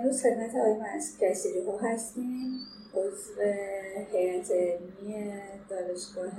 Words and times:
امروز 0.00 0.22
خدمت 0.22 0.54
آقای 0.54 0.76
کسیری 1.20 1.60
ها 1.60 1.78
هستیم. 1.78 2.60
عضو 2.94 3.42
هیئت 4.12 4.50
علمی 4.50 5.32
دانشگاه 5.68 6.30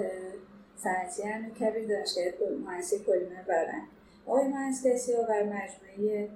صنعتی 0.77 1.51
کبیر 1.59 1.87
دانشگاه 1.87 2.49
مهندسی 2.65 2.99
پلیمر 2.99 3.41
برن 3.47 3.81
آقای 4.27 4.47
مهندسی 4.47 5.13
ها 5.13 5.23
بر 5.23 5.43
مجموعه 5.43 6.29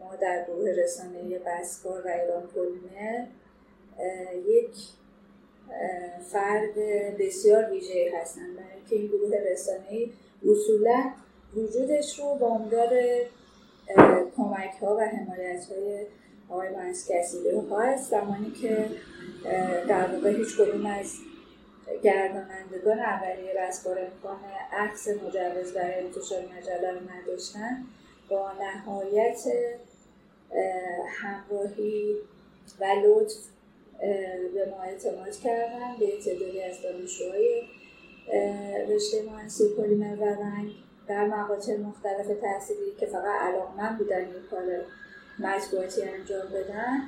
ما 0.00 0.16
در 0.16 0.44
گروه 0.48 0.70
رسانه 0.70 1.38
بسکار 1.38 2.06
و 2.06 2.08
ایران 2.08 2.46
پلیمر 2.46 3.26
یک 4.46 4.76
فرد 6.32 6.74
بسیار 7.18 7.70
ویژه 7.70 8.12
هستن. 8.20 8.54
برای 8.56 8.76
اینکه 8.76 8.96
این 8.96 9.06
گروه 9.06 9.36
رسانه 9.52 10.08
اصولا 10.50 11.12
وجودش 11.56 12.18
رو 12.18 12.34
با 12.34 12.58
کمک 14.36 14.74
ها 14.80 14.96
و 14.96 15.00
حمایت 15.00 15.64
های 15.64 16.06
آقای 16.48 16.68
مهندس 16.68 17.10
کسیده 17.10 17.62
هست. 17.72 18.10
زمانی 18.10 18.50
که 18.50 18.88
در 19.88 20.14
واقع 20.14 20.30
هیچ 20.30 20.56
کدوم 20.56 20.86
از 20.86 21.14
گردانندگان 22.02 22.98
اولیه 22.98 23.68
رسبار 23.68 23.98
امکان 23.98 24.38
عکس 24.72 25.08
مجوز 25.08 25.72
برای 25.72 25.94
انتشار 25.94 26.42
مجله 26.58 26.90
رو 26.92 26.98
نداشتن. 27.10 27.84
با 28.28 28.52
نهایت 28.52 29.42
همراهی 31.08 32.14
و 32.80 32.84
لطف 33.04 33.36
به 34.54 34.68
ما 34.70 34.82
اعتماد 34.82 35.36
کردن 35.36 35.96
به 35.98 36.06
تعدادی 36.24 36.62
از 36.62 36.82
دانشجوهای 36.82 37.62
رشته 38.88 39.22
مهندسی 39.22 39.64
پلیمر 39.76 40.16
و 40.20 40.24
رنگ. 40.24 40.70
در 41.10 41.26
مقاطع 41.26 41.76
مختلف 41.76 42.26
تحصیلی 42.40 42.94
که 43.00 43.06
فقط 43.06 43.40
علاقمند 43.40 43.98
بودن 43.98 44.16
این 44.16 44.42
کار 44.50 44.62
مطبوعاتی 45.38 46.02
انجام 46.02 46.46
بدن 46.48 47.00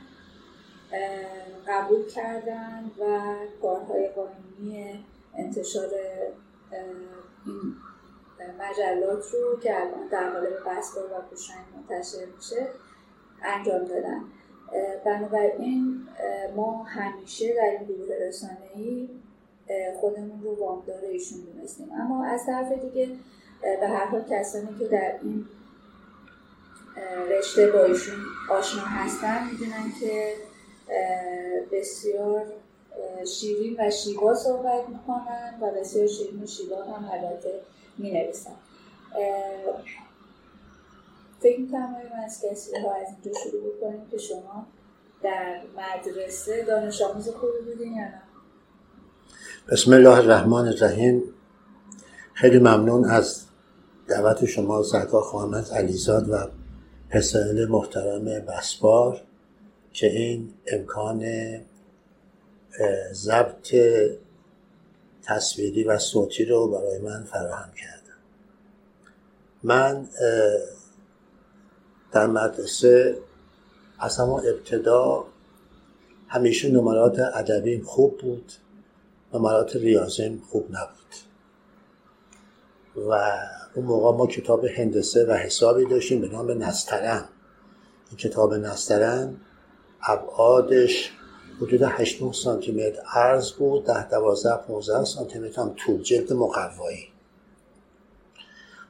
قبول 1.69 2.07
کردن 2.07 2.91
و 3.01 3.35
کارهای 3.63 4.09
قانونی 4.09 5.05
انتشار 5.39 5.91
این 7.47 7.77
مجلات 8.61 9.25
رو 9.33 9.61
که 9.61 9.81
الان 9.81 10.09
در 10.11 10.31
قالب 10.31 10.53
بسکار 10.67 11.05
و 11.05 11.23
پوشنگ 11.31 11.65
منتشر 11.77 12.27
میشه 12.37 12.67
انجام 13.43 13.85
دادن 13.85 14.21
بنابراین 15.05 16.09
ما 16.57 16.83
همیشه 16.83 17.55
در 17.55 17.71
این 17.71 17.85
گروه 17.85 18.15
رسانه‌ای 18.29 19.09
خودمون 20.01 20.43
رو 20.43 20.55
وامدار 20.55 21.05
ایشون 21.05 21.41
دونستیم. 21.41 21.93
اما 21.93 22.25
از 22.25 22.47
طرف 22.47 22.73
دیگه 22.73 23.09
به 23.63 23.89
هر 23.89 24.05
حال 24.05 24.25
کسانی 24.31 24.79
که 24.79 24.85
در 24.85 25.15
این 25.23 25.47
رشته 27.31 27.67
با 27.73 27.85
ایشون 27.85 28.15
آشنا 28.51 28.83
هستن 28.83 29.47
می‌دونن 29.51 29.93
که 30.01 30.35
بسیار 31.73 32.47
شیرین 33.27 33.77
و 33.79 33.91
شیوا 33.91 34.35
صحبت 34.35 34.89
می‌کنن 34.89 35.55
و 35.61 35.71
بسیار 35.81 36.07
شیرین 36.07 36.43
و 36.43 36.47
شیوا 36.47 36.85
هم 36.85 37.11
البته 37.13 37.61
می‌نویسن. 37.99 38.51
فکر 41.41 41.61
می‌کنم 41.61 41.97
من 42.13 42.25
از 42.25 42.45
کسی 42.45 42.77
ها 42.77 42.95
از 42.95 43.07
اینجا 43.09 43.41
شروع 43.41 43.77
بکنیم 43.77 44.07
که 44.11 44.19
شما 44.19 44.67
در 45.23 45.61
مدرسه 45.77 46.65
دانش 46.65 47.03
آموز 47.03 47.29
خوبی 47.29 47.59
بودین 47.67 47.93
یا 47.93 48.05
نه؟ 48.05 48.23
بسم 49.73 49.93
الله 49.93 50.17
الرحمن 50.17 50.69
الرحیم. 50.69 51.23
خیلی 52.35 52.59
ممنون 52.59 53.05
از 53.05 53.42
دعوت 54.09 54.45
شما 54.45 54.83
خواهم 55.23 55.55
از 55.55 55.71
علیزاد 55.71 56.31
و 56.31 56.37
پسرل 57.11 57.69
محترم 57.69 58.25
بسبار 58.25 59.21
که 59.93 60.07
این 60.07 60.55
امکان 60.67 61.25
ضبط 63.13 63.75
تصویری 65.23 65.85
و 65.85 65.99
صوتی 65.99 66.45
رو 66.45 66.69
برای 66.69 66.99
من 66.99 67.25
فراهم 67.25 67.73
کردم 67.73 68.03
من 69.63 70.09
در 72.13 72.27
مدرسه 72.27 73.19
از 73.99 74.19
همون 74.19 74.43
ابتدا 74.47 75.25
همیشه 76.29 76.71
نمرات 76.71 77.19
ادبیم 77.19 77.85
خوب 77.85 78.19
بود 78.19 78.53
نمرات 79.35 79.77
ریاضیم 79.77 80.43
خوب 80.51 80.67
نبود. 80.71 81.02
و 82.97 83.13
اون 83.75 83.87
موقع 83.87 84.19
ما 84.19 84.27
کتاب 84.27 84.65
هندسه 84.65 85.27
و 85.27 85.33
حسابی 85.33 85.87
داشتیم 85.87 86.21
به 86.21 86.29
نام 86.29 86.51
نسترن. 86.51 87.25
این 88.09 88.17
کتاب 88.17 88.55
نسترن 88.55 89.37
ابعادش 90.03 91.11
حدود 91.57 91.83
8 91.83 92.33
سانتی 92.33 92.73
متر 92.73 93.03
عرض 93.15 93.53
بود 93.53 93.87
ده 93.87 94.09
12 94.09 94.57
15 94.57 95.05
سانتی 95.05 95.39
متر 95.39 95.61
هم 95.61 95.75
طول 95.77 96.03
جلد 96.03 96.33
مقوایی. 96.33 97.09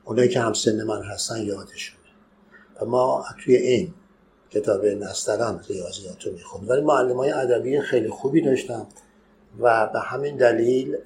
اونایی 0.04 0.28
که 0.28 0.40
هم 0.40 0.52
سن 0.52 0.82
من 0.82 1.02
هستن 1.02 1.42
یادشونه. 1.42 1.98
و 2.80 2.84
ما 2.84 3.24
توی 3.44 3.56
این 3.56 3.94
کتاب 4.50 4.86
نسترن 4.86 5.60
ریاضیات 5.68 6.26
رو 6.26 6.32
می‌خوند 6.32 6.70
ولی 6.70 6.80
معلم 6.80 7.16
های 7.16 7.30
ادبی 7.30 7.80
خیلی 7.80 8.08
خوبی 8.08 8.42
داشتم 8.42 8.86
و 9.60 9.86
به 9.86 10.00
همین 10.00 10.36
دلیل 10.36 10.96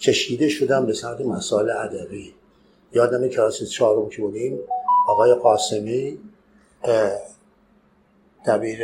کشیده 0.00 0.48
شدم 0.48 0.86
به 0.86 0.92
سمت 0.92 1.20
مسائل 1.20 1.70
ادبی. 1.70 2.34
یادم 2.92 3.28
کلاس 3.28 3.64
چهارم 3.64 4.08
که 4.08 4.22
بودیم 4.22 4.58
آقای 5.08 5.34
قاسمی 5.34 6.18
دبیر 8.46 8.78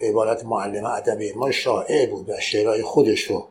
عبارت 0.00 0.44
معلم 0.44 0.84
ادبی 0.84 1.32
ما 1.32 1.50
شاعر 1.50 2.10
بود 2.10 2.28
و 2.28 2.40
شعرهای 2.40 2.82
خودش 2.82 3.22
رو 3.22 3.48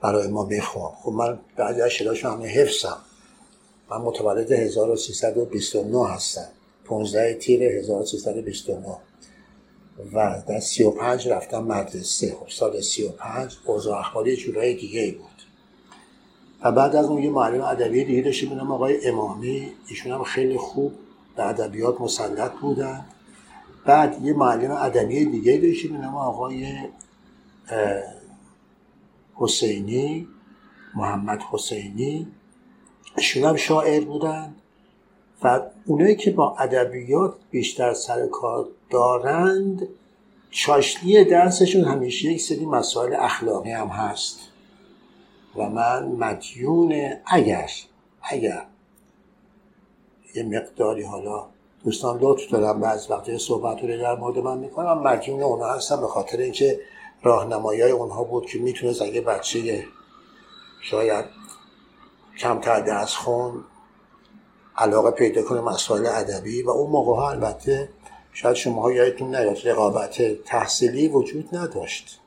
برای 0.00 0.28
ما 0.28 0.44
می‌خوام 0.44 0.92
خب 1.02 1.12
من 1.12 1.38
بعضی 1.56 1.80
از 1.80 1.90
شعرهاش 1.90 2.24
همه 2.24 2.46
حفظم. 2.46 2.98
من 3.90 3.96
متولد 3.96 4.52
1329 4.52 6.08
هستم. 6.08 6.48
15 6.84 7.34
تیر 7.34 7.62
1329 7.62 8.96
و 10.14 10.42
در 10.48 10.60
35 10.60 11.28
رفتم 11.28 11.64
مدرسه. 11.64 12.36
خب 12.40 12.48
سال 12.48 12.80
35 12.80 13.56
اوضاع 13.66 13.98
اخباری 13.98 14.36
جورای 14.36 14.74
دیگه 14.74 15.12
بود. 15.12 15.27
و 16.62 16.72
بعد 16.72 16.96
از 16.96 17.06
اون 17.06 17.22
یه 17.22 17.30
معلم 17.30 17.62
ادبی 17.62 18.04
دیگه 18.04 18.22
داشتیم 18.22 18.48
بودم 18.48 18.72
آقای 18.72 19.08
امامی. 19.08 19.72
ایشون 19.86 20.12
هم 20.12 20.22
خیلی 20.22 20.56
خوب 20.56 20.92
به 21.36 21.48
ادبیات 21.48 22.00
مسلط 22.00 22.52
بودن. 22.52 23.04
بعد 23.84 24.22
یه 24.22 24.32
معلم 24.32 24.70
ادبی 24.70 25.24
دیگه 25.24 25.56
داشتیم 25.58 25.96
بودم 25.96 26.14
آقای 26.14 26.78
حسینی 29.34 30.28
محمد 30.94 31.40
حسینی. 31.50 32.26
ایشون 33.16 33.44
هم 33.44 33.56
شاعر 33.56 34.04
بودن. 34.04 34.54
و 35.42 35.60
اونایی 35.86 36.16
که 36.16 36.30
با 36.30 36.56
ادبیات 36.58 37.34
بیشتر 37.50 37.94
سر 37.94 38.26
کار 38.26 38.68
دارند 38.90 39.88
چاشنی 40.50 41.24
درسشون 41.24 41.84
همیشه 41.84 42.32
یک 42.32 42.40
سری 42.40 42.66
مسائل 42.66 43.14
اخلاقی 43.14 43.70
هم 43.70 43.86
هست. 43.86 44.47
و 45.56 45.68
من 45.68 46.06
مدیون 46.06 47.12
اگر 47.26 47.70
اگر. 48.22 48.66
یه 50.34 50.42
مقداری 50.42 51.02
حالا 51.02 51.46
دوستان 51.84 52.18
لطف 52.20 52.50
دارم 52.50 52.80
بعض 52.80 53.10
وقتی 53.10 53.38
صحبت 53.38 53.82
رو 53.82 53.98
در 53.98 54.14
مورد 54.14 54.38
من 54.38 54.58
می‌کنم 54.58 54.98
مدیون 54.98 55.42
اونها 55.42 55.74
هستم 55.74 56.00
به 56.00 56.06
خاطر 56.06 56.38
اینکه 56.38 56.80
راهنمایی 57.22 57.80
های 57.80 57.90
اونها 57.90 58.24
بود 58.24 58.46
که 58.46 58.58
می‌تونست 58.58 59.02
اگه 59.02 59.20
بچه 59.20 59.84
شاید 60.82 61.24
کمتر 62.38 62.80
درس 62.80 63.14
خون 63.14 63.64
علاقه 64.76 65.10
پیدا 65.10 65.42
کنه 65.42 65.60
مسائل 65.60 66.06
ادبی 66.06 66.62
و 66.62 66.70
اون 66.70 66.90
موقع 66.90 67.16
ها 67.16 67.30
البته 67.30 67.88
شاید 68.32 68.56
شما 68.56 68.92
یادتون 68.92 69.36
نیاد 69.36 69.68
رقابت 69.68 70.44
تحصیلی 70.44 71.08
وجود 71.08 71.56
نداشت. 71.56 72.20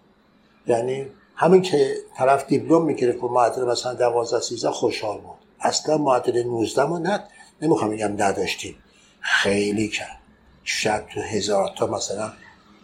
یعنی 0.67 1.07
همین 1.35 1.61
که 1.61 1.95
طرف 2.17 2.47
دیپلم 2.47 2.81
می‌گرفت 2.81 3.23
و 3.23 3.27
معدل 3.27 3.63
مثلا 3.65 3.93
12 3.93 4.39
13 4.39 4.69
خوشحال 4.71 5.17
بود. 5.17 5.37
اصلا 5.59 5.97
معدل 5.97 6.43
19 6.43 6.83
ما 6.83 6.99
نه 6.99 7.23
نمی‌خوام 7.61 7.91
بگم 7.91 8.13
نداشتیم. 8.17 8.75
خیلی 9.19 9.87
کرد 9.87 10.17
شاید 10.63 11.07
تو 11.07 11.21
هزار 11.21 11.69
تا 11.77 11.87
مثلا 11.87 12.31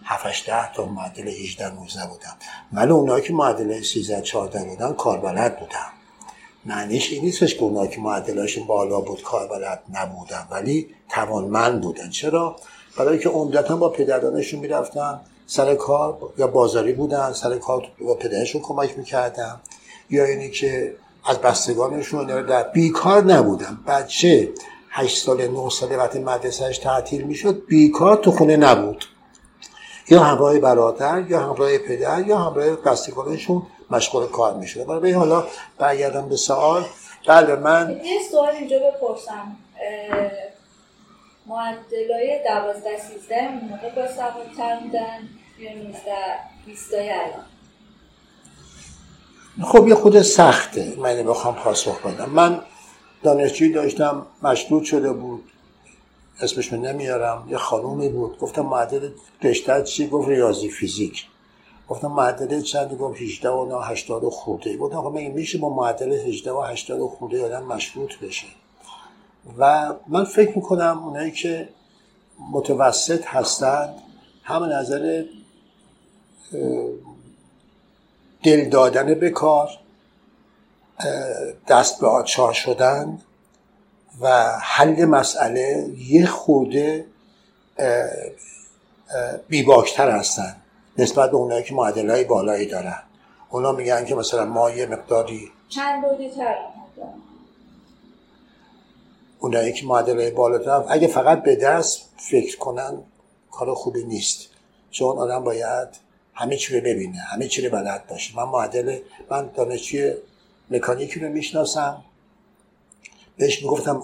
7 0.03 0.45
ده 0.45 0.73
تا 0.73 0.85
معدل 0.85 1.27
18 1.27 1.73
19 1.73 2.07
بودن. 2.07 2.33
ولی 2.73 2.91
اونایی 2.91 3.23
که 3.23 3.33
معدل 3.33 3.81
13 3.81 4.21
14 4.21 4.63
بودن 4.63 4.93
کاربلد 4.93 5.59
بودن. 5.59 5.85
معنیش 6.65 7.11
این 7.11 7.23
نیستش 7.23 7.55
که 7.55 7.61
اونایی 7.63 7.89
که 7.89 7.99
معدلاشون 8.01 8.67
بالا 8.67 9.01
بود 9.01 9.21
کاربلد 9.21 9.83
نبودن 9.93 10.47
ولی 10.51 10.89
توانمند 11.09 11.81
بودن. 11.81 12.09
چرا؟ 12.09 12.55
برای 12.97 13.19
که 13.19 13.29
عمدتا 13.29 13.75
با 13.75 13.89
پدرانشون 13.89 14.59
می‌رفتن. 14.59 15.21
سر 15.49 15.75
کار 15.75 16.17
یا 16.37 16.47
بازاری 16.47 16.93
بودن 16.93 17.33
سر 17.33 17.57
کار 17.57 17.87
با 18.01 18.15
پدرشون 18.15 18.61
کمک 18.61 18.97
می‌کردن 18.97 19.61
یا 20.09 20.25
اینی 20.25 20.49
که 20.49 20.95
از 21.25 21.37
بستگانشون 21.37 22.45
در 22.45 22.63
بیکار 22.63 23.23
نبودن 23.23 23.77
بچه 23.87 24.49
هشت 24.89 25.25
سال 25.25 25.47
نه 25.47 25.69
ساله 25.69 25.97
وقتی 25.97 26.19
مدرسهش 26.19 26.77
تعطیل 26.77 27.21
می‌شد 27.21 27.65
بیکار 27.65 28.17
تو 28.17 28.31
خونه 28.31 28.57
نبود. 28.57 29.05
یا 30.09 30.23
همراه 30.23 30.59
برادر 30.59 31.25
یا 31.29 31.39
همراه 31.39 31.77
پدر 31.77 32.27
یا 32.27 32.37
همراه 32.37 32.69
بستگانشون 32.69 33.61
مشغول 33.91 34.27
کار 34.27 34.53
می‌شده 34.53 34.83
برای 34.83 35.11
حالا 35.11 35.43
برگردم 35.77 36.29
به 36.29 36.35
سوال. 36.35 36.85
بله 37.27 37.55
من 37.55 38.01
یه 38.05 38.19
سوال 38.31 38.49
اینجا 38.49 38.77
بپرسم. 38.79 39.57
معدلای 41.47 42.43
دوازده 42.43 42.99
سیزده 42.99 43.43
اون 43.43 43.69
موقع 43.69 43.95
با 43.95 44.07
سوادتر 44.07 44.79
بودن 44.79 45.29
یا 45.59 45.73
نوزده 45.73 46.39
بیستای 46.65 47.09
الان؟ 47.09 47.45
خب 49.63 49.87
یه 49.87 49.95
خود 49.95 50.21
سخته 50.21 50.93
من 50.97 51.23
بخوام 51.23 51.55
پاسخ 51.55 52.05
بدم. 52.05 52.29
من 52.29 52.61
دانشجوی 53.23 53.71
داشتم 53.71 54.25
مشروط 54.43 54.83
شده 54.83 55.11
بود 55.13 55.43
اسمش 56.41 56.73
نمیارم 56.73 57.47
یه 57.49 57.57
خانومی 57.57 58.09
بود. 58.09 58.39
گفتم 58.39 58.61
معدل 58.61 59.09
رشته 59.43 59.83
چی؟ 59.83 60.07
گفت 60.07 60.29
ریاضی 60.29 60.69
فیزیک. 60.69 61.25
گفتم 61.89 62.07
معدل 62.07 62.61
چند؟ 62.61 62.93
گفت 62.93 63.21
18 63.21 63.49
و 63.49 63.65
9 63.65 63.85
80 63.85 64.23
خورده. 64.23 64.77
گفتم 64.77 65.01
خب 65.01 65.11
میشه 65.11 65.57
با 65.57 65.69
معدل 65.69 66.11
18 66.13 66.51
و 66.51 66.61
80 66.61 67.09
خورده 67.09 67.45
آدم 67.45 67.63
مشروط 67.63 68.19
بشه؟ 68.19 68.47
و 69.57 69.93
من 70.07 70.23
فکر 70.23 70.55
می‌کنم 70.55 71.03
اونایی 71.05 71.31
که 71.31 71.69
متوسط 72.51 73.25
هستند 73.25 73.93
هم 74.43 74.63
نظر 74.63 75.23
دل 78.43 78.69
دادن 78.69 79.13
به 79.13 79.29
کار 79.29 79.69
دست 81.67 82.01
به 82.01 82.07
آچار 82.07 82.53
شدن 82.53 83.21
و 84.21 84.57
حل 84.61 85.05
مسئله 85.05 85.93
یه 85.97 86.25
خورده 86.25 87.05
بیباکتر 89.47 90.11
هستن 90.11 90.55
نسبت 90.97 91.31
به 91.31 91.37
اونایی 91.37 91.63
که 91.63 91.73
معدل 91.73 92.23
بالایی 92.23 92.65
دارن. 92.65 93.03
اونا 93.49 93.71
میگن 93.71 94.05
که 94.05 94.15
مثلا 94.15 94.45
ما 94.45 94.69
یه 94.69 94.85
مقداری 94.85 95.51
چند 95.69 96.03
بودی 96.03 96.29
تر 96.29 96.55
اونایی 99.39 99.73
که 99.73 99.85
معدل 99.85 100.29
بالا 100.29 100.57
دارن 100.57 100.85
اگه 100.89 101.07
فقط 101.07 101.43
به 101.43 101.55
دست 101.55 102.09
فکر 102.17 102.57
کنن 102.57 102.97
کار 103.51 103.73
خوبی 103.73 104.03
نیست. 104.03 104.49
چون 104.91 105.17
آدم 105.17 105.43
باید 105.43 105.87
همه 106.33 106.57
چی 106.57 106.75
رو 106.75 106.85
ببینه 106.85 107.17
همه 107.17 107.47
چی 107.47 107.67
رو 107.67 107.77
بلد 107.77 108.07
باشه. 108.07 108.35
من 108.35 108.43
معدل 108.43 108.99
من 109.29 109.49
دانشجوی 109.55 110.13
مکانیکی 110.71 111.19
رو 111.19 111.29
می‌شناسم. 111.29 112.03
بهش 113.37 113.63
می‌گفتم 113.63 114.03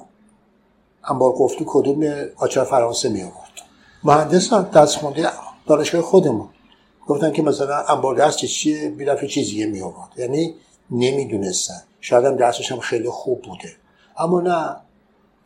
انبار 1.03 1.31
گفتو 1.31 1.63
کدوم 1.67 2.03
آچار 2.35 2.65
فرانسه 2.65 3.09
می 3.09 3.21
آورد 3.21 3.61
مهندس 4.03 4.53
دست 4.53 4.97
خونده 4.97 5.29
دانشگاه 5.67 6.01
خودمون. 6.01 6.49
گفتن 7.07 7.31
که 7.31 7.41
مثلا 7.41 7.77
انبار 7.77 8.15
دست 8.15 8.37
چیه؟ 8.37 8.89
بیرفت 8.89 9.25
چیزیه 9.25 9.65
می 9.65 9.81
آورد 9.81 10.09
یعنی 10.17 10.55
نمی‌دونستن. 10.91 11.83
شاید 12.01 12.25
هم 12.25 12.35
درسش 12.35 12.71
هم 12.71 12.79
خیلی 12.79 13.09
خوب 13.09 13.41
بوده. 13.41 13.75
اما 14.17 14.41
نه. 14.41 14.75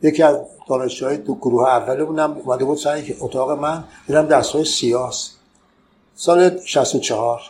یکی 0.02 0.22
از 0.22 0.36
دانشجوهای 0.68 1.16
دو 1.16 1.34
گروه 1.34 1.68
اول 1.68 2.04
بودم 2.04 2.32
اومده 2.44 2.64
بود 2.64 2.78
سر 2.78 3.02
اتاق 3.20 3.50
من 3.50 3.84
دیدم 4.06 4.26
دستهای 4.26 4.64
سیاس. 4.64 5.30
سال 6.14 6.58
64 6.64 7.40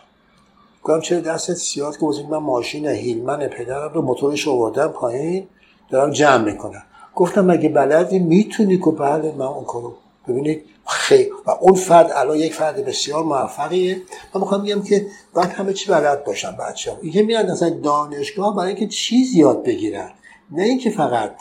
گفتم 0.82 1.00
چرا 1.00 1.20
دست 1.20 1.54
سیاس؟ 1.54 1.98
که 1.98 2.06
من 2.30 2.38
ماشین 2.38 2.86
هیلمن 2.86 3.46
پدرم 3.46 3.92
رو 3.94 4.02
موتورش 4.02 4.48
آوردم 4.48 4.88
پایین 4.88 5.46
دارم 5.90 6.10
جمع 6.10 6.44
می‌کنم. 6.44 6.82
گفتم 7.14 7.44
مگه 7.44 7.68
بلدی؟ 7.68 8.18
می‌تونی 8.18 8.78
که 8.78 8.90
بله 8.90 9.32
من 9.32 9.46
اون 9.46 9.64
کارو 9.64 9.94
ببینید؟ 10.28 10.64
خیلی. 10.86 11.30
و 11.46 11.50
اون 11.50 11.74
فرد 11.74 12.10
الان 12.14 12.36
یک 12.36 12.54
فرد 12.54 12.84
بسیار 12.84 13.24
موفقیه. 13.24 14.02
من 14.34 14.40
می‌خوام 14.40 14.62
بگم 14.62 14.82
که 14.82 15.06
باید 15.34 15.48
همه 15.48 15.72
چی 15.72 15.90
بلد 15.90 16.24
باشن 16.24 16.56
بچه 16.56 16.90
ها 16.90 16.98
اینکه 17.02 17.22
میرن 17.22 17.50
اصلا 17.50 17.70
دانشگاه 17.70 18.56
برای 18.56 18.68
اینکه 18.68 18.86
چیز 18.86 19.34
یاد 19.34 19.62
بگیرن. 19.64 20.10
نه 20.50 20.62
اینکه 20.62 20.90
فقط 20.90 21.34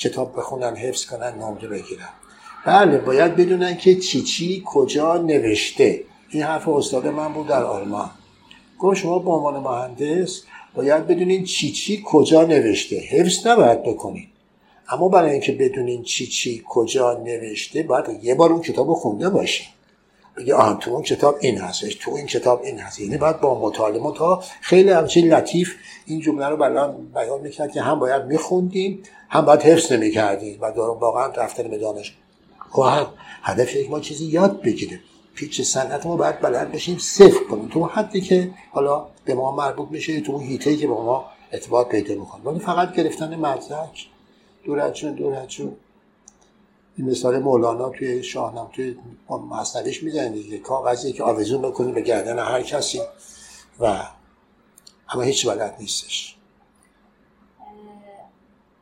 کتاب 0.00 0.36
بخونن 0.36 0.76
حفظ 0.76 1.06
کنن 1.06 1.34
نمره 1.34 1.68
بگیرن. 1.68 2.08
بله 2.66 2.98
باید 2.98 3.36
بدونن 3.36 3.76
که 3.76 3.94
چی 3.94 4.22
چی 4.22 4.62
کجا 4.66 5.16
نوشته. 5.16 6.04
این 6.30 6.42
حرف 6.42 6.68
استاد 6.68 7.06
من 7.06 7.32
بود 7.32 7.46
در 7.46 7.64
آلمان. 7.64 8.10
گفت 8.78 9.00
شما 9.00 9.18
به 9.18 9.30
عنوان 9.30 9.56
مهندس 9.56 10.42
باید 10.74 11.06
بدونین 11.06 11.44
چی 11.44 11.72
چی 11.72 12.02
کجا 12.06 12.42
نوشته. 12.42 12.96
حفظ 12.96 13.46
نباید 13.46 13.82
بکنین. 13.82 14.26
اما 14.88 15.08
برای 15.08 15.30
اینکه 15.30 15.52
بدونین 15.52 16.02
چی 16.02 16.26
چی 16.26 16.62
کجا 16.68 17.14
نوشته 17.24 17.82
باید 17.82 18.04
یه 18.22 18.34
بار 18.34 18.52
اون 18.52 18.62
کتاب 18.62 18.92
خونده 18.92 19.30
باشین. 19.30 19.66
بگه 20.36 20.54
آن 20.54 20.78
تو 20.78 20.90
اون 20.90 21.02
کتاب 21.02 21.36
این 21.40 21.58
هستش 21.58 21.94
تو 21.94 22.14
این 22.14 22.26
کتاب 22.26 22.62
این 22.62 22.78
هست. 22.78 23.00
یعنی 23.00 23.16
باید 23.16 23.40
با 23.40 23.60
مطالعه 23.60 24.12
تا 24.16 24.42
خیلی 24.60 24.90
همچین 24.90 25.34
لطیف 25.34 25.74
این 26.06 26.20
جمله 26.20 26.46
رو 26.48 26.56
بلان 26.56 27.12
بیان 27.14 27.40
می‌کرد 27.40 27.72
که 27.72 27.82
هم 27.82 27.98
باید 27.98 28.24
میخوندیم 28.24 29.02
هم 29.28 29.44
باید 29.44 29.62
حفظ 29.62 29.92
نمی‌کردیم 29.92 30.58
و 30.60 30.66
واقعا 30.66 31.26
رفتن 31.26 31.68
به 31.68 31.78
دانش. 31.78 32.16
خب 32.70 33.06
هدف 33.42 33.76
یک 33.76 33.90
ما 33.90 34.00
چیزی 34.00 34.24
یاد 34.24 34.62
بگیریم 34.62 35.00
پیچ 35.34 35.62
صنعت 35.62 36.06
ما 36.06 36.16
باید 36.16 36.40
بلد 36.40 36.72
بشیم 36.72 36.98
صفر 36.98 37.44
کنیم. 37.50 37.68
تو 37.68 37.84
حدی 37.84 38.20
که 38.20 38.50
حالا 38.70 39.06
به 39.24 39.34
ما 39.34 39.56
مربوط 39.56 39.88
میشه 39.90 40.20
تو 40.20 40.32
اون 40.32 40.42
هیته 40.42 40.76
که 40.76 40.86
به 40.86 40.92
ما 40.92 41.24
اعتبار 41.52 41.84
پیدا 41.84 42.14
می‌کنه. 42.14 42.44
ولی 42.44 42.58
فقط 42.58 42.94
گرفتن 42.94 43.36
مدرک 43.36 44.06
دورت 44.64 44.92
چون 44.92 45.16
این 45.18 45.76
مثال 47.02 47.38
مولانا 47.38 47.88
توی 47.88 48.22
شاهنام 48.22 48.70
توی 48.72 48.96
مصنویش 49.28 50.02
می‌زنه 50.02 50.28
دیگه. 50.28 50.58
کاغذی 50.58 51.12
که 51.12 51.22
آویزون 51.22 51.62
بکنی 51.62 51.92
به 51.92 52.00
گردن 52.00 52.38
هر 52.38 52.62
کسی 52.62 53.00
و 53.80 54.02
همه 55.06 55.24
هیچ 55.24 55.46
بلد 55.46 55.76
نیستش. 55.80 56.36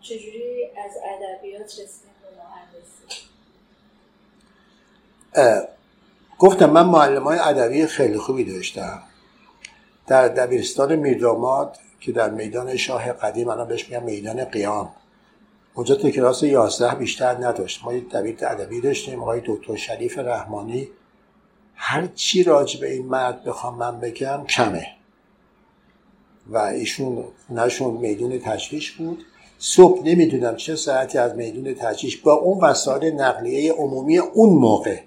چجوری 0.01 0.65
از 0.65 0.93
ادبیات 1.05 1.65
رسیدیم 1.65 2.11
به 5.35 5.69
گفتم 6.39 6.71
من 6.71 6.87
معلم 6.87 7.25
های 7.25 7.39
ادبی 7.39 7.87
خیلی 7.87 8.19
خوبی 8.19 8.45
داشتم. 8.45 9.03
در 10.07 10.29
دبیرستان 10.29 10.97
میرداماد 10.97 11.77
که 12.01 12.13
در 12.13 12.31
میدان 12.31 12.77
شاه 12.77 13.13
قدیم 13.13 13.49
الان 13.49 13.69
بهش 13.69 13.89
میگم 13.89 14.03
میدان 14.03 14.45
قیام. 14.45 14.95
اونجا 15.79 15.95
تو 15.95 16.11
کلاس 16.11 16.43
11 16.43 16.95
بیشتر 16.95 17.47
نداشت. 17.47 17.85
ما 17.85 17.95
یک 17.95 18.09
دبیر 18.09 18.37
ادبی 18.41 18.81
داشتیم 18.81 19.23
آقای 19.23 19.43
دکتر 19.47 19.77
شریف 19.77 20.19
رحمانی. 20.19 20.89
هر 21.75 22.07
چی 22.07 22.43
راجع 22.43 22.81
به 22.81 22.93
این 22.93 23.07
مرد 23.07 23.45
بخوام 23.45 23.79
من 23.79 24.01
بگم 24.01 24.45
کمه. 24.49 24.87
و 26.47 26.59
ایشون 26.59 27.25
نشون 27.51 27.95
میدون 27.95 28.39
تجریش 28.39 28.91
بود. 28.91 29.25
صبح 29.59 30.03
نمی‌دونم 30.05 30.57
چه 30.57 30.77
ساعتی 30.77 31.19
از 31.19 31.35
میدون 31.35 31.75
تجریش 31.75 32.17
با 32.17 32.33
اون 32.33 32.65
وسایل 32.65 33.15
نقلیه 33.15 33.73
عمومی 33.73 34.19
اون 34.19 34.59
موقع 34.59 35.01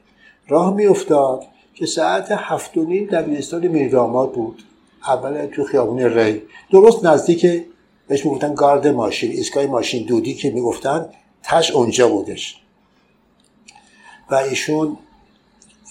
راه 0.47 0.73
میافتاد 0.73 1.43
که 1.75 1.85
ساعت 1.85 2.31
هفت 2.31 2.77
و 2.77 2.83
نیم 2.83 3.05
دبیرستان 3.05 3.67
میرداماد 3.67 4.31
بود. 4.31 4.63
اول 5.07 5.45
تو 5.45 5.63
خیابون 5.63 5.99
ری. 5.99 6.41
درست 6.71 7.05
نزدیک 7.05 7.65
بهش 8.07 8.25
می‌گفتن 8.25 8.53
گارد 8.55 8.87
ماشین 8.87 9.31
ایستگاه 9.31 9.65
ماشین 9.65 10.05
دودی 10.05 10.33
که 10.33 10.51
می‌گفتن 10.51 11.09
تش 11.43 11.71
اونجا 11.71 12.07
بودش. 12.07 12.61
و 14.29 14.35
ایشون 14.35 14.97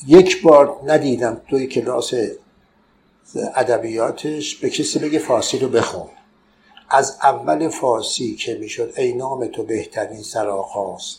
یک 0.06 0.42
بار 0.42 0.80
ندیدم 0.86 1.40
توی 1.48 1.66
کلاس 1.66 2.14
ادبیاتش 3.54 4.54
به 4.54 4.70
کسی 4.70 4.98
بگه 4.98 5.18
فارسی 5.18 5.58
رو 5.58 5.68
بخون. 5.68 6.08
از 6.90 7.18
اول 7.22 7.68
فارسی 7.68 8.36
که 8.36 8.54
می‌شد 8.54 8.92
ای 8.96 9.12
نام 9.12 9.46
تو 9.46 9.62
بهترین 9.62 10.22
سرآغاز 10.22 11.16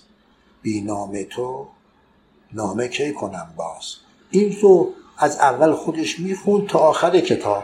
بی 0.62 0.82
نام 0.82 1.24
تو 1.30 1.68
نامه 2.54 2.88
کی 2.88 3.14
کنم 3.14 3.54
باز؟ 3.58 3.96
این 4.32 4.58
رو 4.62 4.94
از 5.18 5.38
اول 5.38 5.74
خودش 5.74 6.20
می‌خوند 6.20 6.68
تا 6.68 6.80
آخر 6.80 7.20
کتاب. 7.20 7.64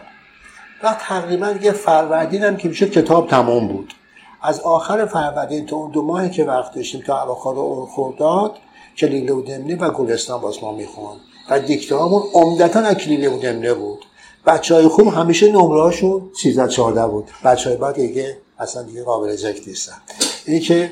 و 0.84 0.98
تقریبا 1.00 1.56
یه 1.62 1.72
فروردین 1.72 2.44
هم 2.44 2.58
که 2.58 2.70
میشه 2.70 2.90
کتاب 2.90 3.30
تمام 3.30 3.68
بود. 3.68 3.94
از 4.42 4.60
آخر 4.60 5.06
فروردین 5.06 5.66
تا 5.66 5.76
اون 5.76 5.92
دو 5.92 6.02
ماهی 6.02 6.30
که 6.30 6.44
وقت 6.44 6.76
داشتیم 6.76 7.02
تا 7.02 7.24
اواخر 7.24 7.50
اون 7.50 7.86
خورداد 7.86 8.58
کلیله 8.98 9.34
و 9.34 9.42
دمنه 9.42 9.76
و 9.76 9.92
گلستان 9.92 10.42
باز 10.42 10.64
ما 10.64 10.72
می‌خوند. 10.72 11.20
و 11.50 11.60
دیکته 11.60 11.96
هامون 11.96 12.24
عمدتا 12.34 12.80
اکلیله 12.80 13.30
و 13.30 13.40
دمنه 13.40 13.74
بود. 13.74 14.06
بچه 14.46 14.76
های 14.76 14.88
خوب 14.88 15.08
همیشه 15.08 15.52
نمره 15.52 15.82
هاشون 15.82 16.30
13 16.42 16.68
14 16.68 17.08
بود. 17.08 17.32
بچه 17.44 17.70
های 17.70 17.78
بعد 17.78 17.96
دیگه 17.96 18.38
اصلا 18.60 18.84
دیگه 18.84 19.04
قابل 19.04 19.36
ذکر 19.36 19.70
نیستن. 19.70 19.98
اینی 20.46 20.60
که 20.60 20.92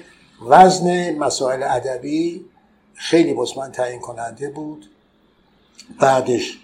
وزن 0.49 1.15
مسائل 1.15 1.63
ادبی 1.63 2.45
خیلی 2.93 3.33
بسمن 3.33 3.71
تعیین 3.71 3.99
کننده 3.99 4.49
بود. 4.49 4.89
بعدش 5.99 6.57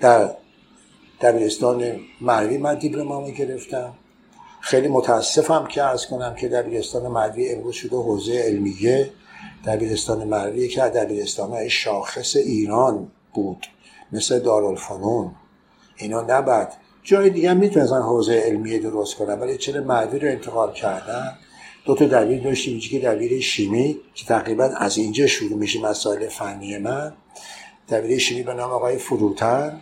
در 0.00 0.30
دبیرستان 1.20 2.00
مروی 2.20 2.58
من 2.58 2.74
دیپلمامو 2.74 3.30
گرفتم. 3.30 3.94
خیلی 4.60 4.88
متاسفم 4.88 5.66
که 5.66 5.82
از 5.82 6.06
کنم 6.06 6.34
که 6.34 6.48
دبیرستان 6.48 7.06
مروی 7.06 7.52
امروز 7.52 7.74
شده 7.74 7.96
حوزه 7.96 8.38
علمیه. 8.38 9.10
دبیرستان 9.66 10.24
مروی 10.24 10.68
که 10.68 10.80
دبیرستان 10.80 11.50
های 11.50 11.70
شاخص 11.70 12.36
ایران 12.36 13.10
بود 13.34 13.66
مثل 14.12 14.38
دارالفنون. 14.38 15.34
اینا 15.96 16.20
نبد 16.20 16.72
جای 17.02 17.30
دیگه 17.30 17.54
می‌تونستن 17.54 18.02
حوزه 18.02 18.34
علمیه 18.34 18.78
درست 18.78 19.14
کنن 19.14 19.40
ولی 19.40 19.58
چرا 19.58 19.82
مروی 19.82 20.18
رو 20.18 20.28
انتقال 20.28 20.72
کردن؟ 20.72 21.38
دو 21.84 21.94
تا 21.94 22.04
دبیر 22.04 22.42
داشتیم 22.42 22.76
یکی 22.76 22.88
که 22.88 23.06
دبیر 23.06 23.40
شیمی 23.40 24.00
که 24.14 24.26
تقریبا 24.26 24.64
از 24.64 24.98
اینجا 24.98 25.26
شروع 25.26 25.58
میشه 25.58 25.80
مسائل 25.80 26.28
فنی 26.28 26.78
من. 26.78 27.12
دبیر 27.88 28.18
شیمی 28.18 28.42
به 28.42 28.54
نام 28.54 28.70
آقای 28.70 28.96
فروتن. 28.96 29.80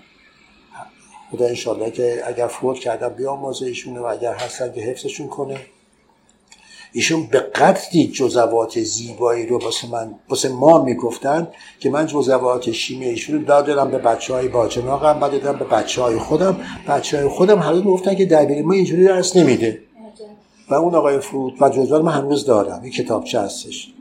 خدا 1.32 1.46
انشالله 1.46 1.90
که 1.90 2.22
اگر 2.26 2.46
فوت 2.46 2.78
کردم 2.78 3.08
بیاموزه 3.08 3.66
ایشونه 3.66 4.00
و 4.00 4.04
اگر 4.04 4.34
هستن 4.34 4.72
که 4.72 4.80
حفظشون 4.80 5.28
کنه. 5.28 5.56
ایشون 6.92 7.26
به 7.26 7.38
قدری 7.38 8.08
جزوات 8.08 8.80
زیبایی 8.80 9.46
رو 9.46 9.58
واسه 9.58 9.90
من 9.90 10.14
واسه 10.28 10.48
ما 10.48 10.84
می‌گفتن 10.84 11.48
که 11.80 11.90
من 11.90 12.06
جزوات 12.06 12.72
شیمی 12.72 13.04
ایشون 13.04 13.36
رو 13.36 13.44
دادم 13.44 13.90
به 13.90 13.98
بچه 13.98 14.34
های 14.34 14.48
باجناقم 14.48 15.20
بعد 15.20 15.32
دادم 15.42 15.58
به 15.58 15.64
بچه 15.64 16.02
های 16.02 16.18
خودم. 16.18 16.60
بچه 16.88 17.16
های 17.18 17.28
خودم 17.28 17.58
هر 17.58 17.80
گفتن 17.80 18.14
که 18.14 18.26
دبیر 18.26 18.62
ما 18.62 18.72
اینجوری 18.72 19.04
درس 19.04 19.36
نمیده. 19.36 19.82
و 20.70 20.74
اون 20.74 20.94
آقای 20.94 21.18
فرود 21.18 21.54
و 21.60 21.68
جزوات 21.68 22.04
من 22.04 22.12
هنوز 22.12 22.44
دارم. 22.44 22.82
این 22.82 22.92
کتابچه 22.92 23.40
هستش. 23.40 23.92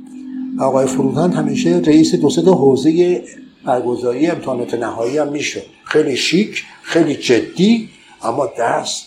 آقای 0.60 0.88
فرودان 0.88 1.32
همیشه 1.32 1.82
رئیس 1.86 2.16
دو 2.16 2.30
سه 2.30 2.42
حوزه 2.42 3.24
برگزاری 3.66 4.28
امتحانات 4.28 4.74
نهایی 4.74 5.18
هم 5.18 5.28
می‌شد 5.28 5.66
خیلی 5.84 6.18
شیک 6.18 6.64
خیلی 6.84 7.16
جدی 7.16 7.90
اما 8.22 8.46
درس 8.46 9.06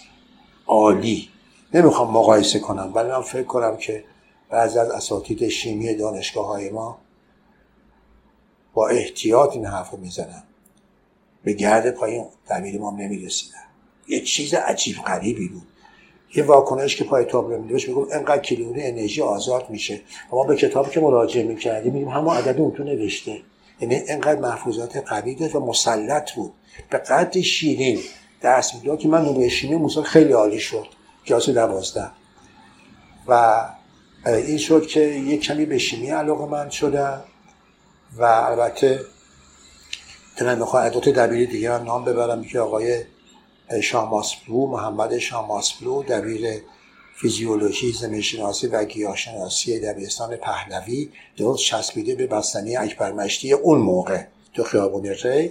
عالی. 0.66 1.28
نمی‌خوام 1.74 2.10
مقایسه 2.10 2.58
کنم 2.58 2.92
ولی 2.94 3.08
من 3.08 3.20
فکر 3.20 3.42
کنم 3.42 3.76
که 3.76 4.04
بعضی 4.50 4.78
از 4.78 4.90
اساتید 4.90 5.48
شیمی 5.48 5.94
دانشگاه 5.94 6.46
های 6.46 6.70
ما 6.70 6.98
با 8.74 8.88
احتیاط 8.88 9.52
این 9.52 9.66
حرف 9.66 9.90
رو 9.90 9.98
می‌زنن. 9.98 10.42
به 11.44 11.52
گرد 11.52 11.90
پایین 11.90 12.24
دبیر 12.50 12.80
ما 12.80 12.90
نمی‌رسیدن. 12.90 13.58
یه 14.08 14.20
چیز 14.20 14.54
عجیب 14.54 14.96
غریبی 14.96 15.48
بود. 15.48 15.66
یه 16.34 16.44
واکنش 16.44 16.96
که 16.96 17.04
پای 17.04 17.24
تابلو 17.24 17.62
میدوش 17.62 17.88
میگم 17.88 18.06
انقدر 18.12 18.42
کیلوری 18.42 18.82
انرژی 18.82 19.22
آزاد 19.22 19.70
میشه. 19.70 20.00
اما 20.32 20.44
به 20.44 20.56
کتابی 20.56 20.90
که 20.90 21.00
مراجعه 21.00 21.44
می‌کردیم 21.44 21.92
میگیم 21.92 22.08
همون 22.08 22.36
عدد 22.36 22.60
اون 22.60 22.72
تو 22.72 22.84
نوشته. 22.84 23.40
یعنی 23.80 24.02
انقدر 24.08 24.40
محفوظات 24.40 24.96
قوی 24.96 25.34
داشت 25.34 25.54
و 25.54 25.60
مسلط 25.60 26.32
بود. 26.32 26.52
به 26.90 26.98
قدر 26.98 27.40
شیرین. 27.40 28.00
درس 28.40 28.74
می‌داد 28.74 28.98
که 28.98 29.08
من 29.08 29.24
نمره 29.24 29.48
شیمی 29.48 29.76
موسیقی 29.76 30.06
خیلی 30.06 30.32
عالی 30.32 30.58
شد. 30.58 30.86
کلاس 31.26 31.48
دوازده. 31.48 32.10
و 33.28 33.64
این 34.26 34.58
شد 34.58 34.86
که 34.86 35.00
یک 35.00 35.40
کمی 35.42 35.66
به 35.66 35.78
شیمی 35.78 36.10
علاقه 36.10 36.46
من 36.46 36.70
شدم 36.70 37.24
و 38.18 38.24
البته 38.24 39.00
دلم 40.36 40.58
می‌خواد 40.58 40.92
دو 40.92 41.12
دبیر 41.12 41.50
دیگه 41.50 41.74
هم 41.74 41.84
نام 41.84 42.04
ببرم. 42.04 42.44
که 42.44 42.60
آقای 42.60 43.02
شاماسپلو 43.82 44.66
محمد 44.66 45.18
شاماسپلو 45.18 46.02
دبیر 46.02 46.62
فیزیولوژی 47.20 47.92
زمینشناسی 47.92 48.66
و 48.66 48.84
گیاهشناسی 48.84 49.80
دبیرستان 49.80 50.36
پهلوی 50.36 51.10
درست 51.36 51.62
چسبیده 51.64 52.14
به 52.14 52.26
بستنی 52.26 52.76
اکبرمشتی 52.76 53.52
اون 53.52 53.78
موقع 53.78 54.22
تو 54.54 54.62
خیابون 54.62 55.06
ری. 55.06 55.50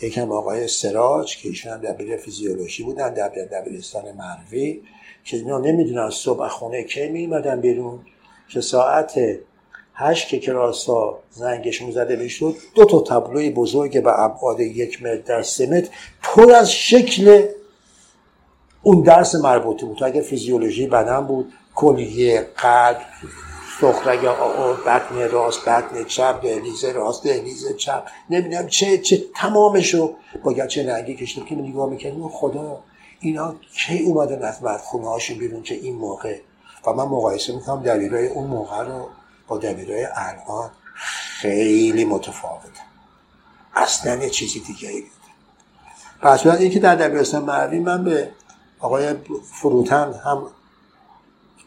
یکم 0.00 0.32
آقای 0.32 0.68
سراج 0.68 1.36
که 1.36 1.48
ایشون 1.48 1.72
هم 1.72 1.78
دبیر 1.78 2.16
فیزیولوژی 2.16 2.82
بودن 2.82 3.14
در 3.14 3.28
دبیرستان 3.28 4.04
مروی 4.12 4.80
که 5.24 5.36
اینا 5.36 5.58
نمی‌دونن 5.58 6.10
صبح 6.10 6.48
خونه 6.48 6.82
کی 6.82 7.08
میمدن 7.08 7.60
بیرون 7.60 8.00
که 8.48 8.60
ساعت 8.60 9.20
هشت 9.94 10.28
که 10.28 10.38
کلاسا 10.38 11.18
زنگشون 11.30 11.90
زده 11.90 12.16
می‌شد 12.16 12.56
دو 12.74 12.84
تا 12.84 13.00
تابلوی 13.00 13.50
بزرگ 13.50 14.02
به 14.02 14.20
ابعاد 14.20 14.60
یک 14.60 15.02
متر 15.02 15.16
در 15.16 15.42
سه 15.42 15.66
متر 15.66 15.88
پر 16.22 16.52
از 16.52 16.72
شکل 16.72 17.48
اون 18.88 19.02
درس 19.02 19.34
مربوطه 19.34 19.86
بود. 19.86 20.04
اگر 20.04 20.20
فیزیولوژی 20.20 20.86
بدن 20.86 21.20
بود 21.20 21.52
کلیه 21.74 22.48
قلب 22.56 23.00
سخرگ 23.80 24.20
بطن 24.86 25.30
راست 25.30 25.68
بطن 25.68 26.04
چپ 26.04 26.42
دهلیز 26.42 26.84
راست 26.84 27.24
دهلیز 27.24 27.76
چپ 27.76 28.02
نمی‌دونم 28.30 28.66
چه 28.66 28.98
چه 28.98 29.24
تمامشو 29.36 30.14
با 30.42 30.66
چه 30.66 30.92
رنگی 30.92 31.14
کشتیم 31.14 31.44
که 31.44 31.54
نگاه 31.54 31.90
می‌کردیم 31.90 32.28
خدا 32.28 32.80
اینا 33.20 33.54
کی 33.74 34.02
اومدن 34.02 34.42
از 34.42 34.82
خونه 34.82 35.08
هاشون 35.08 35.38
بیرون 35.38 35.62
که 35.62 35.74
این 35.74 35.94
موقع؟ 35.94 36.38
و 36.86 36.92
من 36.92 37.04
مقایسه 37.04 37.54
می‌کنم 37.54 37.82
دبیرای 37.82 38.28
اون 38.28 38.46
موقع 38.46 38.84
رو 38.84 39.08
با 39.48 39.58
دبیرای 39.58 40.06
الان 40.14 40.70
خیلی 41.40 42.04
متفاوته. 42.04 42.80
اصلا 43.74 44.16
یه 44.16 44.30
چیزی 44.30 44.60
دیگه 44.60 44.88
ای 44.88 45.02
پس 46.22 46.42
باید 46.42 46.60
اینکه 46.60 46.78
در 46.78 46.94
دبیرستان 46.94 47.44
مروی 47.44 47.78
من 47.78 48.04
به 48.04 48.28
آقای 48.80 49.14
فروتن 49.52 50.12
هم 50.12 50.46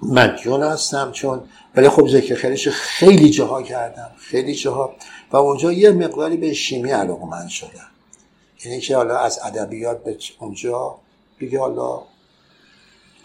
مدیون 0.02 0.64
هستم 0.64 1.12
چون 1.12 1.50
ولی 1.76 1.90
خب 1.90 2.08
ذکر 2.08 2.36
خیلیش 2.36 2.68
خیلی 2.68 3.30
جاها 3.30 3.62
کردم 3.62 4.12
خیلی 4.18 4.56
جاها. 4.56 4.96
و 5.32 5.38
اونجا 5.38 5.72
یه 5.72 5.92
مقداری 5.92 6.38
به 6.38 6.54
شیمی 6.54 6.92
علاقه 6.92 7.26
من 7.26 7.48
شدم. 7.48 7.88
یعنی 8.66 8.80
که 8.80 8.96
حالا 8.96 9.18
از 9.18 9.40
ادبیات 9.44 10.04
به 10.04 10.18
اونجا 10.40 10.96
دیگه 11.40 11.60
حالا 11.60 12.02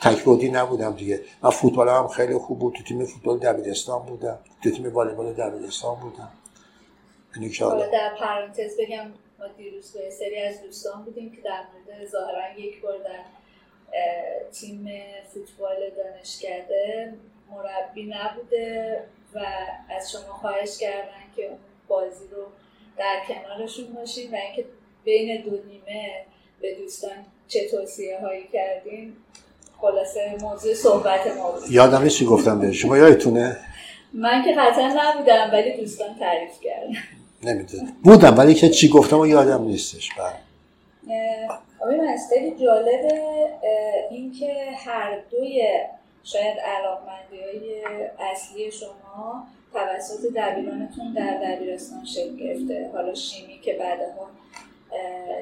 تکبودی 0.00 0.50
نبودم 0.50 0.92
دیگه. 0.92 1.20
من 1.42 1.50
فوتبال 1.50 1.88
هم 1.88 2.08
خیلی 2.08 2.38
خوب 2.38 2.58
بود. 2.58 2.74
تو 2.74 2.82
تیم 2.82 3.04
فوتبال 3.04 3.38
دبیرستان 3.38 4.02
بودم. 4.02 4.38
تو 4.62 4.70
تیم 4.70 4.94
والیبال 4.94 5.32
دبیرستان 5.32 5.94
بودم. 5.94 6.28
یعنی 7.36 7.50
که 7.50 7.64
حالا 7.64 7.86
در 7.86 8.14
پرانتز 8.20 8.76
بگم 8.80 9.06
ما 9.38 9.46
دیروز 9.56 9.92
به 9.92 10.10
سری 10.10 10.42
از 10.42 10.62
دوستان 10.62 11.04
بودیم 11.04 11.30
که 11.30 11.42
در 11.42 11.62
مورد 11.72 12.08
ظاهرا 12.10 12.58
یک 12.58 12.82
بار 12.82 12.98
در 12.98 13.18
تیم 14.52 14.88
فوتبال 15.34 15.76
دانشکده 15.96 17.14
مربی 17.50 18.04
نبوده 18.04 19.00
و 19.34 19.38
از 19.98 20.12
شما 20.12 20.32
خواهش 20.32 20.78
کردن 20.78 21.22
که 21.36 21.46
اون 21.46 21.58
بازی 21.88 22.24
رو 22.30 22.42
در 22.98 23.20
کنارشون 23.28 23.86
باشین 23.94 24.30
و 24.30 24.36
اینکه 24.36 24.64
بین 25.04 25.42
دو 25.42 25.50
نیمه 25.50 26.24
به 26.60 26.74
دوستان 26.74 27.12
چه 27.48 27.68
توصیه 27.68 28.20
هایی 28.20 28.48
کردین. 28.52 29.16
خلاصه 29.80 30.36
موضوع 30.40 30.74
صحبت 30.74 31.26
ما 31.36 31.50
بود. 31.52 31.70
یادم 31.70 32.08
چی 32.08 32.26
گفتم 32.26 32.60
به 32.60 32.72
شما 32.72 32.98
یادتونه؟ 32.98 33.56
من 34.12 34.44
که 34.44 34.52
قطعا 34.52 34.94
نبودم 34.96 35.50
ولی 35.52 35.76
دوستان 35.76 36.18
تعریف 36.18 36.60
کردن. 36.60 36.92
نمی‌دونم. 37.42 37.92
بودم 38.04 38.38
ولی 38.38 38.54
که 38.54 38.68
چی 38.68 38.88
گفتم 38.88 39.18
و 39.18 39.26
یادم 39.26 39.64
نیستش. 39.64 40.08
بله. 40.18 40.45
آقای 41.80 42.18
خیلی 42.28 42.64
جالبه 42.64 43.20
اینکه 44.10 44.54
هر 44.76 45.18
دوی 45.30 45.68
شاید 46.24 46.58
علاقمندی 46.58 47.40
های 47.40 47.82
اصلی 48.32 48.70
شما 48.70 49.46
توسط 49.72 50.32
دبیرانتون 50.36 51.12
در 51.12 51.40
دبیرستان 51.44 52.04
شکل 52.04 52.36
گرفته. 52.36 52.90
حالا 52.92 53.14
شیمی 53.14 53.58
که 53.58 53.72
بعدها 53.72 54.28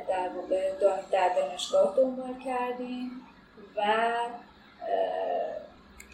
در 0.08 0.28
واقع 0.36 0.70
در 1.12 1.28
دانشگاه 1.34 1.94
دنبال 1.96 2.34
کردیم 2.44 3.10
و 3.76 3.82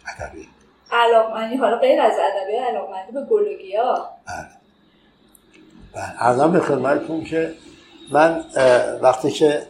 ادبی. 0.07 0.47
علاقمندی 0.91 1.55
حالا 1.55 1.77
غیر 1.77 2.01
از 2.01 2.13
ادبی 2.19 2.55
علاقمندی 2.55 3.11
به 3.11 3.21
گلوگیا 3.21 4.09
بله. 4.27 4.47
بله. 5.93 6.23
ارزم 6.23 6.51
به 6.51 6.59
خدمتتون 6.59 7.23
که 7.23 7.53
من 8.11 8.45
وقتی 9.01 9.31
که 9.31 9.67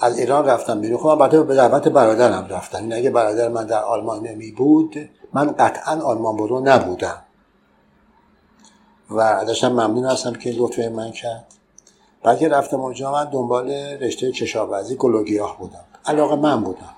از 0.00 0.18
ایران 0.18 0.46
رفتم 0.46 0.80
بیرون 0.80 0.98
خب 0.98 1.06
البته 1.06 1.42
به 1.42 1.54
دعوت 1.54 1.88
برادرم 1.88 2.46
رفتم. 2.50 2.78
این 2.78 2.92
اگه 2.92 3.10
برادر 3.10 3.48
من 3.48 3.66
در 3.66 3.82
آلمان 3.82 4.26
نمی 4.26 4.50
بود 4.52 5.10
من 5.32 5.52
قطعا 5.52 6.02
آلمان 6.02 6.36
برو 6.36 6.60
نبودم. 6.60 7.22
و 9.10 9.20
ازشم 9.20 9.68
ممنون 9.68 10.04
هستم 10.04 10.32
که 10.32 10.50
لطف 10.50 10.78
من 10.78 11.10
کرد. 11.10 11.46
بعد 12.22 12.38
که 12.38 12.48
رفتم 12.48 12.80
اونجا 12.80 13.12
من 13.12 13.24
دنبال 13.24 13.70
رشته 13.70 14.32
کشاورزی 14.32 14.96
گلوگیاه 14.96 15.58
بودم. 15.58 15.84
علاقه 16.06 16.36
من 16.36 16.64
بودم. 16.64 16.94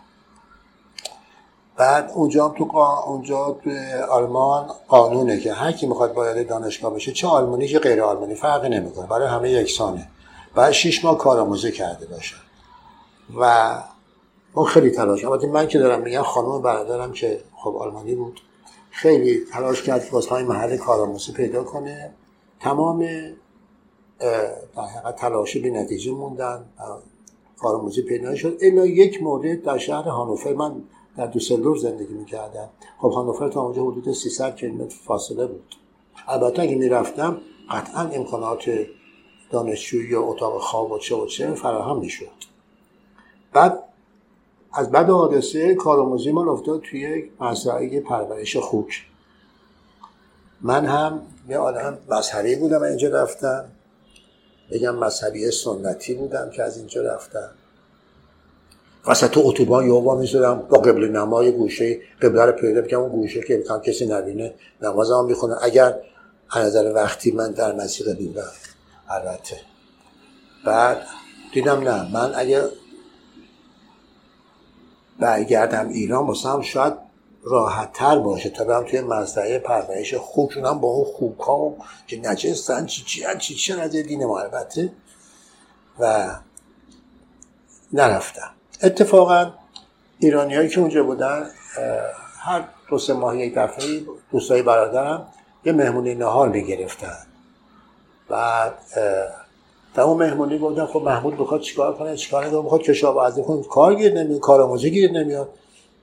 بعد 1.79 2.13
اونجا 2.15 2.49
تو 2.49 2.77
اونجا 3.07 3.57
تو 3.65 3.71
آلمان 4.11 4.67
قانونه 4.89 5.41
که 5.41 5.53
هر 5.53 5.73
کی 5.73 5.87
می‌خواد 5.87 6.17
وارد 6.17 6.49
دانشگاه 6.49 6.95
بشه 6.95 7.13
چه 7.13 7.27
آلمانی 7.27 7.69
چه 7.69 7.79
غیر 7.79 8.03
آلمانی 8.03 8.35
فرقی 8.35 8.69
نمی‌کنه. 8.69 9.07
برای 9.07 9.29
همه 9.29 9.51
یکسانه. 9.51 10.09
بعد 10.55 10.73
شش 10.73 11.05
ماه 11.05 11.19
کارآموزی 11.19 11.73
کرده 11.73 12.07
باشه 12.07 12.37
و 13.41 13.75
اون 14.55 14.67
خیلی 14.67 14.91
تلاش. 14.91 15.25
البته 15.25 15.47
من 15.47 15.69
که 15.69 15.79
دارم 15.79 16.03
میگم 16.03 16.23
خانم 16.23 16.63
برادرم 16.63 17.13
که 17.13 17.41
خب 17.57 17.77
آلمانی 17.77 18.15
بود 18.15 18.41
خیلی 18.91 19.41
تلاش 19.53 19.83
کرد 19.83 20.05
که 20.05 20.11
واسه 20.11 20.43
محل 20.43 20.77
کارآموزی 20.77 21.33
پیدا 21.33 21.65
کنه. 21.65 22.11
تمام 22.61 23.07
در 24.19 24.57
حقیقت 24.77 25.17
تلاشی 25.17 25.61
به 25.61 25.71
نتیجه 25.71 26.13
موندن 26.13 26.65
کارآموزی 27.59 28.03
پیدا 28.03 28.35
شد 28.35 28.59
الا 28.63 28.87
یک 28.87 29.23
مورد 29.23 29.63
در 29.63 29.79
شهر 29.79 30.09
هانوفر. 30.09 30.53
من 30.53 30.83
در 31.19 31.27
دوسلدورف 31.27 31.79
زندگی 31.79 32.15
می‌کردم. 32.15 32.69
خب 32.99 33.11
هانوفر 33.11 33.49
تا 33.49 33.63
اونجا 33.63 33.83
حدود 33.83 34.13
300 34.13 34.57
کیلومتر 34.57 34.97
فاصله 35.05 35.47
بود. 35.47 35.75
البته 36.29 36.63
اگه 36.63 36.75
می‌رفتم 36.75 37.41
قطعا 37.71 38.03
امکانات 38.03 38.71
دانشجویی 39.51 40.11
یا 40.11 40.23
اتاق 40.23 40.61
خواب 40.61 40.93
و 40.93 40.99
چه 40.99 41.17
و 41.17 41.27
چه 41.27 41.55
فراهم 41.55 41.99
می‌شد. 41.99 42.31
بعد 43.53 43.79
از 44.73 44.91
بعد 44.91 45.11
حادثه 45.11 45.75
کارآموزی 45.75 46.33
من 46.33 46.49
افتاد 46.49 46.81
توی 46.81 47.31
مزرعه 47.41 48.01
پرورش 48.01 48.57
خوک. 48.57 49.07
من 50.61 50.87
هم 50.87 51.23
یه 51.49 51.59
آدم 51.59 51.99
مذهبی 52.11 52.57
بودم 52.57 52.83
اینجا 52.83 53.09
رفتم. 53.09 53.65
بگم 54.71 54.95
مذهبی 54.97 55.51
سنتی 55.51 56.15
بودم 56.15 56.51
که 56.51 56.63
از 56.63 56.79
اینجا 56.79 57.03
رفتم. 57.03 57.51
وسط 59.09 59.39
اتوبان 59.39 59.87
یهو 59.87 60.19
می‌ذارم 60.19 60.59
با 60.59 60.79
قبل 60.79 61.09
نمای 61.09 61.53
گوشه 61.53 62.01
قبله 62.23 62.45
رو 62.45 62.53
پیدا 62.53 62.81
بکنم 62.81 63.01
اون 63.01 63.11
گوشه 63.11 63.41
که 63.41 63.57
بکنم 63.57 63.81
کسی 63.81 64.07
نبینه 64.07 64.55
نماز 64.83 65.11
هم 65.11 65.25
می‌خونه. 65.25 65.57
اگر 65.63 65.99
از 66.51 66.67
نظر 66.67 66.93
وقتی 66.95 67.31
من 67.31 67.53
در 67.53 67.73
مسیر 67.73 68.15
بودم. 68.15 68.43
البته. 69.09 69.61
بعد 70.67 71.07
دیدم 71.53 71.81
نه 71.81 72.13
من 72.13 72.33
اگر 72.35 72.65
برگردم 75.21 75.89
ایران 75.89 76.27
واسه 76.27 76.63
شاید 76.63 76.95
راحت 77.43 77.93
تر 77.93 78.19
باشه. 78.19 78.51
تا 78.51 78.65
برم 78.65 78.85
توی 78.85 79.01
مزرعه 79.01 79.59
پرورش 79.59 80.15
خوک 80.15 80.59
با 80.59 80.89
اون 80.89 81.05
خوک 81.05 81.39
ها 81.39 81.77
که 82.07 82.21
نجستن 82.21 82.87
چی 82.87 83.05
چی 83.05 83.25
چی 83.39 83.55
چی 83.55 84.03
دین 84.03 84.25
ما. 84.27 84.41
البته. 84.41 84.93
و 85.99 86.31
نرفتم. 87.93 88.58
اتفاقا 88.83 89.51
ایرانی 90.19 90.55
هایی 90.55 90.69
که 90.69 90.81
اونجا 90.81 91.03
بودن 91.03 91.51
هر 92.39 92.65
دو 92.91 92.99
سه 92.99 93.13
ماه 93.13 93.39
یک 93.39 93.55
دفعه 93.55 94.01
دوستای 94.33 94.63
برادرم 94.63 95.27
یه 95.65 95.73
مهمونی 95.73 96.15
نهار 96.15 96.49
می‌گرفتن 96.49 97.19
بعد 98.29 98.75
در 99.95 100.03
اون 100.03 100.17
مهمونی 100.17 100.59
گفتن 100.59 100.87
خب 100.87 101.03
محمود 101.03 101.37
بخواد 101.39 101.61
چیکار 101.61 101.97
کنه؟ 101.97 102.17
چیکار 102.17 102.47
نکنه 102.47 102.63
بخواد 102.63 102.83
کشاورزی 102.83 103.43
کنه. 103.43 103.63
کار 103.63 103.95
گیر 103.95 104.15
نمیاد 104.15 104.41
کارآموزی 104.41 104.91
گیر 104.91 105.13
نمیاد. 105.13 105.49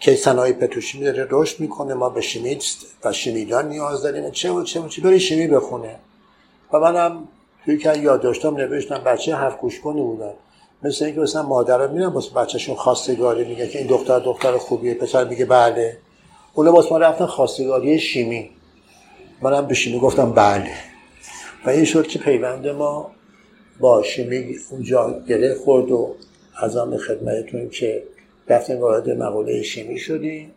که 0.00 0.14
صنایع 0.14 0.52
پتروشیمی 0.52 1.04
داره 1.04 1.26
رشد 1.30 1.60
می‌کنه. 1.60 1.94
ما 1.94 2.08
به 2.08 2.20
شیمی 2.20 2.58
و 3.04 3.12
شیمیدان 3.12 3.68
نیاز 3.68 4.02
داریم. 4.02 4.30
چه 4.30 4.52
و 4.52 4.62
چه 4.62 4.80
و 4.80 4.88
چه. 4.88 5.02
بری 5.02 5.20
شیمی 5.20 5.46
بخونه. 5.46 5.96
و 6.72 6.78
منم 6.78 7.28
توی 7.64 7.78
که 7.78 7.98
یادداشتم 7.98 8.56
نوشتم 8.56 8.98
بچه 8.98 9.36
هفت 9.36 9.60
گوش 9.60 9.80
کنی 9.80 10.00
مثل 10.82 11.04
اینکه 11.04 11.20
مثلا 11.20 11.42
مادرها 11.42 11.86
میرن 11.86 12.06
واسه 12.06 12.34
بچهشون 12.34 12.74
خواستگاری 12.74 13.44
میگه 13.44 13.68
که 13.68 13.78
این 13.78 13.86
دختر 13.86 14.18
دختر 14.18 14.58
خوبیه 14.58 14.94
پسر 14.94 15.28
میگه 15.28 15.44
بله. 15.44 15.98
اون 16.54 16.68
واسه 16.68 16.90
ما 16.90 16.98
رفتن 16.98 17.26
خواستگاری 17.26 17.98
شیمی. 17.98 18.50
منم 19.42 19.66
به 19.66 19.74
شیمی 19.74 19.98
گفتم 19.98 20.32
بله. 20.32 20.70
و 21.66 21.70
این 21.70 21.84
شد 21.84 22.06
که 22.06 22.18
پیوند 22.18 22.66
ما 22.68 23.10
با 23.80 24.02
شیمی 24.02 24.56
اونجا 24.70 25.20
گره 25.28 25.54
خورد 25.54 25.90
و 25.90 26.14
از 26.56 26.76
آن 26.76 26.96
خدمتتون 26.96 27.68
که 27.68 28.02
رفتیم 28.48 28.80
وارد 28.80 29.10
مقاله 29.10 29.62
شیمی 29.62 29.98
شدیم. 29.98 30.52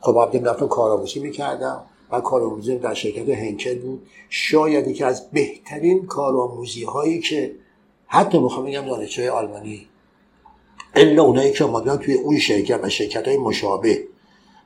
خب 0.00 0.18
عبدیم 0.18 0.44
رفتم 0.44 0.68
کارآموزی 0.68 1.20
می‌کردم. 1.20 1.84
و 2.12 2.20
کارآموزی 2.20 2.78
در 2.78 2.94
شرکت 2.94 3.28
هنکل 3.28 3.78
بود. 3.78 4.06
شاید 4.28 4.94
که 4.94 5.06
از 5.06 5.30
بهترین 5.30 6.06
کارآموزی 6.06 6.84
هایی 6.84 7.20
که 7.20 7.52
حتی 8.08 8.38
می‌خوام 8.38 8.66
بگم 8.66 8.86
دانشجوی 8.86 9.28
آلمانی 9.28 9.88
الا 10.94 11.22
اونایی 11.22 11.52
که 11.52 11.64
آمدن 11.64 11.96
توی 11.96 12.14
اون 12.14 12.38
شرکت 12.38 12.80
و 12.82 12.88
شرکت 12.88 13.28
های 13.28 13.36
مشابه 13.36 14.04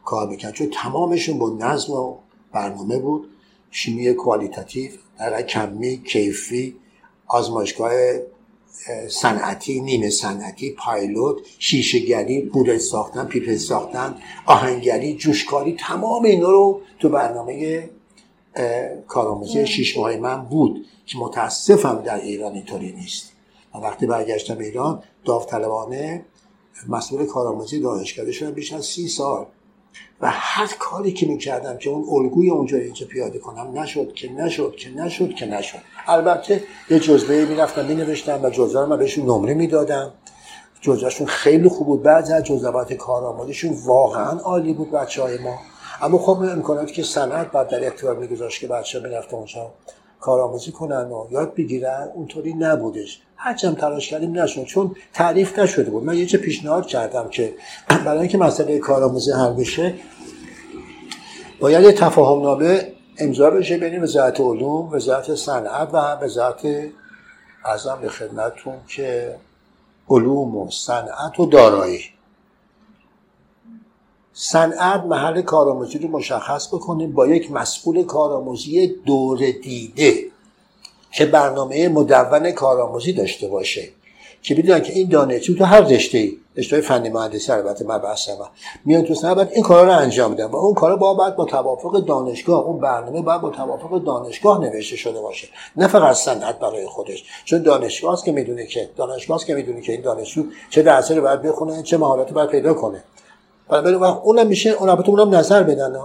کار 0.04 0.28
می‌کرد 0.28 0.52
چون 0.52 0.70
تمامشون 0.72 1.38
با 1.38 1.50
نظم 1.50 1.92
و 1.92 2.16
برنامه 2.52 2.98
بود 2.98 3.28
شیمی 3.70 4.14
کوالیتاتیو 4.14 4.90
در 5.18 5.42
کمی 5.42 6.02
کیفی 6.02 6.76
آزمایشگاه 7.26 7.92
صنعتی 9.08 9.80
نیمه 9.80 10.10
صنعتی 10.10 10.70
پایلوت 10.70 11.36
شیشهگری 11.58 12.40
بوده 12.40 12.78
ساختن 12.78 13.24
پیپل 13.24 13.56
ساختن 13.56 14.14
آهنگری 14.46 15.14
جوشکاری 15.14 15.76
تمام 15.78 16.24
اینا 16.24 16.50
رو 16.50 16.80
تو 16.98 17.08
برنامه 17.08 17.90
کارآموزی 19.08 19.66
شیش 19.66 19.98
ماه 19.98 20.16
من 20.16 20.44
بود 20.44 20.86
که 21.06 21.18
متاسفم 21.18 22.02
در 22.04 22.20
ایران 22.20 22.54
اینطوری 22.54 22.92
نیست. 22.92 23.31
و 23.74 23.78
وقتی 23.78 24.06
برگشتم 24.06 24.58
ایران 24.58 25.02
داوطلبانه 25.24 26.24
مسئول 26.88 27.26
کارآموزی 27.26 27.80
دانشکده 27.80 28.32
شدم 28.32 28.50
بیش 28.50 28.72
از 28.72 28.84
سی 28.84 29.08
سال. 29.08 29.46
و 30.20 30.30
هر 30.30 30.70
کاری 30.78 31.12
که 31.12 31.26
می‌کردم 31.26 31.78
که 31.78 31.90
اون 31.90 32.24
الگوی 32.24 32.50
اونجا 32.50 32.78
اینجا 32.78 33.06
پیاده 33.06 33.38
کنم 33.38 33.78
نشد 33.78 34.12
که 34.12 34.32
نشد 34.32 34.76
که 34.76 34.90
نشد 34.90 35.34
که 35.34 35.46
نشد. 35.46 35.78
البته 36.06 36.62
یه 36.90 37.00
جزوه 37.00 37.44
می‌رفتم 37.44 37.86
مینوشتم 37.86 38.40
و 38.42 38.50
جزوه 38.50 38.88
رو 38.88 38.96
بهشون 38.96 39.24
نمره 39.24 39.54
می‌دادم. 39.54 40.12
جزوهشون 40.80 41.26
خیلی 41.26 41.68
خوب 41.68 41.86
بود. 41.86 42.02
بعضی 42.02 42.32
از 42.32 42.44
جزوات 42.44 42.92
کارآموزیشون 42.92 43.76
واقعا 43.84 44.38
عالی 44.38 44.72
بود 44.72 44.90
بچه 44.90 45.22
های 45.22 45.38
ما. 45.38 45.58
اما 46.02 46.18
خب 46.18 46.38
امکاناتی 46.42 46.92
که 46.92 47.02
صنعت 47.02 47.52
بعد 47.52 47.68
در 47.68 47.86
اختیار 47.86 48.16
میگذاشت 48.16 48.60
که 48.60 48.66
بچه 48.66 49.00
می‌رفت 49.00 49.34
اونجا 49.34 49.70
کارآموزی 50.22 50.72
کنن 50.72 51.10
و 51.10 51.26
یاد 51.30 51.54
بگیرن. 51.54 52.08
اونطوری 52.14 52.54
نبودش. 52.54 53.22
هرچند 53.36 53.76
تلاش 53.76 54.10
کردیم 54.10 54.38
نشد 54.38 54.64
چون 54.64 54.96
تعریف 55.14 55.58
نشده 55.58 55.90
بود. 55.90 56.04
من 56.04 56.16
یه 56.16 56.26
چه 56.26 56.38
پیشنهاد 56.38 56.86
کردم 56.86 57.28
که 57.28 57.54
برای 57.88 58.18
اینکه 58.18 58.38
مسئله 58.38 58.78
کارآموزی 58.78 59.32
حل 59.32 59.52
بشه 59.52 59.94
باید 61.60 61.84
یه 61.84 61.92
تفاهم 61.92 62.42
نامه 62.42 62.92
امضا 63.18 63.50
بشه 63.50 63.76
بین 63.78 64.02
وزارت 64.02 64.40
علوم 64.40 64.92
وزارت 64.92 65.34
صنعت 65.34 65.88
و 65.92 65.96
وزارت 65.96 66.66
ازم 67.64 67.98
به 68.02 68.08
خدمتتون 68.08 68.74
که 68.88 69.36
علوم 70.08 70.56
و 70.56 70.70
صنعت 70.70 71.40
و 71.40 71.46
دارایی. 71.46 72.00
صنعت 74.34 75.04
محل 75.04 75.42
کارآموزی 75.42 75.98
رو 75.98 76.08
مشخص 76.08 76.68
بکنیم 76.68 77.12
با 77.12 77.26
یک 77.26 77.52
مسئول 77.52 78.04
کارآموزی 78.04 78.86
دور 79.06 79.38
دیده 79.50 80.24
که 81.12 81.26
برنامه 81.26 81.88
مدون 81.88 82.50
کارآموزی 82.50 83.12
داشته 83.12 83.48
باشه. 83.48 83.88
که 84.42 84.54
بدونن 84.54 84.82
که 84.82 84.92
این 84.92 85.08
دانشجو 85.08 85.54
تو 85.54 85.64
هر 85.64 85.80
رشته 85.80 86.18
ای 86.18 86.36
رشته 86.56 86.80
فنی 86.80 87.08
مهندسی 87.08 87.52
البته 87.52 87.84
من 87.84 87.98
بحثم 87.98 88.32
میان 88.84 89.02
تو 89.02 89.14
سنت 89.14 89.52
این 89.52 89.62
کارا 89.62 89.84
رو 89.84 89.98
انجام 89.98 90.30
میدن 90.30 90.44
و 90.44 90.56
اون 90.56 90.74
کارا 90.74 90.96
با 90.96 91.14
بعد 91.14 91.36
با 91.36 91.44
توافق 91.44 92.04
دانشگاه 92.04 92.64
اون 92.64 92.80
برنامه 92.80 93.22
باید 93.22 93.40
با 93.40 93.50
توافق 93.50 94.04
دانشگاه 94.04 94.60
نوشته 94.60 94.96
شده 94.96 95.20
باشه. 95.20 95.48
نه 95.76 95.86
فقط 95.86 96.16
صنعت 96.16 96.58
برای 96.58 96.86
خودش. 96.86 97.24
چون 97.44 97.62
دانشگاه 97.62 98.12
است 98.12 98.24
که 98.24 98.32
می‌دونه 98.32 98.66
که 98.66 98.90
دانشگاه 98.96 99.36
است 99.36 99.46
که 99.46 99.54
می‌دونه 99.54 99.80
که 99.80 99.92
این 99.92 100.00
دانشجو 100.00 100.44
چه 100.70 100.82
درسی 100.82 101.14
رو 101.14 101.22
باید 101.22 101.42
بخونه 101.42 101.82
چه 101.82 101.98
مهارتی 101.98 102.34
باید 102.34 102.50
پیدا 102.50 102.74
کنه. 102.74 103.04
برای 103.80 103.94
اونم 103.94 104.46
میشه 104.46 104.70
اون 104.70 104.88
البته 104.88 105.08
اونم 105.08 105.34
نظر 105.34 105.62
بدن 105.62 105.96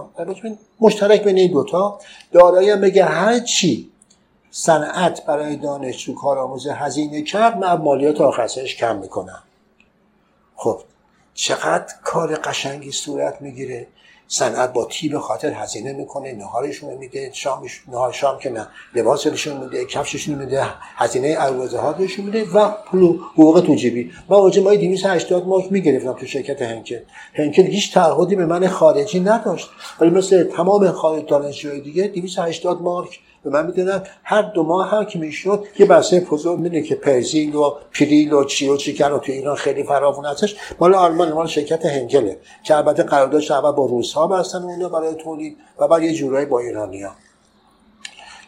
مشترک 0.80 1.24
بین 1.24 1.38
این 1.38 1.52
دوتا. 1.52 1.98
دارایی 2.32 2.70
هم 2.70 2.80
بگه 2.80 3.04
هر 3.04 3.38
چی 3.38 3.90
صنعت 4.50 5.26
برای 5.26 5.56
دانشجو 5.56 6.14
کارآموز 6.14 6.66
هزینه 6.66 7.22
کرد 7.22 7.58
من 7.58 7.72
مالیات 7.72 8.20
آخرش 8.20 8.76
کم 8.76 8.96
می‌کنم. 8.96 9.42
خب 10.56 10.80
چقدر 11.34 11.94
کار 12.04 12.34
قشنگی 12.34 12.92
صورت 12.92 13.42
می‌گیره؟ 13.42 13.86
صنعت 14.28 14.72
با 14.72 14.84
تیب 14.84 15.18
خاطر 15.18 15.52
هزینه 15.52 15.92
می‌کنه 15.92 16.32
نهارشون 16.32 16.94
میده 16.94 17.30
شامش 17.32 17.82
نهار 17.88 18.12
شام 18.12 18.38
که 18.38 18.50
نه 18.50 18.66
لباسشون 18.94 19.56
میده 19.56 19.84
کفششون 19.84 20.34
میده 20.34 20.64
هزینه 20.96 21.36
اروازه 21.38 21.78
ها 21.78 21.94
میده 21.98 22.44
و 22.54 22.68
پول 22.68 23.18
حقوق 23.32 23.60
تو 23.60 23.74
جیبی. 23.74 24.12
من 24.28 24.36
اوج 24.36 24.58
مای 24.58 24.78
280 24.78 25.46
مارک 25.46 25.72
می‌گرفتم 25.72 26.12
تو 26.12 26.26
شرکت 26.26 26.62
هنکل. 26.62 27.00
هنکل 27.34 27.62
هیچ 27.62 27.94
تعهدی 27.94 28.36
به 28.36 28.46
من 28.46 28.68
خارجی 28.68 29.20
نداشت. 29.20 29.68
ولی 30.00 30.10
مثل 30.10 30.44
تمام 30.44 30.90
خارج 30.90 31.26
دانشجوی 31.26 31.80
دیگه 31.80 32.08
280 32.08 32.82
مارک 32.82 33.20
به 33.50 33.62
من 33.62 33.66
می‌دونن 33.66 34.02
هر 34.24 34.42
دو 34.42 34.62
ماه 34.62 34.90
هم 34.90 35.04
که 35.04 35.18
می‌شد 35.18 35.64
یه 35.78 35.86
بسته 35.86 36.20
بزرگ 36.20 36.58
می‌دونه 36.58 36.82
که 36.82 36.94
پرزیل 36.94 37.54
و 37.54 37.74
پریل 37.92 38.32
و 38.32 38.44
چی 38.44 38.68
و 38.68 38.76
چیکن 38.76 39.12
و 39.12 39.18
تو 39.18 39.32
ایران 39.32 39.56
خیلی 39.56 39.82
فراوون 39.84 40.24
هستش. 40.24 40.56
مال 40.80 40.94
آلمان 40.94 41.32
مال 41.32 41.46
شرکت 41.46 41.86
هنگله 41.86 42.38
که 42.62 42.76
البته 42.76 43.02
قراردادش 43.02 43.50
اول 43.50 43.72
با 43.72 43.86
روس 43.86 44.12
ها 44.12 44.26
بستن 44.26 44.62
اونجا 44.62 44.88
برای 44.88 45.14
تولید 45.14 45.56
و 45.78 45.88
بعد 45.88 46.02
یه 46.02 46.14
جورایی 46.14 46.46
با 46.46 46.58
ایرانیا 46.58 47.10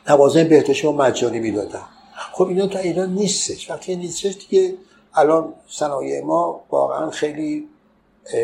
نوازن 0.08 0.48
بهتش 0.48 0.84
و 0.84 0.92
مجانی 0.92 1.38
می‌دادن. 1.38 1.82
خب 2.32 2.44
اینا 2.44 2.66
تا 2.66 2.78
ایران 2.78 3.14
نیستش. 3.14 3.70
وقتی 3.70 3.96
نیستش 3.96 4.36
دیگه 4.50 4.74
الان 5.14 5.54
صنایع 5.68 6.24
ما 6.24 6.60
واقعا 6.70 7.10
خیلی 7.10 7.68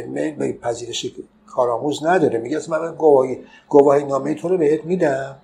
میل 0.09 0.35
به 0.35 0.53
پذیرش 0.53 1.07
کارآموز 1.47 2.07
نداره. 2.07 2.39
میگه 2.39 2.61
من 2.69 2.95
گواهی 2.95 3.39
گواهی 3.69 4.05
نامه 4.05 4.35
تو 4.35 4.49
رو 4.49 4.59
بهت 4.59 4.85
میدم. 4.85 5.37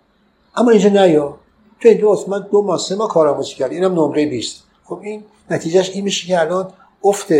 اما 0.57 0.71
اینجا 0.71 0.89
نیا 0.89 1.39
تو 1.81 1.89
این 1.89 1.99
دو 1.99 2.25
من 2.29 2.49
دو 2.51 2.63
ماه 2.63 2.79
سه 2.79 2.95
ماه 2.95 3.09
کارآموزی 3.09 3.55
کردی 3.55 3.75
اینم 3.75 3.93
نمره 3.93 4.27
20 4.27 4.63
خب 4.85 5.01
این 5.03 5.25
نتیجهش 5.51 5.91
این 5.91 6.05
میشه 6.05 6.27
که 6.27 6.41
الان 6.41 6.73
افت 7.05 7.33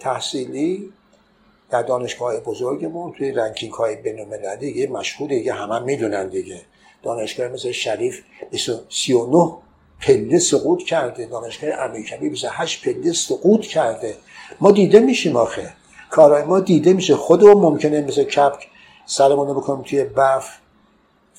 تحصیلی 0.00 0.92
در 1.70 1.82
دانشگاه 1.82 2.40
بزرگمون 2.40 3.12
توی 3.12 3.32
رنکینگ 3.32 3.72
های 3.72 3.96
بین 3.96 4.56
دیگه 4.60 4.86
مشهوره 4.86 5.38
دیگه 5.38 5.52
همه 5.52 5.74
هم 5.74 5.82
می‌دونن 5.82 6.28
دیگه. 6.28 6.60
دانشگاه 7.02 7.48
مثل 7.48 7.72
شریف 7.72 8.20
39 8.88 9.52
پله 10.00 10.38
سقوط 10.38 10.82
کرده. 10.82 11.26
دانشگاه 11.26 11.70
امیرکبی 11.70 12.28
28 12.28 12.84
پله 12.84 13.12
سقوط 13.12 13.60
کرده. 13.60 14.16
ما 14.60 14.70
دیده 14.70 15.00
میشیم 15.00 15.36
آخه. 15.36 15.72
کارهای 16.10 16.42
ما 16.42 16.60
دیده 16.60 16.92
میشه. 16.92 17.16
خودمون 17.16 17.56
ممکنه 17.56 18.00
مثل 18.00 18.24
کپک 18.24 18.68
سرمون 19.06 19.48
رو 19.48 19.54
بکنیم 19.54 19.82
توی 19.82 20.04
برف. 20.04 20.58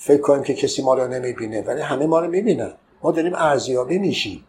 فکر 0.03 0.21
کنیم 0.21 0.43
که 0.43 0.53
کسی 0.53 0.81
ما 0.81 0.93
رو 0.93 1.07
نمی‌بینه 1.07 1.61
ولی 1.61 1.81
همه 1.81 2.05
ما 2.05 2.19
رو 2.19 2.27
می‌بینن. 2.27 2.73
ما 3.03 3.11
داریم 3.11 3.33
ارزیابی 3.35 3.97
میشیم. 3.97 4.43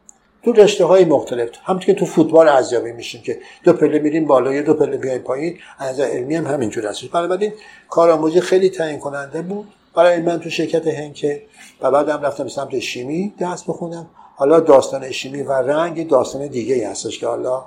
تو 0.45 0.53
رشته 0.53 0.85
های 0.85 1.05
مختلف 1.05 1.49
همونطور 1.65 1.87
که 1.87 1.95
تو 1.95 2.07
فوتبال 2.07 2.49
ارزیابی 2.49 2.93
میشیم 2.93 3.23
که 3.23 3.39
دو 3.65 3.73
پله 3.73 3.99
میریم 3.99 4.27
بالا 4.27 4.53
یا 4.53 4.63
دو 4.63 4.75
پله 4.75 4.97
بیایم 4.97 5.23
پایین 5.23 5.59
از 5.79 6.01
علمی 6.01 6.37
هم 6.37 6.47
همینجور 6.47 6.87
هستش. 6.87 7.09
بنابراین 7.09 7.53
کارآموزی 7.89 8.41
خیلی 8.41 8.71
تعیین 8.71 8.99
کننده 8.99 9.43
بود. 9.43 9.69
برای 9.95 10.21
من 10.21 10.41
تو 10.41 10.51
شرکت 10.51 10.87
هنکه 10.87 11.43
و 11.81 11.91
بعدم 11.91 12.23
رفتم 12.23 12.49
سمت 12.49 12.79
شیمی 12.79 13.35
درس 13.39 13.63
بخونم. 13.63 14.07
حالا 14.37 14.61
داستان 14.61 15.11
شیمی 15.11 15.43
و 15.43 15.53
رنگ 15.53 16.09
داستان 16.09 16.47
دیگه 16.47 16.89
هستش 16.89 17.19
که 17.19 17.27
حالا 17.27 17.65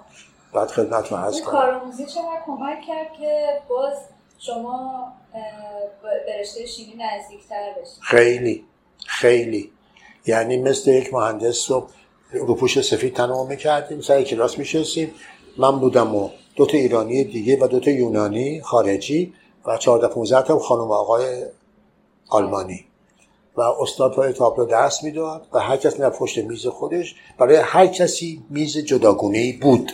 بعد 0.53 0.67
خدمتتون 0.67 1.19
عرض 1.19 1.41
کنم. 1.41 1.51
کارآموزی 1.51 2.05
چقدر 2.05 2.41
کمک 2.45 2.81
کرد 2.87 3.13
که 3.19 3.47
باز 3.69 3.93
شما 4.45 5.13
به 6.25 6.65
شیمی 6.67 6.93
نزدیکتر 6.93 7.73
بشید. 7.81 7.97
خیلی 8.01 8.63
خیلی. 9.05 9.71
یعنی 10.25 10.57
مثل 10.57 10.91
یک 10.91 11.13
مهندس 11.13 11.71
رو 11.71 11.87
روپوش 12.31 12.81
سفید 12.81 13.15
تنها 13.15 13.43
می‌کردیم 13.43 14.01
سر 14.01 14.23
کلاس 14.23 14.57
میشستیم. 14.57 15.11
من 15.57 15.79
بودم 15.79 16.15
و 16.15 16.29
دو 16.55 16.65
تا 16.65 16.77
ایرانی 16.77 17.23
دیگه 17.23 17.57
و 17.61 17.67
دو 17.67 17.79
تا 17.79 17.91
یونانی 17.91 18.61
خارجی 18.61 19.33
و 19.65 19.77
14 19.77 20.07
15 20.07 20.47
تا 20.47 20.59
خانم 20.59 20.91
آقای 20.91 21.45
آلمانی. 22.29 22.85
و 23.55 23.61
استاد 23.61 24.15
پای 24.15 24.33
تابلو 24.33 24.65
درس 24.65 25.03
می‌داد 25.03 25.47
و 25.53 25.59
هر 25.59 25.77
کس 25.77 25.99
می‌رفت 25.99 26.19
پشت 26.19 26.37
میز 26.37 26.67
خودش. 26.67 27.15
برای 27.37 27.55
هر 27.55 27.87
کسی 27.87 28.43
میز 28.49 28.77
جداگونه 28.77 29.37
ای 29.37 29.51
بود. 29.51 29.91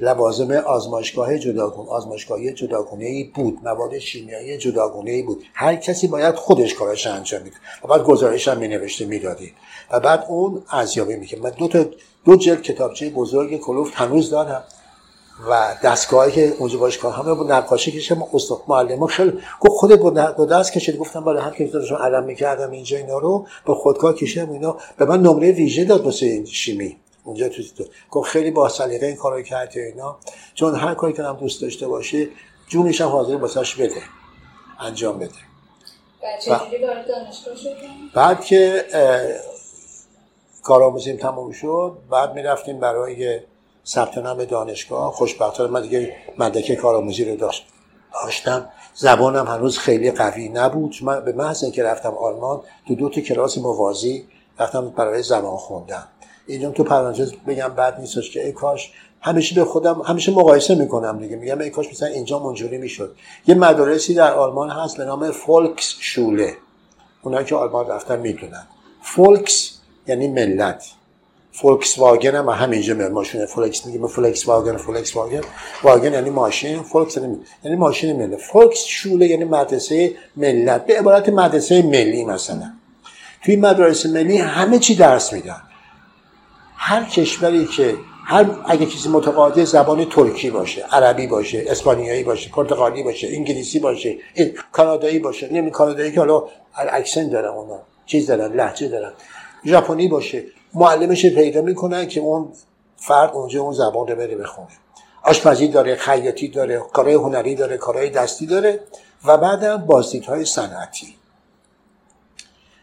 لوازم 0.00 0.52
آزمایشگاه 0.52 1.38
جداگونه 1.38 1.88
آزمایشگاهی 1.88 2.52
جداگونه 2.52 3.04
ای 3.04 3.24
بود 3.24 3.58
مواد 3.64 3.98
شیمیایی 3.98 4.58
جداگونه 4.58 5.10
ای 5.10 5.22
بود. 5.22 5.44
هر 5.54 5.76
کسی 5.76 6.08
باید 6.08 6.34
خودش 6.34 6.74
کارش 6.74 7.06
انجام 7.06 7.42
میده. 7.42 7.56
و 7.84 7.88
بعد 7.88 8.04
گزارش 8.04 8.48
هم 8.48 8.58
مینوشته 8.58 9.04
می‌دادی. 9.04 9.52
و 9.92 10.00
بعد 10.00 10.26
اون 10.28 10.62
ارزیابی 10.70 11.16
می‌کنه 11.16 11.40
من 11.40 11.50
دو 11.50 11.68
تا 11.68 11.84
دو 12.24 12.36
جلد 12.36 12.62
کتابچه 12.62 13.10
بزرگ 13.10 13.60
کلوفت 13.60 13.94
هنوز 13.94 14.30
دارم. 14.30 14.64
و 15.50 15.74
دستگاهی 15.84 16.32
که 16.32 16.54
اونجا 16.58 16.78
باش 16.78 16.98
کار 16.98 17.12
همه 17.12 17.34
با 17.34 17.44
نقاشی 17.44 17.92
کشم 17.92 18.24
استاد 18.34 18.58
معلم 18.68 19.06
خیلی 19.06 19.32
گفت 19.60 19.72
خودت 19.72 19.98
با 20.36 20.44
دست 20.44 20.72
کشید 20.72 20.96
گفتم 20.96 21.24
برای 21.24 21.42
هم 21.42 21.50
که 21.50 21.64
داشتم 21.64 21.94
علم 21.94 22.24
می‌کردم 22.24 22.70
اینجا 22.70 22.96
اینا 22.96 23.18
رو. 23.18 23.46
با 23.66 23.74
خودکار 23.74 24.14
کشیدم 24.14 24.50
اینا. 24.50 24.76
به 24.96 25.04
من 25.04 25.22
نمره 25.22 25.52
ویژه 25.52 25.84
داد 25.84 26.04
واسه 26.04 26.44
شیمی. 26.44 26.96
اونجا 27.24 27.48
تو 27.48 27.62
گفت 28.10 28.30
خیلی 28.30 28.50
با 28.50 28.68
سلیقه 28.68 29.06
این 29.06 29.16
کارو 29.16 29.42
کردی 29.42 29.80
اینا. 29.80 30.18
چون 30.54 30.74
هر 30.74 30.94
کاری 30.94 31.12
که 31.12 31.22
هم 31.22 31.36
دوست 31.36 31.62
داشته 31.62 31.88
باشه 31.88 32.28
جونش 32.68 33.00
هم 33.00 33.08
حاضر 33.08 33.36
واسش 33.36 33.74
بده. 33.74 34.02
انجام 34.80 35.18
بده. 35.18 35.32
بعد 38.14 38.44
که 38.44 38.84
کارآموزیم 40.62 41.16
تموم 41.16 41.52
شد 41.52 41.98
بعد 42.10 42.34
می‌رفتیم 42.34 42.80
برای 42.80 43.40
ثبت 43.86 44.18
نام 44.18 44.44
دانشگاه. 44.44 45.12
خوشبختانه 45.12 45.70
من 45.70 45.82
دیگه 45.82 46.16
مدرک 46.38 46.74
کارآموزی 46.74 47.24
رو 47.24 47.36
داشت 47.36 47.66
داشتم. 48.22 48.68
زبانم 48.94 49.46
هنوز 49.46 49.78
خیلی 49.78 50.10
قوی 50.10 50.48
نبود. 50.48 50.94
من 51.02 51.24
به 51.24 51.32
محض 51.32 51.64
اینکه 51.64 51.82
رفتم 51.84 52.14
آلمان 52.14 52.60
تو 52.88 52.94
دو 52.94 53.08
تا 53.08 53.20
کلاس 53.20 53.58
موازی 53.58 54.28
رفتم 54.58 54.88
برای 54.88 55.22
زبان 55.22 55.56
خوندم 55.56 56.08
اینجا 56.46 56.70
تو 56.70 56.84
پرانتز 56.84 57.32
بگم 57.46 57.68
بعد 57.68 58.00
نیستش 58.00 58.30
که 58.30 58.46
ای 58.46 58.52
کاش 58.52 58.92
همیشه 59.20 59.54
به 59.54 59.64
خودم 59.64 60.02
همیشه 60.06 60.32
مقایسه 60.32 60.74
می‌کنم 60.74 61.18
دیگه 61.18 61.36
میگم 61.36 61.58
ای 61.58 61.70
کاش 61.70 61.88
مثلا 61.88 62.08
اینجا 62.08 62.38
منجوری 62.38 62.78
می‌شد. 62.78 63.16
یه 63.46 63.54
مدارسی 63.54 64.14
در 64.14 64.32
آلمان 64.32 64.70
هست 64.70 64.96
به 64.96 65.04
نام 65.04 65.30
فولکس 65.30 65.94
شوله 66.00 66.54
اونایی 67.22 67.46
که 67.46 67.54
آلمان 67.54 67.86
رفتن 67.86 68.20
می‌دونن. 68.20 68.66
Volks 69.02 69.70
یعنی 70.06 70.28
ملت. 70.28 70.84
فولکس 71.52 71.98
واگن 71.98 72.34
هم 72.34 72.48
همینجا 72.48 72.94
میاد 72.94 73.12
ماشین 73.12 73.46
فولکس 73.46 73.86
میگیم 73.86 74.06
فولکس 74.06 74.48
واگن 74.48 74.76
فولکس 74.76 75.16
واگن 75.16 75.40
Wagen 75.82 76.12
یعنی 76.12 76.30
ماشین 76.30 76.82
Volks 76.82 77.16
یعنی, 77.16 77.38
یعنی 77.64 77.76
ماشین 77.76 78.16
ملت. 78.16 78.40
Volksschule 78.40 79.26
یعنی 79.26 79.44
مدرسه 79.44 80.12
ملت. 80.36 80.86
به 80.86 80.98
عبارت 80.98 81.28
مدرسه 81.28 81.82
ملی 81.82 82.24
مثلا. 82.24 82.72
توی 83.44 83.56
مدرسه 83.56 84.08
ملی 84.08 84.36
همه 84.36 84.78
چی 84.78 84.94
درس 84.94 85.32
میدن. 85.32 85.62
هر 86.76 87.04
کشوری 87.04 87.66
که 87.66 87.96
هر 88.26 88.46
اگه 88.66 88.86
کسی 88.86 89.08
متقاضی 89.08 89.64
زبان 89.64 90.04
ترکی 90.04 90.50
باشه 90.50 90.82
عربی 90.82 91.26
باشه 91.26 91.64
اسپانیایی 91.68 92.24
باشه 92.24 92.50
پرتغالی 92.50 93.02
باشه 93.02 93.28
انگلیسی 93.30 93.78
باشه 93.78 94.18
کانادایی 94.72 95.18
باشه 95.18 95.52
نمی 95.52 95.70
کانادایی 95.70 96.12
که 96.12 96.20
حالا 96.20 96.42
اکسنت 96.74 97.30
دارن 97.30 97.48
اونا 97.48 97.78
چیز 98.06 98.26
دارن 98.26 98.52
لهجه 98.52 98.88
دارن. 98.88 99.12
ژاپنی 99.64 100.08
باشه. 100.08 100.44
معلمش 100.74 101.26
پیدا 101.26 101.62
می‌کنن 101.62 102.06
که 102.08 102.20
اون 102.20 102.52
فرد 102.96 103.30
اونجا 103.32 103.62
اون 103.62 103.72
زبان 103.72 104.08
رو 104.08 104.16
بره 104.16 104.36
بخونه. 104.36 104.68
آشپزی 105.22 105.68
داره 105.68 105.96
خیاطی 105.96 106.48
داره 106.48 106.82
کارهای 106.92 107.14
هنری 107.14 107.54
داره 107.54 107.76
کارهای 107.76 108.10
دستی 108.10 108.46
داره 108.46 108.80
و 109.24 109.36
بعدم 109.36 109.76
بازدیدهای 109.76 110.44
صنعتی. 110.44 111.14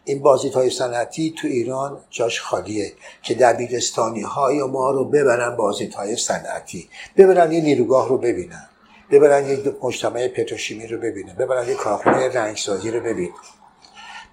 این 0.04 0.18
بازدیدهای 0.18 0.70
صنعتی 0.70 1.34
تو 1.38 1.48
ایران 1.48 1.98
جاش 2.10 2.40
خالیه 2.40 2.92
که 3.22 3.34
دبیرستانی 3.34 4.20
های 4.20 4.62
ما 4.62 4.90
رو 4.90 5.04
ببرن 5.04 5.56
بازدیدهای 5.56 6.16
صنعتی. 6.16 6.88
ببرن 7.16 7.52
یه 7.52 7.60
نیروگاه 7.60 8.08
رو 8.08 8.18
ببینن. 8.18 8.68
ببرن 9.10 9.48
یک 9.48 9.74
مجتمع 9.82 10.28
پتروشیمی 10.28 10.86
رو 10.86 10.98
ببینن. 10.98 11.34
ببرن 11.34 11.68
یه 11.68 11.74
کارخونه 11.74 12.28
رنگسازی 12.28 12.90
رو 12.90 13.00
ببینن. 13.00 13.34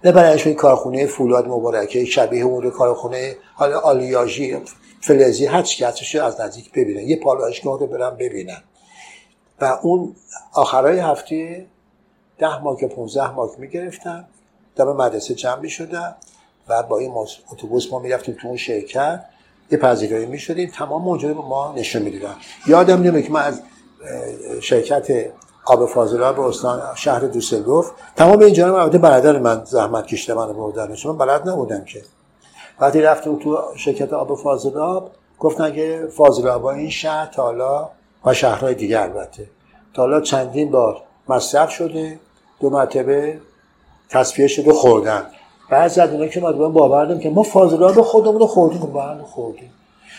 ببرنش 0.02 0.44
به 0.44 0.54
کارخونه 0.54 1.06
فولاد 1.06 1.48
مبارکه 1.48 2.04
شبیه 2.04 2.44
اون 2.44 2.70
کارخونه 2.70 3.36
حالا 3.54 3.78
آلیاژی 3.78 4.58
فلزی 5.00 5.46
هر 5.46 5.62
چی 5.62 5.84
از 6.18 6.40
نزدیک 6.40 6.72
ببینن. 6.72 7.08
یه 7.08 7.20
پالایشگاه 7.20 7.80
رو 7.80 7.86
برن 7.86 8.16
ببینن. 8.16 8.62
و 9.60 9.78
اون 9.82 10.16
آخرای 10.52 10.98
هفته 10.98 11.66
ده 12.38 12.62
ماه 12.62 12.76
که 12.76 12.86
15 12.86 13.30
ماه 13.30 13.50
می‌گرفتن 13.58 14.28
دم 14.84 14.96
مدرسه 14.96 15.34
جمع 15.34 15.68
شدن 15.68 16.14
و 16.68 16.82
با 16.82 16.98
این 16.98 17.14
اتوبوس 17.52 17.92
ما 17.92 17.98
می‌رفتیم 17.98 18.36
تو 18.40 18.48
اون 18.48 18.56
شرکت. 18.56 19.24
یه 19.70 19.78
پذیرایی 19.78 20.26
می‌شدیم. 20.26 20.70
تمام 20.74 21.02
موجود 21.02 21.36
به 21.36 21.42
ما 21.42 21.74
نشون 21.76 22.02
می‌دیدن. 22.02 22.34
یادم 22.66 23.02
نمیاد 23.02 23.24
که 23.24 23.32
من 23.32 23.42
از 23.42 23.62
شرکت 24.60 25.26
آب 25.64 25.86
فاضلاب 25.86 26.36
به 26.36 26.42
استان 26.42 26.82
شهر 26.94 27.20
دوسلدورف 27.20 27.90
تمام 28.16 28.38
این 28.38 28.54
جانب 28.54 28.74
البته 28.74 28.98
برادر 28.98 29.38
من 29.38 29.64
زحمت 29.64 30.06
کشته 30.06 30.34
من 30.34 30.52
بردن. 30.52 30.94
من 31.04 31.18
بلد 31.18 31.48
نبودم 31.48 31.84
که. 31.84 32.02
وقتی 32.80 33.00
رفتیم 33.00 33.38
تو 33.38 33.58
شرکت 33.76 34.12
آب 34.12 34.38
فاضلاب 34.38 35.10
گفتن 35.38 35.72
که 35.72 36.08
فاضلاب 36.16 36.66
این 36.66 36.90
شهر 36.90 37.26
تالا 37.26 37.90
و 38.24 38.34
شهرهای 38.34 38.74
دیگه 38.74 39.00
البته. 39.00 39.46
تالا 39.94 40.20
چندین 40.20 40.70
بار 40.70 41.02
مصرف 41.28 41.70
شده. 41.70 42.18
دو 42.60 42.70
مرتبه 42.70 43.40
تصفیه 44.10 44.46
شده 44.46 44.72
خوردن. 44.72 45.26
بعضی 45.70 46.00
از 46.00 46.10
اینا 46.10 46.26
که 46.26 46.40
ما 46.40 46.68
باور 46.68 47.18
که 47.18 47.30
ما 47.30 47.42
فاضلاب 47.42 48.00
خودمون 48.00 48.40
رو 48.40 48.46
خوردیم. 48.46 48.80
بله 48.80 49.22
خوردیم. 49.22 49.70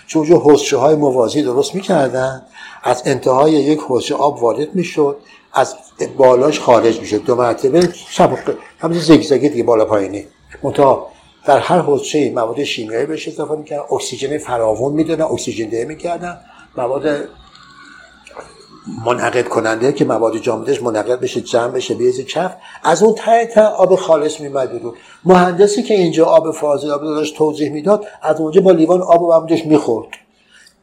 چون 0.08 0.20
اونجا 0.20 0.38
حوزچه 0.38 0.78
های 0.78 0.96
موازی 0.96 1.44
درست 1.44 1.76
می‌کردن. 1.76 2.42
از 2.84 3.04
انتهای 3.06 3.52
یک 3.52 3.80
حوزچه 3.80 4.16
آب 4.16 4.44
وارد 4.44 4.76
می‌شد. 4.76 5.18
از 5.54 5.76
بالاش 6.18 6.60
خارج 6.60 7.00
می‌شد. 7.00 7.24
دو 7.24 7.36
مرتبه 7.36 7.90
شب 8.10 8.38
همین 8.80 9.00
زگزگی 9.00 9.50
دیگه 9.50 9.64
بالا 9.64 9.86
پایینی 9.86 10.26
متا 10.64 11.08
در 11.46 11.60
هر 11.60 11.80
حوزچه 11.80 12.32
مواد 12.36 12.64
شیمیایی 12.64 13.06
بهش 13.06 13.28
اضافه 13.28 13.56
می‌کردن. 13.56 13.84
اکسیژن 13.92 14.38
فراوون 14.38 14.94
می‌دادن. 14.94 15.24
اکسیژن 15.24 15.70
ده 15.70 15.86
می‌کردن. 15.86 16.40
مواد 16.78 17.08
منعقد 19.06 19.48
کننده 19.48 19.94
که 19.94 20.06
مواد 20.06 20.38
جامدش 20.38 20.84
منعقد 20.84 21.20
بشه 21.20 21.42
جمع 21.42 21.68
بشه 21.68 21.94
بیزی 21.94 22.24
کف. 22.24 22.56
از 22.84 23.04
اون 23.04 23.16
ته 23.16 23.46
ته 23.46 23.62
آب 23.62 23.96
خالص 23.96 24.40
میمد 24.40 24.80
رو 24.84 24.96
مهندسی 25.26 25.84
که 25.84 25.94
اینجا 25.94 26.26
آب 26.26 26.52
فاضل 26.52 26.92
آب 26.92 27.02
داشت 27.02 27.38
توضیح 27.38 27.72
می‌داد 27.72 28.06
از 28.22 28.42
اونجا 28.42 28.62
با 28.62 28.72
لیوان 28.72 29.02
آب 29.02 29.22
و 29.22 29.32
همونجاش 29.32 29.66
می‌خورد. 29.66 30.08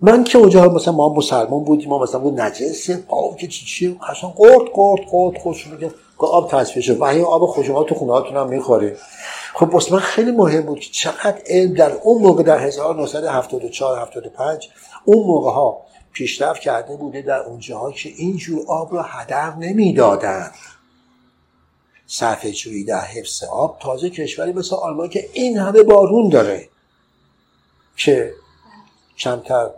من 0.01 0.25
که 0.25 0.39
اونجا 0.39 0.69
مثلا 0.69 0.95
ما 0.95 1.15
مسلمان 1.15 1.65
بودیم 1.65 1.89
ما 1.89 2.03
مثلا 2.03 2.21
بود 2.21 2.41
نجسه 2.41 3.05
آب 3.09 3.37
که 3.37 3.47
چی 3.47 3.67
چی 3.67 3.99
قشنگ 4.11 4.33
قرد 4.33 4.69
قرد 4.75 5.01
قرد 5.11 5.39
خوش 5.39 5.67
میگه 5.67 5.91
آب 6.19 6.51
تصفیه 6.51 6.83
شد. 6.83 7.01
و 7.01 7.05
این 7.05 7.25
آب 7.25 7.47
خوشما 7.47 7.85
تو 7.85 7.95
خونه 7.95 8.13
هاتون 8.13 8.37
هم 8.37 8.49
می‌خورید 8.49 8.97
خب 9.55 9.75
واسه 9.75 9.93
من 9.93 9.99
خیلی 9.99 10.31
مهم 10.31 10.61
بود 10.61 10.81
که 10.81 10.91
چقدر 10.93 11.39
علم 11.47 11.75
در 11.75 11.93
اون 12.03 12.23
موقع 12.23 12.43
در 12.43 12.59
1974 12.59 13.99
75 13.99 14.69
اون 15.05 15.27
موقع 15.27 15.51
ها 15.51 15.83
پیشرفت 16.18 16.61
کرده 16.61 16.96
بوده 16.96 17.22
در 17.22 17.40
اونجاها 17.40 17.92
که 17.92 18.09
اینجور 18.09 18.64
آب 18.68 18.92
رو 18.92 19.02
هدر 19.02 19.54
نمی‌دادن 19.54 20.50
صرفه 22.07 22.52
جویی 22.52 22.85
در 22.85 23.00
حفظ 23.00 23.42
آب 23.42 23.78
تازه 23.83 24.11
کشوری 24.11 24.52
مثل 24.52 24.76
آلمان 24.76 25.09
که 25.09 25.28
این 25.33 25.59
همه 25.59 25.83
بارون 25.83 26.28
داره 26.28 26.68
که 27.96 28.35
کمتر 29.18 29.70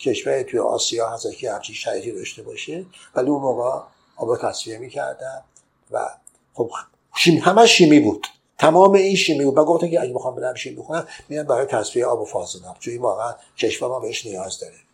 کشور 0.00 0.42
توی 0.42 0.58
آسیا 0.58 1.10
هست 1.10 1.32
که 1.32 1.52
همچین 1.52 1.74
شرایطی 1.74 2.12
داشته 2.12 2.42
باشه. 2.42 2.86
ولی 3.14 3.30
اون 3.30 3.42
موقع 3.42 3.80
آب 4.16 4.38
تصفیه 4.40 4.78
می‌کردن 4.78 5.42
و 5.90 6.08
خب 6.54 6.70
شیمی 7.16 7.38
همه 7.38 7.66
شیمی 7.66 8.00
بود. 8.00 8.26
تمام 8.58 8.92
این 8.92 9.16
شیمی 9.16 9.44
بود. 9.44 9.58
من 9.58 9.64
گفتم 9.64 9.90
که 9.90 10.00
اگه 10.00 10.12
بخوام 10.12 10.34
برم 10.34 10.54
شیمی 10.54 10.76
بخونم 10.76 11.06
میرم 11.28 11.44
برای 11.44 11.66
تصفیه 11.66 12.06
آب 12.06 12.20
و 12.20 12.24
فاضلاب 12.24 12.76
چون 12.78 12.92
این 12.92 13.02
واقعا 13.02 13.34
کشور 13.58 13.88
ما 13.88 14.00
بهش 14.00 14.26
نیاز 14.26 14.60
داره. 14.60 14.87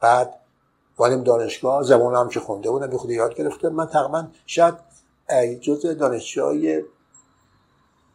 بعد 0.00 0.34
والیم 0.98 1.24
دانشگاه 1.24 1.82
زمان 1.82 2.14
هم 2.14 2.28
که 2.28 2.40
خونده 2.40 2.70
بودم 2.70 2.86
بخود 2.86 3.10
یاد 3.10 3.34
گرفته. 3.34 3.68
من 3.68 3.86
تقریبا 3.86 4.26
شاید 4.46 4.74
جز 5.60 5.86
دانشجوهای 5.86 6.82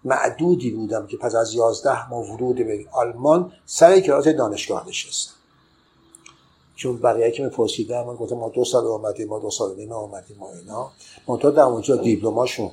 معدودی 0.03 0.71
بودم 0.71 1.07
که 1.07 1.17
پس 1.17 1.35
از 1.35 1.53
یازده 1.53 2.09
ماه 2.09 2.33
ورود 2.33 2.55
به 2.55 2.85
آلمان 2.91 3.53
سر 3.65 3.99
کلاس 3.99 4.27
دانشگاه 4.27 4.87
نشستم. 4.87 5.33
چون 6.75 6.97
بقیه 6.97 7.31
که 7.31 7.43
میپرسیدم 7.43 8.03
من 8.03 8.15
گفتم 8.15 8.35
ما 8.35 8.49
دو 8.49 8.65
سال 8.65 8.85
اومدیم 8.85 9.27
ما 9.27 9.39
دو 9.39 9.49
سال 9.49 9.75
نیم 9.75 9.91
اومدیم 9.91 10.37
ما 10.37 10.53
اینا. 10.53 10.91
منتها 11.27 11.51
در 11.51 11.63
اونجا 11.63 11.95
دیپلماشون 11.95 12.71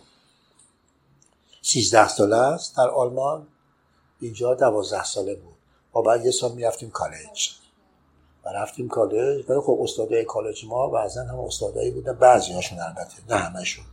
سیزده 1.63 2.09
ساله 2.09 2.37
است 2.37 2.77
در 2.77 2.89
آلمان 2.89 3.47
اینجا 4.21 4.55
دوازده 4.55 5.05
ساله 5.05 5.35
بود. 5.35 5.55
و 5.95 6.03
بعد 6.03 6.25
یه 6.25 6.31
سال 6.31 6.53
می‌رفتیم 6.53 6.91
کالج. 6.91 7.60
و 8.45 8.49
رفتیم 8.49 8.89
کالج. 8.89 9.45
ولی 9.49 9.61
خب 9.61 9.79
استادای 9.83 10.25
کالج 10.25 10.65
ما 10.65 10.89
بعضا 10.89 11.23
هم 11.23 11.39
استادایی 11.39 11.91
بودن. 11.91 12.13
بعضی 12.13 12.53
هاشون 12.53 12.79
البته 12.79 13.15
نه 13.31 13.37
همشون 13.37 13.85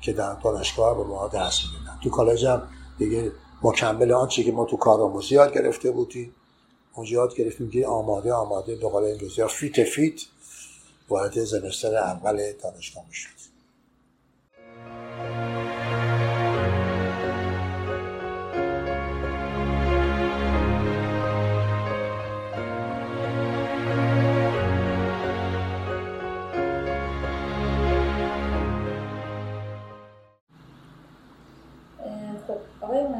که 0.00 0.12
در 0.12 0.34
دانشگاه 0.34 0.96
به 0.96 1.04
ما 1.04 1.28
درس 1.28 1.60
می‌دادن. 1.64 1.98
تو 2.02 2.10
کالج 2.10 2.44
هم 2.44 2.62
دیگه 2.98 3.32
مکمل 3.62 4.12
آنچه 4.12 4.44
که 4.44 4.52
ما 4.52 4.64
تو 4.64 4.76
کارآموزی 4.76 5.34
یاد 5.34 5.54
گرفته 5.54 5.90
بودیم. 5.90 6.34
اونجا 6.94 7.12
یاد 7.12 7.34
گرفتیم 7.34 7.70
که 7.70 7.86
آماده 7.86 8.32
آماده 8.32 8.76
به 8.76 8.88
قول 8.88 9.04
انگلیسی 9.04 9.46
فیت 9.46 9.84
فیت 9.84 10.20
وارد 11.08 11.44
زمستر 11.44 11.96
اول 11.96 12.52
دانشگاه 12.62 13.04
می‌شد 13.08 13.37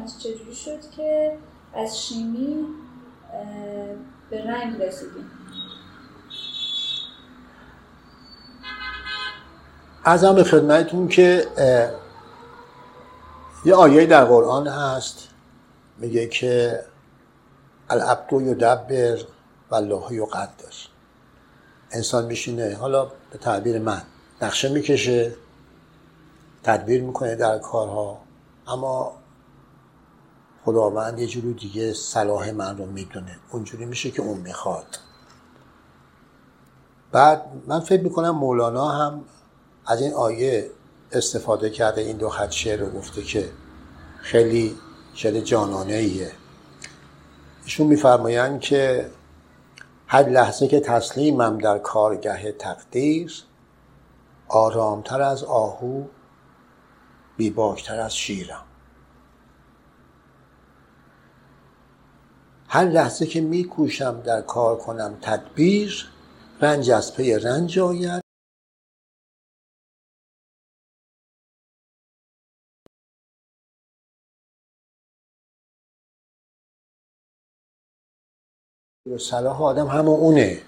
چجوری 0.05 0.55
شد 0.55 0.91
که 0.97 1.37
از 1.73 2.01
شیمی 2.01 2.65
به 4.29 4.43
رنگ 4.43 4.81
رسیدیم؟ 4.81 5.31
ازم 10.03 10.43
خدمتون 10.43 11.07
که 11.07 11.47
یه 13.65 13.75
آیه 13.75 14.05
در 14.05 14.25
قرآن 14.25 14.67
هست 14.67 15.29
میگه 15.97 16.27
که 16.27 16.83
العبد 17.89 18.33
یدبر 18.33 19.17
و 19.71 19.75
الله 19.75 20.13
یقدر. 20.13 20.49
انسان 21.91 22.25
میشینه 22.25 22.75
حالا 22.75 23.05
به 23.05 23.37
تعبیر 23.37 23.79
من 23.79 24.01
نقشه 24.41 24.69
می‌کشه 24.69 25.35
تدبیر 26.63 27.03
می‌کنه 27.03 27.35
در 27.35 27.59
کارها 27.59 28.17
اما 28.67 29.18
خداوند 30.65 31.19
یه 31.19 31.27
جوری 31.27 31.53
دیگه 31.53 31.93
صلاح 31.93 32.51
من 32.51 32.77
رو 32.77 32.85
می‌دونه. 32.85 33.39
اونجوری 33.51 33.85
میشه 33.85 34.11
که 34.11 34.21
اون 34.21 34.37
می‌خواد. 34.37 34.99
بعد 37.11 37.45
من 37.67 37.79
فکر 37.79 38.03
می‌کنم 38.03 38.29
مولانا 38.29 38.89
هم 38.89 39.23
از 39.85 40.01
این 40.01 40.13
آیه 40.13 40.69
استفاده 41.11 41.69
کرده 41.69 42.01
این 42.01 42.17
دو 42.17 42.29
خط 42.29 42.51
شعر 42.51 42.79
رو 42.79 42.89
گفته 42.89 43.21
که 43.21 43.49
خیلی 44.21 44.75
شعر 45.13 45.39
جانانه 45.39 45.93
ایه 45.93 46.31
ایشون 47.63 47.87
میفرمایند 47.87 48.59
که 48.59 49.09
هر 50.07 50.29
لحظه 50.29 50.67
که 50.67 50.79
تسلیمم 50.79 51.57
در 51.57 51.77
کارگه 51.77 52.51
تقدیر 52.51 53.43
آرامتر 54.47 55.21
از 55.21 55.43
آهو 55.43 56.03
بیباکتر 57.37 57.99
از 57.99 58.15
شیرم. 58.15 58.65
هر 62.71 62.85
لحظه 62.85 63.25
که 63.25 63.41
میکوشم 63.41 64.21
در 64.21 64.41
کار 64.41 64.77
کنم 64.77 65.17
تدبیر 65.21 66.09
رنج 66.61 66.91
از 66.91 67.15
پی 67.15 67.33
رنج 67.33 67.79
آید. 67.79 68.23
صلاح 79.19 79.63
آدم 79.63 79.87
همه 79.87 80.09
اونه. 80.09 80.61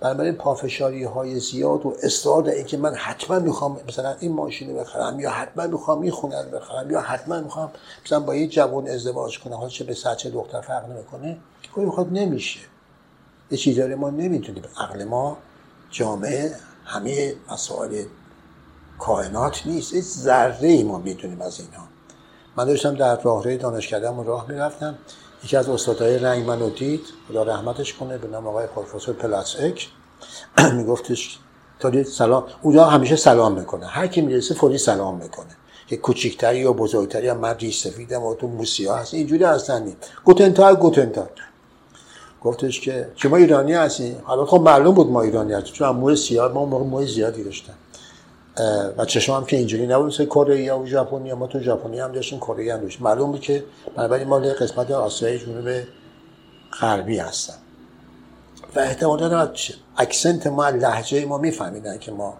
بنابراین 0.00 0.34
پافشاری 0.34 1.04
های 1.04 1.40
زیاد 1.40 1.86
و 1.86 1.96
اصرار 2.02 2.42
در 2.42 2.52
اینکه 2.52 2.76
من 2.76 2.94
حتما 2.94 3.38
می‌خوام 3.38 3.80
مثلا 3.88 4.16
این 4.20 4.32
ماشین 4.32 4.70
رو 4.70 4.80
بخرم 4.80 5.20
یا 5.20 5.30
حتما 5.30 5.66
می‌خوام 5.66 6.00
این 6.00 6.10
خونه 6.10 6.42
رو 6.42 6.58
بخرم 6.58 6.90
یا 6.90 7.00
حتما 7.00 7.40
می‌خوام 7.40 7.70
مثلا 8.06 8.20
با 8.20 8.34
یه 8.34 8.48
جوان 8.48 8.88
ازدواج 8.88 9.38
کنم 9.40 9.54
حالا 9.54 9.68
چه 9.68 9.84
به 9.84 9.94
سر 9.94 10.14
چه 10.14 10.30
دختر 10.30 10.60
فرق 10.60 10.90
نمی‌کنه 10.90 11.38
که 11.62 11.80
می‌خواد 11.80 12.12
نمیشه. 12.12 12.60
یه 13.50 13.58
چیزایی 13.58 13.94
ما 13.94 14.10
نمی‌تونیم. 14.10 14.62
عقل 14.80 15.04
ما 15.04 15.36
جامعه 15.90 16.52
همه 16.84 17.34
مسائل 17.52 18.04
کائنات 18.98 19.66
نیست. 19.66 19.94
یه 19.94 20.00
ذره 20.00 20.68
ای 20.68 20.82
ما 20.82 20.98
می‌تونیم 20.98 21.40
از 21.40 21.60
اینها 21.60 21.84
من 22.56 22.64
داشتم 22.64 22.94
در 22.94 23.20
راهروی 23.20 23.56
دانشکدهمون 23.56 24.26
راه 24.26 24.46
می‌رفتم. 24.48 24.98
یکی 25.44 25.56
از 25.56 25.68
استادای 25.68 26.18
رنگ 26.18 26.46
منو 26.46 26.70
دید 26.70 27.00
خدا 27.28 27.42
رحمتش 27.42 27.94
کنه 27.94 28.18
به 28.18 28.28
نام 28.28 28.46
آقای 28.46 28.66
پروفسور 28.66 29.14
پلاسک 29.14 29.88
میگفتش 30.78 31.38
تا 31.80 32.04
سلام 32.04 32.44
اونجا 32.62 32.84
همیشه 32.84 33.16
سلام 33.16 33.58
می‌کنه. 33.58 33.86
هر 33.86 34.06
کی 34.06 34.20
می‌رسه 34.20 34.54
فوری 34.54 34.78
سلام 34.78 35.16
می‌کنه. 35.16 35.56
که 35.88 35.96
کوچیکتری 35.96 36.58
یا 36.58 36.72
بزرگتری 36.72 37.28
هم 37.28 37.38
من 37.38 37.54
ریش 37.54 37.80
سفیدم 37.80 38.22
و 38.22 38.34
تو 38.34 38.46
موسیا 38.46 38.94
هست. 38.94 39.14
اینجوری 39.14 39.44
هستن. 39.44 39.82
نیم 39.82 39.96
گوتن 40.24 40.52
تاگ 40.52 40.78
گوتن 40.78 41.10
تاگ 41.10 41.28
گفتش 42.42 42.80
که 42.80 43.08
شما 43.16 43.36
ایرانی 43.36 43.72
هستی 43.72 44.16
حالا 44.24 44.46
خب 44.46 44.60
معلوم 44.60 44.94
بود 44.94 45.10
ما 45.10 45.22
ایرانی 45.22 45.52
هستیم 45.52 45.72
چون 45.72 45.88
موی 45.88 46.16
سیاه 46.16 46.52
ما 46.52 46.64
موقع 46.64 46.84
موی 46.84 47.06
زیادی 47.06 47.44
داشتن. 47.44 47.74
و 48.96 49.04
چشم 49.04 49.32
هم 49.32 49.44
که 49.44 49.56
اینجوری 49.56 49.86
نبود. 49.86 50.06
مثل 50.06 50.24
کره 50.24 50.72
و 50.72 50.86
ژاپنی 50.86 51.32
ما 51.32 51.46
تو 51.46 51.60
ژاپنی 51.60 52.00
هم 52.00 52.12
داشتیم 52.12 52.38
کره 52.38 52.74
هم 52.74 52.80
داشتیم. 52.80 53.04
معلوم 53.04 53.30
بود 53.30 53.40
که 53.40 53.64
بنابراین 53.96 54.28
ما 54.28 54.38
قسمت 54.38 54.90
آسیای 54.90 55.38
جنوب 55.38 55.82
غربی 56.80 57.18
هستن. 57.18 57.54
و 58.76 58.80
احتمالا 58.80 59.52
اکسنت 59.96 60.46
ما 60.46 60.68
لحجه 60.68 61.24
ما 61.24 61.38
میفهمیدن 61.38 61.98
که 61.98 62.12
ما 62.12 62.34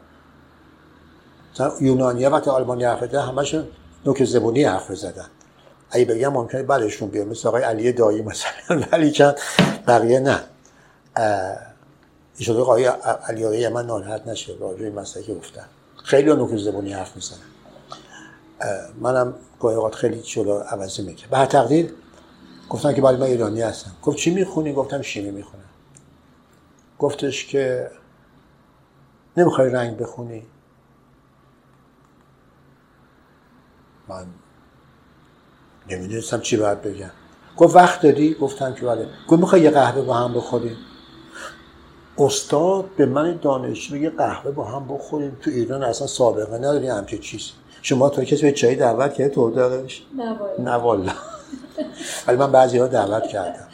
یونانی 1.80 2.26
وقتی 2.26 2.50
آلمانی 2.50 2.84
حرف 2.84 3.04
زدن 3.04 3.20
همشون 3.20 3.68
نوک 4.06 4.24
زبونی 4.24 4.64
حرف 4.64 4.94
زدن. 4.94 5.26
اگه 5.90 6.04
بگم 6.04 6.32
ممکنه 6.32 6.62
بعدشون 6.62 7.08
بیاد. 7.08 7.26
مثل 7.26 7.48
آقای 7.48 7.62
علی 7.62 7.92
دایی 7.92 8.22
مثلا. 8.22 8.52
ولی 8.92 9.10
چند 9.10 9.36
بقیه 9.86 10.20
نه. 10.20 10.40
ایشون 12.36 12.56
آقای 12.56 12.84
علی 13.28 13.68
من 13.68 13.86
ناراحت 13.86 14.26
نشه. 14.26 14.52
راجع 14.60 14.82
این 14.82 14.94
مسئله 14.94 15.22
که 15.22 15.34
گفتن. 15.34 15.64
خیلی 16.06 16.34
نوک 16.34 16.56
زبونی 16.56 16.92
حرف 16.92 17.16
می‌زنن 17.16 17.38
منم 19.00 19.34
گاهی 19.60 19.76
اوقات 19.76 19.94
خیلی 19.94 20.22
جلو 20.22 20.58
عوضی 20.58 21.02
می‌کنم. 21.02 21.30
به 21.30 21.36
هر 21.36 21.46
تقدیر 21.46 21.94
گفتن 22.68 22.94
که 22.94 23.00
برای 23.00 23.16
من 23.16 23.26
ایرانی 23.26 23.62
هستم. 23.62 23.90
گفت 24.02 24.16
چی 24.16 24.34
می‌خونی؟ 24.34 24.72
گفتم 24.72 25.02
شیمی 25.02 25.30
می‌خونم. 25.30 25.64
گفتش 26.98 27.46
که 27.46 27.90
نمی‌خوای 29.36 29.70
رنگ 29.70 29.96
بخونی؟ 29.96 30.46
من 34.08 34.26
نمی‌دونستم 35.90 36.40
چی 36.40 36.56
باید 36.56 36.82
بگم. 36.82 37.10
گفت 37.56 37.76
وقت 37.76 38.00
دادی؟ 38.00 38.34
گفتم 38.34 38.74
که 38.74 38.86
بله. 38.86 39.08
گفت 39.28 39.40
می‌خوای 39.40 39.60
یه 39.60 39.70
قهوه 39.70 40.02
با 40.02 40.14
هم 40.14 40.34
بخوریم؟ 40.34 40.76
استاد 42.18 42.84
به 42.96 43.06
من 43.06 43.38
دانشجو 43.42 43.96
یه 43.96 44.10
قهوه 44.10 44.50
با 44.50 44.64
هم 44.64 44.88
بخوریم. 44.88 45.36
تو 45.40 45.50
ایران 45.50 45.82
اصلا 45.82 46.06
سابقه 46.06 46.58
نداری 46.58 46.88
همچه 46.88 47.18
چیز 47.18 47.50
شما 47.82 48.08
تو 48.08 48.24
کسی 48.24 48.42
به 48.42 48.52
چای 48.52 48.74
دعوت 48.74 49.14
کرد 49.14 49.28
تو 49.28 49.40
اتاقش 49.40 50.02
نه 50.58 50.72
والا. 50.74 51.12
ولی 52.26 52.36
من 52.36 52.52
بعضی 52.52 52.78
ها 52.78 52.86
دعوت 52.86 53.26
کردم. 53.26 53.66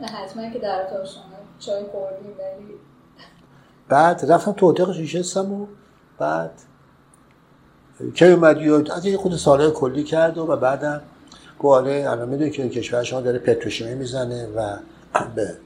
نه 0.00 0.06
حتما 0.06 0.50
که 0.50 0.58
در 0.58 0.82
اتاق 0.86 1.06
شما 1.06 1.22
چای 1.58 1.84
خوردیم 1.92 2.30
ولی 2.38 2.74
بعد 3.88 4.32
رفتم 4.32 4.52
تو 4.52 4.66
اتاقش 4.66 4.98
نشستم 4.98 5.52
و 5.52 5.66
بعد 6.18 6.50
کی 8.14 8.24
اومدی 8.24 8.70
از 8.70 9.06
یه 9.06 9.16
خود 9.16 9.36
ساله 9.36 9.70
کلی 9.70 10.04
کرد 10.04 10.38
و 10.38 10.56
بعدم 10.56 11.00
گواله 11.58 12.06
الان 12.08 12.28
می‌دونی 12.28 12.50
که 12.50 12.68
کشور 12.68 13.02
شما 13.02 13.20
داره 13.20 13.38
پتروشیمی 13.38 13.94
می‌زنه 13.94 14.46
و 14.56 14.76
به 15.34 15.56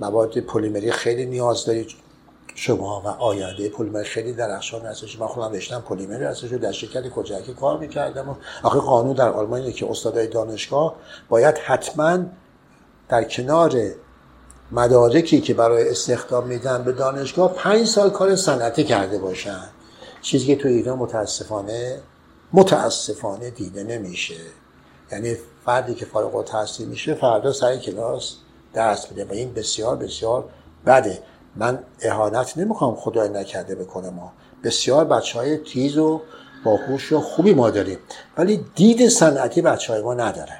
مواد 0.00 0.38
پلیمری 0.38 0.92
خیلی 0.92 1.26
نیاز 1.26 1.64
دارید. 1.64 1.88
شما 2.54 3.02
و 3.04 3.08
آینده 3.08 3.68
پلیمر 3.68 4.02
خیلی 4.02 4.32
درخشان 4.32 4.86
هستش. 4.86 5.20
من 5.20 5.26
خودم 5.26 5.52
رشتم 5.52 5.80
پلیمری 5.80 6.24
هستش. 6.24 6.50
در 6.50 6.72
شرکت 6.72 7.08
کوچکی 7.08 7.54
کار 7.54 7.78
می‌کردم 7.78 8.28
و 8.28 8.34
آخه 8.62 8.78
قانون 8.78 9.12
در 9.12 9.28
آلمان 9.28 9.72
که 9.72 9.90
استادای 9.90 10.26
دانشگاه 10.26 10.94
باید 11.28 11.58
حتما 11.58 12.18
در 13.08 13.24
کنار 13.24 13.80
مدارکی 14.72 15.40
که 15.40 15.54
برای 15.54 15.88
استخدام 15.88 16.46
میدن 16.46 16.84
به 16.84 16.92
دانشگاه 16.92 17.52
پنج 17.52 17.86
سال 17.86 18.10
کار 18.10 18.36
صنعتی 18.36 18.84
کرده 18.84 19.18
باشن. 19.18 19.64
چیزی 20.22 20.46
که 20.46 20.56
تو 20.56 20.68
ایران 20.68 20.98
متاسفانه 20.98 22.00
متاسفانه 22.52 23.50
دیده 23.50 23.84
نمیشه. 23.84 24.34
یعنی 25.12 25.36
فردی 25.64 25.94
که 25.94 26.06
فارغ 26.06 26.36
التحصیل 26.36 26.88
میشه 26.88 27.14
فردا 27.14 27.52
سر 27.52 27.76
کلاس 27.76 28.36
درس 28.72 29.10
میده 29.10 29.24
و 29.24 29.32
این 29.32 29.54
بسیار 29.54 29.96
بسیار 29.96 30.44
بده. 30.86 31.18
من 31.56 31.78
اهانت 32.02 32.58
نمی‌خوام 32.58 32.94
خدای 32.94 33.28
نکرده 33.28 33.74
بکنه 33.74 34.10
ما 34.10 34.32
بسیار 34.64 35.04
بچه 35.04 35.38
های 35.38 35.56
تیز 35.56 35.98
و 35.98 36.20
باهوش 36.64 37.12
و 37.12 37.20
خوبی 37.20 37.54
ما 37.54 37.70
داریم. 37.70 37.98
ولی 38.38 38.64
دید 38.74 39.08
صنعتی 39.08 39.62
بچه 39.62 39.92
های 39.92 40.02
ما 40.02 40.14
ندارن 40.14 40.58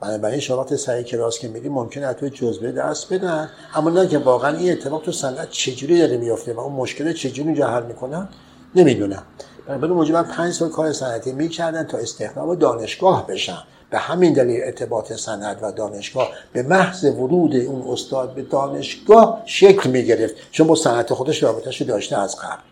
بنابراین 0.00 0.40
شما 0.40 0.58
وقت 0.58 0.76
سعی 0.76 1.04
کلاس 1.04 1.38
که 1.38 1.48
میریم 1.48 1.72
ممکنه 1.72 2.12
توی 2.12 2.30
جزبه 2.30 2.72
درس 2.72 3.04
بدن. 3.04 3.50
اما 3.74 3.90
نه 3.90 4.08
که 4.08 4.18
واقعا 4.18 4.56
این 4.56 4.72
اتفاق 4.72 5.02
تو 5.02 5.12
صنعت 5.12 5.50
چجوری 5.50 5.98
داره 5.98 6.16
میفته 6.16 6.54
و 6.54 6.60
اون 6.60 6.72
مشکل 6.72 7.12
چجوری 7.12 7.48
اینجا 7.48 7.68
حل 7.68 7.82
می‌کنن 7.82 8.28
نمی‌دونم. 8.74 9.22
بنابراین 9.66 9.94
موجب 9.94 10.22
پنج 10.22 10.54
سال 10.54 10.68
کار 10.68 10.92
صنعتی 10.92 11.32
می‌کردن 11.32 11.84
تا 11.84 11.98
استخدام 11.98 12.54
دانشگاه 12.54 13.26
بشن. 13.26 13.62
به 13.90 13.98
همین 13.98 14.32
دلیل 14.32 14.60
ارتباط 14.64 15.12
صنعت 15.12 15.58
و 15.62 15.72
دانشگاه 15.72 16.28
به 16.52 16.62
محض 16.62 17.04
ورود 17.04 17.56
اون 17.56 17.92
استاد 17.92 18.34
به 18.34 18.42
دانشگاه 18.42 19.42
شکل 19.46 19.90
می 19.90 20.04
گرفت 20.04 20.34
چون 20.50 20.66
با 20.66 20.74
صنعت 20.74 21.14
خودش 21.14 21.42
رابطهش 21.42 21.82
داشته 21.82 22.18
از 22.18 22.36
قبل. 22.36 22.62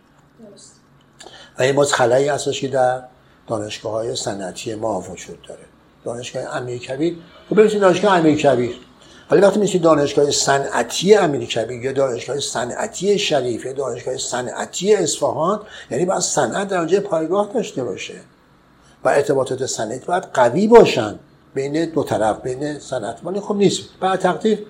و 1.59 1.63
این 1.63 1.77
باز 1.77 1.93
خلایی 1.93 2.29
هستش 2.29 2.61
که 2.61 2.69
در 2.69 3.03
دانشگاه 3.47 3.93
های 3.93 4.17
صنعتی 4.17 4.75
ما 4.75 5.01
وجود 5.01 5.43
داره. 5.49 5.61
دانشگاه 6.05 6.57
امیر 6.57 6.79
کبیر. 6.79 7.17
و 7.51 7.55
خب 7.55 7.79
دانشگاه 7.79 8.19
امیر 8.19 8.37
کبیر. 8.37 8.75
ولی 9.31 9.41
وقتی 9.41 9.61
میشه 9.61 9.79
دانشگاه 9.79 10.31
صنعتی 10.31 11.15
امیر 11.15 11.45
کبیر 11.45 11.85
یا 11.85 11.93
دانشگاه 11.93 12.41
صنعتی 12.41 13.19
شریف 13.19 13.65
یا 13.65 13.73
دانشگاه 13.73 14.17
صنعتی 14.17 14.95
اصفهان 14.95 15.61
یعنی 15.91 16.05
باید 16.05 16.21
صنعت 16.21 16.69
در 16.69 16.79
اونجا 16.79 17.01
پایگاه 17.01 17.51
داشته 17.55 17.85
باشه. 17.85 18.15
و 19.05 19.09
ارتباطات 19.09 19.67
صنعتی 19.67 20.07
باید 20.07 20.23
قوی 20.23 20.69
باشن 20.69 21.19
بین 21.55 21.85
دو 21.85 22.05
طرف 22.05 22.41
بین 22.41 22.79
صنعت. 22.79 23.21
ولی 23.25 23.41
خب 23.41 23.55
نیست. 23.57 23.83
بعد 24.01 24.19
تقدیر 24.19 24.67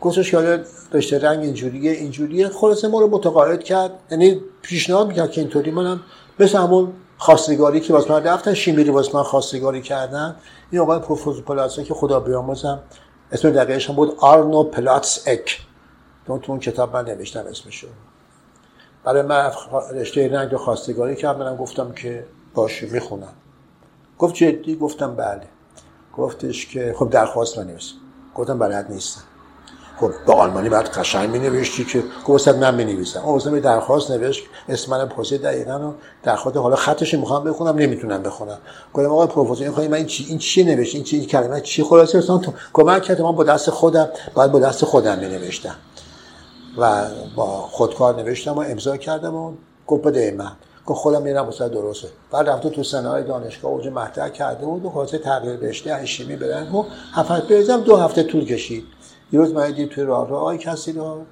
گفتش 0.00 0.30
که 0.30 0.64
رشته 0.92 1.18
رنگ 1.18 1.40
اینجوریه 1.40 1.92
اینجوریه. 1.92 2.48
خلاصه 2.48 2.88
ما 2.88 3.00
رو 3.00 3.08
متقاعد 3.08 3.62
کرد. 3.62 3.90
یعنی 4.10 4.40
پیشنهاد 4.62 5.08
می‌کرد 5.08 5.30
که 5.30 5.40
اینطوری. 5.40 5.70
منم 5.70 6.00
مثل 6.40 6.58
همون 6.58 6.92
خواستگاری 7.18 7.80
که 7.80 7.92
واسه 7.92 8.12
من 8.12 8.24
رفتن 8.24 8.54
شیمیری 8.54 8.90
واسه 8.90 9.16
من 9.16 9.22
خواستگاری 9.22 9.82
کردن. 9.82 10.36
این 10.70 10.80
آقای 10.80 10.98
پروفسور 10.98 11.42
پلاتس 11.42 11.80
که 11.80 11.94
خدا 11.94 12.20
بیاموزم 12.20 12.78
اسم 13.32 13.50
دقیقش 13.50 13.90
هم 13.90 13.96
بود 13.96 14.16
آرنو 14.18 14.62
پلاتس 14.64 15.22
اک 15.26 15.60
تو 16.26 16.40
اون 16.48 16.60
کتاب 16.60 16.96
من 16.96 17.04
نوشتم 17.04 17.44
اسمشو. 17.50 17.86
برای 19.04 19.22
من 19.22 19.50
رشته 19.92 20.28
رنگ 20.28 20.56
خواستگاری 20.56 21.16
کردم 21.16 21.56
گفتم 21.56 21.92
که 21.92 22.24
باشه 22.54 22.86
می‌خونم. 22.86 23.32
گفت 24.18 24.34
جدی؟ 24.34 24.76
گفتم 24.76 25.16
بله. 25.16 25.42
گفتش 26.16 26.66
که 26.66 26.94
خب 26.98 27.10
درخواست 27.10 27.56
بنویس 27.56 27.92
گفتم 28.34 28.58
بلد 28.58 28.90
نیستم. 28.90 29.20
خب 30.00 30.10
به 30.26 30.32
آلمانی 30.32 30.68
بعد 30.68 30.88
قشنگ 30.88 31.30
می 31.30 31.38
نوشتی 31.38 31.84
که 31.84 32.02
گفت 32.26 32.48
من 32.48 32.74
می 32.74 32.84
نویسم 32.84 33.20
اون 33.20 33.60
درخواست 33.60 34.10
نوشت 34.10 34.42
اسم 34.68 34.90
من 34.90 35.08
پرسید 35.08 35.42
دقیقا 35.42 35.90
و 35.90 35.94
درخواست 36.22 36.56
حالا 36.56 36.76
خطش 36.76 37.14
می‌خوام 37.14 37.44
بخونم 37.44 37.76
نمی‌تونم 37.76 38.22
بخونم. 38.22 38.58
گفتم 38.94 39.10
آقای 39.10 39.26
پروفسور 39.26 39.80
این 39.80 39.90
من 39.90 39.96
این 39.96 40.06
چی 40.06 40.26
این 40.28 40.38
چی 40.38 40.64
نوشت؟ 40.64 40.94
این 40.94 41.04
چی 41.04 41.26
کلمه 41.26 41.60
چی 41.60 41.82
خلاصه؟ 41.82 42.18
اصلا 42.18 42.38
تو 42.38 42.52
کمک 42.72 43.02
کرد 43.02 43.20
من 43.20 43.32
با 43.32 43.44
دست 43.44 43.70
خودم 43.70 44.08
باید 44.34 44.52
با 44.52 44.58
دست 44.58 44.84
خودم 44.84 45.18
می 45.18 45.26
نوشتم 45.26 45.76
و 46.78 47.04
با 47.36 47.46
خودکار 47.46 48.16
نوشتم 48.16 48.52
و 48.52 48.60
امضا 48.60 48.96
کردم 48.96 49.34
و 49.34 49.52
گفت 49.86 50.02
بده 50.02 50.34
من. 50.38 50.52
که 50.86 50.94
خودم 50.94 51.22
میرم 51.22 51.44
واسه 51.44 51.68
درسته. 51.68 52.08
بعد 52.30 52.48
رفته 52.48 52.70
تو 52.70 52.82
سنای 52.82 53.24
دانشگاه 53.24 53.70
اوج 53.70 53.88
مطرح 53.88 54.28
کرده 54.28 54.64
بود 54.66 54.84
و 54.84 54.90
خاطر 54.90 55.18
تغییر 55.18 55.56
رشته 55.56 56.06
شیمی 56.06 56.36
برن. 56.36 56.72
و 56.72 56.84
هفت 57.12 57.48
بریزم 57.48 57.80
دو 57.80 57.96
هفته 57.96 58.22
طول 58.22 58.44
کشید. 58.44 58.84
یه 59.32 59.40
روز 59.40 59.52
من 59.52 59.70
دید 59.70 59.88
توی 59.90 60.04
راه 60.04 60.28
راه 60.28 60.56
کسی 60.56 60.92
رو 60.92 61.22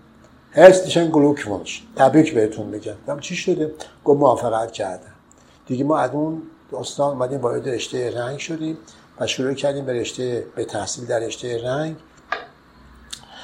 هرستشن 0.52 1.10
گلوک 1.10 1.48
ونش 1.50 1.82
تبریک 1.96 2.34
بهتون 2.34 2.70
بگم 2.70 2.92
گفتم 2.92 3.20
چی 3.20 3.36
شده؟ 3.36 3.74
گفت 4.04 4.20
موافقت 4.20 4.72
کردم. 4.72 5.12
دیگه 5.66 5.84
ما 5.84 5.98
از 5.98 6.10
اون 6.10 6.42
دوستان 6.70 7.10
اومدیم 7.10 7.40
وارد 7.40 7.68
رشته 7.68 8.18
رنگ 8.18 8.38
شدیم 8.38 8.78
و 9.20 9.26
شروع 9.26 9.54
کردیم 9.54 9.84
به 9.84 9.92
رشته 9.92 10.46
به 10.56 10.64
تحصیل 10.64 11.06
در 11.06 11.18
رشته 11.18 11.64
رنگ. 11.64 11.96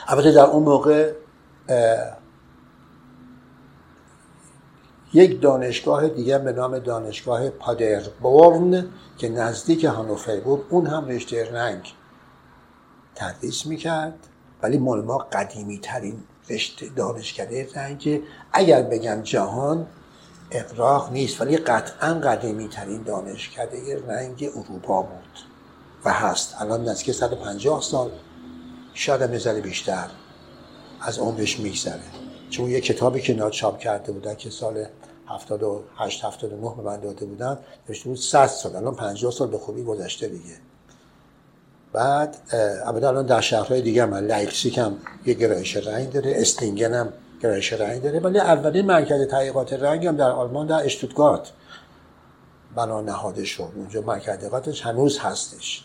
البته 0.09 0.33
در 0.33 0.45
اون 0.45 0.63
موقع 0.63 1.13
یک 5.15 5.41
دانشگاه 5.41 6.09
دیگر 6.09 6.39
به 6.39 6.53
نام 6.53 6.79
دانشگاه 6.79 7.51
پادربورن 7.51 8.87
که 9.19 9.29
نزدیک 9.29 9.85
هانوفر 9.85 10.41
بود 10.41 10.67
اون 10.71 10.87
هم 10.87 11.07
رشته 11.07 11.53
رنگ 11.53 11.93
تدریس 13.15 13.67
می‌کرد. 13.67 14.15
ولی 14.63 14.79
مال 14.79 15.03
ما 15.03 15.19
قدیمی 15.19 15.79
ترین 15.79 16.23
رشته 16.51 16.89
دانشکده 16.97 17.69
رنگ. 17.75 18.23
اگر 18.53 18.83
بگم 18.83 19.21
جهان 19.23 19.87
اقراق 20.51 21.13
نیست 21.13 21.41
ولی 21.41 21.57
قطعا 21.57 22.15
قدیمی 22.15 22.69
ترین 22.69 23.03
دانشکده 23.03 24.03
رنگ 24.09 24.51
اروپا 24.57 25.03
بود 25.03 25.39
و 26.05 26.13
هست. 26.13 26.55
الان 26.61 26.89
نزدیک 26.89 27.15
150 27.15 27.83
سال 27.83 28.11
شاید 28.95 29.23
هم 29.23 29.61
بیشتر 29.61 30.07
از 31.01 31.19
عمرش 31.19 31.61
میگذره. 31.61 32.01
چون 32.51 32.71
یه 32.71 32.81
کتابی 32.81 33.21
که 33.21 33.35
ناد 33.35 33.53
چاپ 33.53 33.79
کرده 33.79 34.13
بودن 34.13 34.35
که 34.35 34.51
سال 34.51 34.87
78 35.29 36.25
79 36.25 36.75
به 36.77 36.83
من 36.83 37.01
داده 37.01 37.27
بودن. 37.27 37.59
نوشته 37.89 38.09
بود 38.09 38.19
100 38.19 38.47
سال. 38.47 38.77
الان 38.77 38.95
50 38.95 39.33
سال 39.33 39.49
به 39.49 39.59
خوبی 39.59 39.85
گذشته 39.85 40.29
دیگه. 40.29 40.57
بعد 41.93 42.37
البته 42.87 43.09
الان 43.09 43.27
در 43.27 43.41
شهرهای 43.41 43.83
دیگه 43.83 44.05
من 44.05 44.27
لایپزیگ 44.27 44.81
هم 44.81 44.97
یه 45.27 45.35
گرایش 45.35 45.77
رنگ 45.77 46.13
داره 46.13 46.33
اسلینگن 46.37 46.95
هم 46.95 47.13
گرایش 47.43 47.73
رنگ 47.73 48.03
داره. 48.03 48.21
ولی 48.21 48.39
اولین 48.39 48.87
مرکز 48.87 49.29
تحقیقات 49.29 49.73
رنگ 49.73 50.07
هم 50.07 50.17
در 50.17 50.31
آلمان 50.31 50.67
در 50.67 50.85
اشتوتگارت. 50.85 51.51
بنا 52.77 53.01
نهاده 53.01 53.45
شد. 53.45 53.69
اونجا 53.77 54.01
مرکز 54.01 54.27
تحقیقاتش 54.27 54.87
هنوز 54.87 55.19
هستش. 55.19 55.85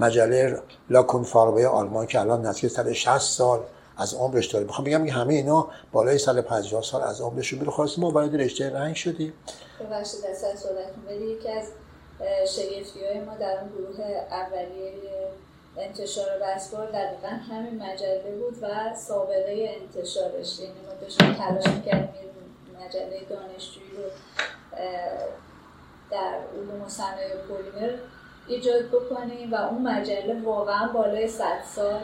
مجله 0.00 0.62
لاکون 0.90 1.22
فاربای 1.22 1.66
آلمان 1.66 2.06
که 2.06 2.20
الان 2.20 2.46
نزدیک 2.46 2.70
160 2.70 3.18
سال 3.18 3.60
از 3.98 4.14
عمرش 4.14 4.46
داره. 4.46 4.64
می‌خوام 4.64 4.84
بگم 4.84 5.06
که 5.06 5.12
همه 5.12 5.34
اینا 5.34 5.68
بالای 5.92 6.18
سال 6.18 6.40
50 6.40 6.82
سال 6.82 7.02
از 7.02 7.20
عمرش 7.20 7.52
میره. 7.52 7.70
خواست 7.70 7.98
ما 7.98 8.10
وارد 8.10 8.36
رشته 8.36 8.70
رنگ 8.70 8.96
شدیم. 8.96 9.32
ببخشید 9.80 10.20
از 10.26 10.44
ولی 11.08 11.24
یکی 11.24 11.48
از 11.48 11.64
شگفتی 12.56 13.04
های 13.04 13.20
ما 13.20 13.34
در 13.34 13.58
اون 13.60 13.68
گروه 13.68 14.06
اولیه 14.30 14.92
انتشار 15.78 16.26
بسپار 16.42 16.86
دقیقا 16.86 17.28
همین 17.28 17.82
مجله 17.82 18.36
بود 18.40 18.58
و 18.62 18.94
سابقه 18.94 19.78
انتشارش. 19.82 20.58
یعنی 20.58 20.72
ما 20.86 20.94
داشتیم 21.00 21.34
تلاش 21.34 21.66
می‌کردیم 21.76 22.30
مجله 22.84 23.20
دانشجویی 23.28 23.90
رو 23.96 24.10
در 26.10 26.38
علوم 26.54 26.82
و 26.82 26.88
صنایع 26.88 27.34
پلیمر 27.48 27.92
ایجاد 28.48 28.84
بکنیم 28.84 29.52
و 29.52 29.56
اون 29.56 29.82
مجله 29.82 30.42
واقعا 30.44 30.88
بالای 30.88 31.28
100 31.28 31.44
سال 31.74 32.00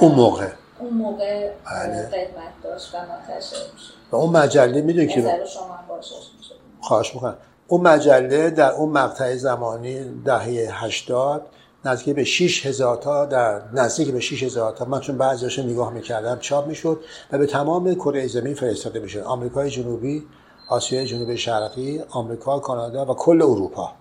اون 0.00 0.14
موقع. 0.14 0.48
اون 0.78 0.92
موقع 0.94 1.50
بله. 1.64 2.02
قدمت 2.02 2.62
داشت 2.62 2.94
و 2.94 2.98
منتشر 2.98 3.56
میشه 3.74 3.92
و 4.12 4.16
اون 4.16 4.30
مجله 4.30 4.80
می‌دونی 4.80 5.06
که 5.06 5.22
شما 5.54 5.78
خواهش 6.80 7.14
می‌کنم. 7.14 7.36
اون 7.66 7.80
مجله 7.80 8.50
در 8.50 8.70
اون 8.70 8.88
مقطع 8.88 9.36
زمانی 9.36 10.22
دهه 10.24 10.84
80 10.84 11.46
نزدیک 11.84 12.16
به 12.16 12.24
6 12.24 12.66
هزار 12.66 12.96
تا 12.96 13.24
در 13.24 13.62
نزدیک 13.72 14.10
به 14.10 14.20
6 14.20 14.42
هزار 14.42 14.72
تا 14.72 14.84
من 14.84 15.00
چون 15.00 15.18
بعضیش 15.18 15.58
نگاه 15.58 15.92
می‌کردم 15.92 16.38
چاپ 16.38 16.66
می‌شد 16.66 17.00
و 17.32 17.38
به 17.38 17.46
تمام 17.46 17.94
کره 17.94 18.26
زمین 18.26 18.54
فرستاده 18.54 19.00
می‌شد. 19.00 19.18
آمریکای 19.18 19.70
جنوبی 19.70 20.26
آسیای 20.68 21.06
جنوبی 21.06 21.36
شرقی 21.36 22.02
آمریکا 22.10 22.58
کانادا 22.58 23.06
و 23.06 23.14
کل 23.14 23.42
اروپا. 23.42 23.92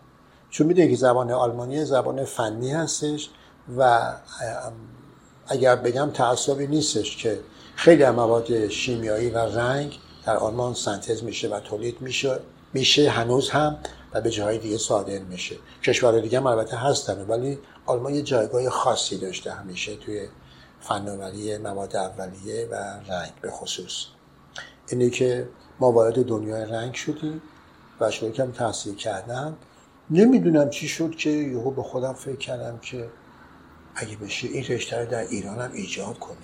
چون 0.49 0.67
می‌دونید 0.67 0.89
که 0.89 0.95
زبان 0.95 1.31
آلمانی 1.31 1.85
زبان 1.85 2.25
فنی 2.25 2.71
هستش 2.71 3.29
و 3.77 3.99
اگر 5.47 5.75
بگم 5.75 6.09
تعصبی 6.11 6.67
نیستش 6.67 7.17
که 7.17 7.39
خیلی 7.75 8.03
از 8.03 8.15
مواد 8.15 8.67
شیمیایی 8.67 9.29
و 9.29 9.37
رنگ 9.37 9.99
در 10.25 10.37
آلمان 10.37 10.73
سنتز 10.73 11.23
میشه 11.23 11.49
و 11.49 11.59
تولید 11.59 12.01
میشه 12.01 12.39
میشه 12.73 13.09
هنوز 13.09 13.49
هم 13.49 13.77
و 14.13 14.21
به 14.21 14.29
جاهای 14.29 14.57
دیگه 14.57 14.77
صادر 14.77 15.19
میشه. 15.19 15.55
کشور 15.83 16.19
دیگه 16.19 16.37
هم 16.37 16.47
البته 16.47 16.77
هستن 16.77 17.25
ولی 17.27 17.59
آلمان 17.85 18.15
یه 18.15 18.21
جایگاه 18.21 18.69
خاصی 18.69 19.17
داشته 19.17 19.51
همیشه 19.51 19.95
توی 19.95 20.27
فناوری 20.79 21.57
مواد 21.57 21.95
اولیه 21.95 22.67
و 22.71 22.75
رنگ 23.09 23.31
به 23.41 23.51
خصوص. 23.51 24.05
اینه 24.89 25.09
که 25.09 25.49
ما 25.79 25.91
وارد 25.91 26.25
دنیای 26.25 26.65
رنگ 26.65 26.93
شدیم 26.93 27.41
و 27.99 28.11
شروع 28.11 28.31
کم 28.31 28.51
تحصیل 28.51 28.95
کردن. 28.95 29.57
نمی‌دونم 30.09 30.69
چی 30.69 30.87
شد 30.87 31.15
که 31.15 31.29
یهو 31.29 31.71
به 31.71 31.83
خودم 31.83 32.13
فکر 32.13 32.35
کردم 32.35 32.77
که 32.77 33.09
اگه 33.99 34.15
بشه 34.17 34.47
این 34.47 34.65
رشته 34.65 34.99
رو 34.99 35.05
در 35.05 35.27
ایران 35.27 35.59
هم 35.59 35.71
ایجاد 35.73 36.19
کنی. 36.19 36.37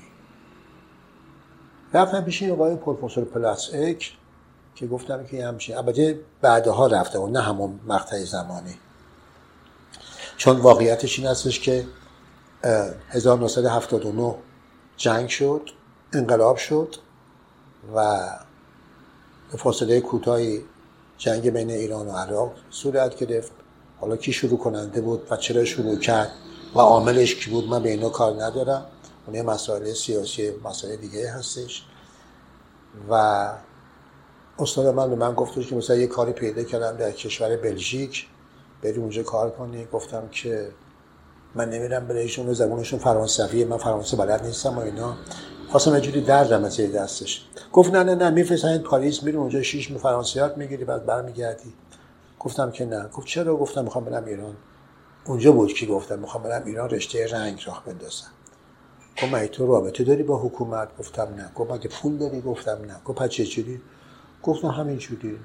رفتم 1.94 2.22
پیش 2.22 2.44
آقای 2.44 2.76
پروفسور 2.76 3.26
پلاس 3.26 3.70
اک 3.74 4.12
که 4.76 4.88
گفتم 4.88 5.26
که 5.26 5.46
همچین 5.46 5.78
البته 5.78 6.20
بعدها 6.42 6.88
رفته 6.88 7.20
و 7.20 7.28
نه 7.28 7.42
همون 7.42 7.80
مقطع 7.88 8.24
زمانی. 8.24 8.76
چون 10.38 10.58
واقعیتش 10.58 11.20
این 11.20 11.28
هستش 11.28 11.60
که 11.60 11.86
1979 13.10 14.36
جنگ 14.98 15.30
شد 15.30 15.70
انقلاب 16.14 16.58
شد 16.58 16.96
و 17.96 18.20
به 19.52 19.58
فاصله 19.58 20.02
کوتاهی 20.02 20.64
جنگ 21.18 21.50
بین 21.50 21.72
ایران 21.72 22.08
و 22.08 22.12
عراق 22.12 22.54
صورت 22.70 23.16
گرفت. 23.16 23.52
حالا 24.00 24.18
کی 24.18 24.34
شروع 24.34 24.60
کننده 24.60 25.02
بود 25.02 25.28
و 25.32 25.38
چرا 25.38 25.66
شروع 25.66 26.00
کرد؟ 26.00 26.32
و 26.76 26.80
عاملش 26.80 27.36
کی 27.36 27.52
بود؟ 27.52 27.68
من 27.68 27.84
به 27.84 27.90
اینا 27.90 28.10
کار 28.10 28.44
ندارم. 28.44 28.86
اون 29.28 29.42
مسائل 29.42 29.94
سیاسی 29.94 30.52
مسائل 30.64 30.96
دیگه 30.96 31.32
هستش. 31.32 31.84
و 33.10 33.50
استاد 34.60 34.88
من 34.88 35.10
به 35.10 35.16
من 35.16 35.34
گفتش 35.34 35.68
که 35.68 35.76
مثلا 35.76 35.96
یه 35.96 36.08
کاری 36.08 36.32
پیدا 36.32 36.64
کردم 36.64 36.98
در 36.98 37.12
کشور 37.12 37.58
بلژیک. 37.58 38.28
بری 38.84 38.98
اونجا 38.98 39.24
کار 39.24 39.50
کنی. 39.50 39.86
گفتم 39.86 40.28
که 40.32 40.70
من 41.56 41.70
نمیرم 41.70 42.08
بلژیکشون 42.08 42.54
زبونشون 42.54 43.00
فرانسویه 43.00 43.66
من 43.66 43.78
فرانسه 43.78 44.18
بلد 44.18 44.46
نیستم 44.46 44.78
و 44.78 44.80
اینا. 44.80 45.16
خواستم 45.70 46.00
جوری 46.00 46.22
دردم 46.22 46.64
از 46.64 46.78
دستش. 46.78 47.46
گفت 47.74 47.92
نه 47.92 48.04
نه 48.04 48.16
نه 48.16 48.30
میفرستن 48.30 48.78
پاریس 48.78 49.24
میری 49.24 49.38
اونجا 49.38 49.62
شیش 49.62 49.92
می 49.92 50.00
فرانسیات 50.00 50.58
می‌گیری 50.58 50.86
بعد 50.86 51.06
برمیگردی. 51.06 51.74
گفتم 52.40 52.72
که 52.72 52.86
نه. 52.86 53.08
گفت 53.08 53.28
چرا؟ 53.28 53.58
گفتم 53.58 53.84
می‌خوام 53.84 54.06
برم 54.06 54.26
ایران. 54.26 54.56
اونجا 55.26 55.52
بود 55.52 55.74
که 55.74 55.86
گفتم 55.86 56.20
می‌خوام 56.20 56.44
برم 56.44 56.66
ایران 56.66 56.90
رشته 56.90 57.28
رنگ 57.32 57.64
راه 57.66 57.84
بندازم. 57.86 58.28
گفت 59.18 59.34
من 59.34 59.48
تو 59.48 59.68
رابطه 59.68 60.04
داری 60.04 60.24
با 60.24 60.38
حکومت؟ 60.38 60.98
گفتم 61.00 61.22
نه. 61.38 61.52
گفت 61.56 61.72
مگه 61.72 61.90
پول 61.90 62.18
داری؟ 62.18 62.42
گفتم 62.42 62.78
نه. 62.88 62.96
گفت 63.06 63.28
چه 63.28 63.46
جوری؟ 63.46 63.82
گفتم 64.44 64.68
همین 64.68 64.98
جوری. 64.98 65.40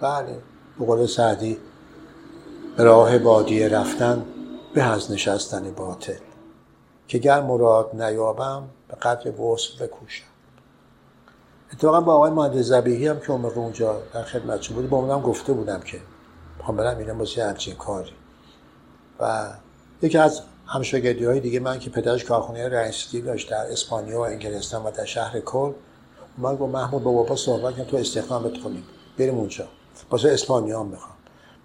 بله. 0.00 0.38
به 0.78 0.86
قول 0.86 1.06
سعدی 1.06 1.58
به 2.76 2.84
راه 2.84 3.18
بادیه 3.18 3.68
رفتن 3.68 4.24
به 4.74 4.82
از 4.82 5.12
نشستن 5.12 5.70
باطل. 5.70 6.18
که 7.08 7.18
گر 7.18 7.40
مراد 7.40 8.02
نیابم 8.02 8.68
به 8.88 8.94
قدر 8.94 9.40
وصف 9.40 9.82
بکوشم. 9.82 10.24
اتفاقا 11.72 12.00
با 12.00 12.14
آقای 12.14 12.30
مهندس 12.30 12.64
زبیهی 12.64 13.06
هم 13.06 13.20
که 13.20 13.30
اون 13.30 13.44
اونجا 13.44 14.02
در 14.14 14.22
خدمتشون 14.22 14.76
بود 14.76 14.90
با 14.90 14.96
اونم 14.96 15.20
گفته 15.20 15.52
بودم 15.52 15.80
که 15.80 16.00
برم 16.68 16.98
اینم 16.98 17.18
واسه 17.18 17.44
همچین 17.44 17.74
کاری. 17.74 18.12
و 19.20 19.48
یکی 20.02 20.18
از 20.18 20.40
همشاگردی 20.66 21.24
های 21.24 21.40
دیگه 21.40 21.60
من 21.60 21.78
که 21.78 21.90
پدرش 21.90 22.24
کارخونه 22.24 22.68
رئیسی 22.68 23.22
داشت 23.22 23.50
در 23.50 23.72
اسپانیا 23.72 24.18
و 24.18 24.20
انگلستان 24.20 24.82
و 24.82 24.90
در 24.90 25.04
شهر 25.04 25.40
کل 25.40 25.72
من 26.38 26.56
با 26.56 26.66
محمود 26.66 27.02
با 27.02 27.12
بابا 27.12 27.36
صحبت 27.36 27.76
کردم 27.76 27.90
تو 27.90 27.96
استخدام 27.96 28.42
بتونیم 28.42 28.84
بریم 29.18 29.38
اونجا. 29.38 29.64
واسه 30.10 30.28
اسپانیا 30.28 30.80
هم 30.80 30.86
می‌خوام. 30.86 31.14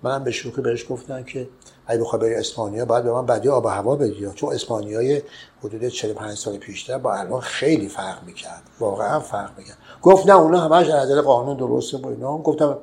منم 0.04 0.24
به 0.24 0.32
شوخی 0.32 0.62
بهش 0.62 0.86
گفتم 0.90 1.24
که 1.24 1.50
اگه 1.88 2.02
بخوای 2.02 2.22
بری 2.22 2.36
اسپانیا 2.36 2.86
باید 2.86 3.04
به 3.04 3.12
من 3.12 3.26
بدی 3.26 3.50
آب 3.50 3.66
و 3.66 3.68
هوا 3.68 3.96
بدی. 3.96 4.32
چون 4.36 4.54
اسپانیای 4.54 5.22
حدود 5.64 5.88
45 5.88 6.38
سال 6.38 6.58
پیشتر 6.58 6.98
با 6.98 7.14
الان 7.16 7.42
خیلی 7.42 7.88
فرق 7.88 8.24
می‌کرد. 8.24 8.64
واقعا 8.80 9.20
فرق 9.20 9.58
می‌کرد. 9.58 9.78
گفت 10.02 10.28
نه 10.28 10.36
اونا 10.36 10.60
همش 10.60 10.90
از 10.90 11.06
نظر 11.06 11.22
قانون 11.22 11.58
درسته 11.58 11.98
با 11.98 12.10
اینا. 12.10 12.38
گفتم 12.38 12.78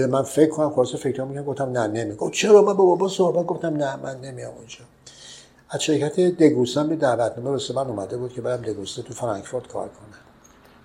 به 0.00 0.06
من 0.06 0.22
فکر 0.22 0.50
کنم 0.50 0.70
خلاص 0.70 0.94
فکر 0.94 1.24
میگم 1.24 1.44
گفتم 1.44 1.70
نه 1.70 1.86
نمی 1.86 2.14
گفت 2.16 2.32
چرا؟ 2.32 2.62
من 2.62 2.72
با 2.72 2.84
بابا 2.84 3.08
صحبت 3.08 3.46
گفتم 3.46 3.76
نه 3.76 3.96
من 3.96 4.20
نمیام 4.20 4.54
اونجا. 4.56 4.78
از 5.70 5.82
شرکت 5.82 6.20
دگوستان 6.20 6.88
به 6.88 6.96
دعوتنامه 6.96 7.50
واسه 7.50 7.74
من 7.74 7.86
اومده 7.86 8.16
بود 8.16 8.32
که 8.32 8.40
برم 8.40 8.62
دگوسته 8.62 9.02
تو 9.02 9.14
فرانکفورت 9.14 9.66
کار 9.66 9.88
کنم. 9.88 10.18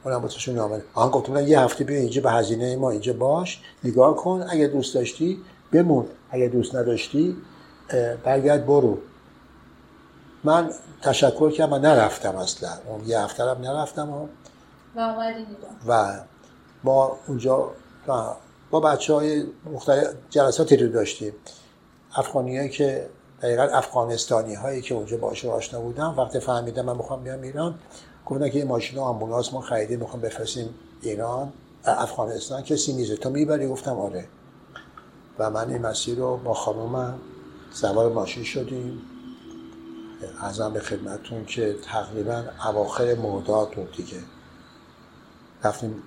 اونم 0.04 0.22
واسه 0.22 0.52
نامه. 0.52 0.82
آن 0.94 1.10
گفتم 1.10 1.48
یه 1.48 1.60
هفته 1.60 1.84
بیا 1.84 1.98
اینجا 1.98 2.22
به 2.22 2.32
هزینه 2.32 2.76
ما 2.76 2.90
اینجا 2.92 3.14
باش 3.14 3.62
نگاه 3.84 4.16
کن 4.16 4.46
اگه 4.50 4.68
دوست 4.68 4.96
داشتی 4.96 5.40
بمون 5.72 6.06
اگه 6.30 6.48
دوست 6.48 6.76
نداشتی 6.76 7.38
برگرد 8.24 8.66
برو. 8.66 8.98
من 10.44 10.70
تشکر 11.02 11.52
کردم 11.52 11.74
و 11.74 11.78
نرفتم 11.78 12.36
اصلا. 12.36 12.70
اون 12.88 13.08
یه 13.08 13.20
هفته 13.20 13.44
هم 13.44 13.62
نرفتم 13.62 14.10
و 14.10 14.28
و 15.88 16.20
ما 16.84 17.18
اونجا 17.28 17.72
با 18.76 18.82
بچه 18.82 19.14
های 19.14 19.44
مختلف 19.74 20.14
جلساتی 20.30 20.78
رو 20.78 20.88
داشتیم. 20.88 21.34
افغانی 22.16 22.70
که 22.70 23.10
دقیقا 23.42 23.64
افغانستانی 23.64 24.54
هایی 24.54 24.82
که 24.82 24.96
اونجا 24.96 25.18
باشه 25.18 25.50
آشنا 25.50 25.82
بودم 25.82 26.16
وقتی 26.18 26.40
فهمیدم 26.40 26.86
من 26.86 26.98
می‌خوام 26.98 27.24
بیام 27.24 27.42
ایران 27.42 27.80
گفتن 28.26 28.50
که 28.50 28.60
یه 28.60 28.66
ماشین 28.66 29.00
آمبولانس 29.00 29.54
ما 29.54 29.62
خریدیم 29.62 30.00
می‌خوام 30.00 30.22
بفرستیم 30.22 30.70
ایران 31.02 31.54
افغانستان. 31.86 32.62
کسی 32.62 32.94
نیست 32.94 33.14
تو 33.14 33.30
می‌بری؟ 33.30 33.68
گفتم 33.68 34.00
آره. 34.00 34.26
و 35.40 35.50
من 35.50 35.70
این 35.70 35.82
مسیر 35.82 36.18
رو 36.18 36.38
با 36.38 36.54
خانومم 36.54 37.20
سوار 37.72 38.12
ماشین 38.12 38.44
شدیم. 38.44 39.02
ازم 40.42 40.74
به 40.74 40.80
خدمتون 40.80 41.46
که 41.46 41.76
تقریبا 41.92 42.44
اواخر 42.66 43.16
مرداد 43.16 43.72
بود 43.72 43.92
دیگه. 43.98 44.18
رفتیم 45.64 46.04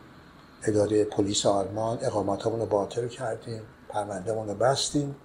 اداره 0.65 1.05
پلیس 1.05 1.47
آلمان 1.47 1.99
اقامتمون 2.03 2.61
رو 2.61 2.67
باطل 2.67 3.09
کردیم 3.09 3.63
پروندهمون 3.89 4.49
رو 4.49 4.55
بستیم 4.55 5.17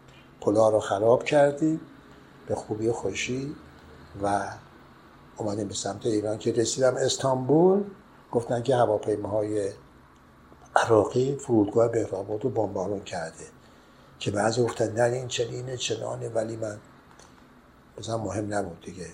پلا 0.42 0.70
رو 0.70 0.80
خراب 0.80 1.24
کردیم 1.24 1.82
به 2.48 2.56
خوبی 2.56 2.92
خوشی 2.92 3.56
و 4.24 4.50
اومدیم 5.38 5.68
به 5.68 5.74
سمت 5.74 6.06
ایران 6.06 6.38
که 6.38 6.52
رسیدم 6.52 6.96
استانبول. 6.96 7.84
گفتن 8.32 8.64
که 8.64 8.76
هواپیماهای 8.76 9.72
عراقی 10.76 11.36
فرودگاه 11.36 11.88
بهرامود 11.88 12.44
رو 12.44 12.50
بمبارون 12.50 13.04
کرده. 13.04 13.46
که 14.20 14.32
بعضی 14.32 14.64
گفتن 14.64 14.92
نه 14.92 15.04
این 15.04 15.28
چنینه 15.28 15.78
چنانه 15.78 16.30
ولی 16.30 16.56
من 16.56 16.78
بزن 17.98 18.16
مهم 18.16 18.54
نبود 18.54 18.82
دیگه. 18.82 19.08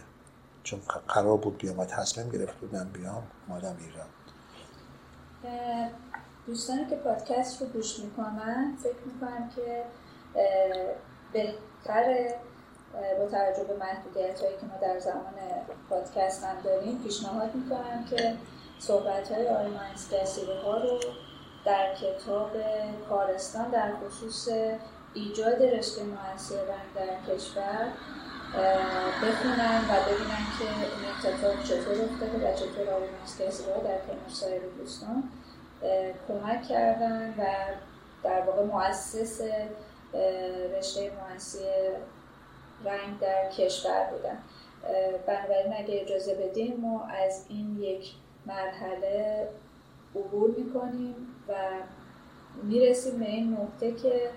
چون 0.64 0.80
قرار 1.08 1.38
بود 1.38 1.58
بیام 1.58 1.80
و 1.80 1.86
تصمیم 1.86 2.30
گرفت 2.30 2.60
بودم 2.60 2.90
بیام 2.94 3.24
اومدم 3.48 3.76
ایران. 3.80 4.08
دوستانی 6.48 6.86
که 6.86 6.96
پادکست 6.96 7.62
رو 7.62 7.68
گوش 7.68 8.00
می‌کنن 8.00 8.78
فکر 8.84 9.04
می‌کنم 9.06 9.50
که 9.56 9.84
بهتر 11.34 12.34
با 13.20 13.26
توجه 13.26 13.64
به 13.64 13.76
محدودیت 13.78 14.42
هایی 14.42 14.58
که 14.58 14.66
ما 14.66 14.78
در 14.82 15.00
زمان 15.00 15.34
پادکست 15.90 16.44
هم 16.44 16.62
داریم 16.64 17.04
پیشنهاد 17.04 17.56
می‌کنم 17.56 18.06
که 18.10 18.36
صحبت 18.80 19.32
های 19.32 19.48
آقای 19.48 19.72
ها 20.66 20.78
رو 20.78 21.00
در 21.66 21.96
کتاب 21.96 22.52
کارستان 23.10 23.70
در 23.70 23.94
خصوص 23.96 24.50
ایجاد 25.14 25.64
رشته 25.64 26.04
رنگ 26.52 26.94
در 26.96 27.34
کشور 27.36 27.88
بخونن 29.24 29.82
و 29.89 29.93
ببینن 30.06 30.45
که 30.60 30.66
این 30.66 31.06
اتفاق 31.10 31.64
چطور 31.64 32.04
افتاده 32.04 32.52
و 32.52 32.56
چطور 32.56 32.89
آقای 32.89 33.08
ها 33.74 33.82
در 33.84 33.97
کنار 33.97 34.30
سایر 34.30 34.62
دوستان 34.78 35.24
کمک 36.28 36.68
کردن 36.68 37.30
و 37.38 37.45
در 38.24 38.41
واقع 38.41 38.64
مؤسس 38.64 39.41
رشته 40.78 41.12
مهندسی 41.22 41.60
رنگ 42.86 43.20
در 43.20 43.50
کشور 43.50 44.04
بودن. 44.12 44.38
بنابراین 45.28 45.74
اگه 45.74 46.02
اجازه 46.02 46.36
بدیم 46.36 46.80
ما 46.82 47.06
از 47.06 47.45
این 47.50 47.80
یک 47.80 48.12
مرحله 48.45 49.47
عبور 50.16 50.52
می‌کنیم 50.58 51.16
و 51.47 51.54
می‌رسیم 52.64 53.20
به 53.20 53.26
این 53.26 53.54
نقطه 53.54 53.91
که 53.91 54.30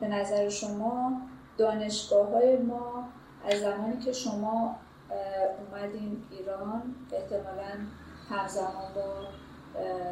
به 0.00 0.08
نظر 0.08 0.48
شما 0.48 1.20
دانشگاه 1.58 2.28
های 2.28 2.56
ما 2.56 3.08
از 3.46 3.60
زمانی 3.60 3.96
که 4.04 4.12
شما 4.12 4.76
اومدین 5.58 6.22
ایران 6.30 6.94
احتمالا 7.12 7.86
همزمان 8.30 8.94
با 8.94 9.02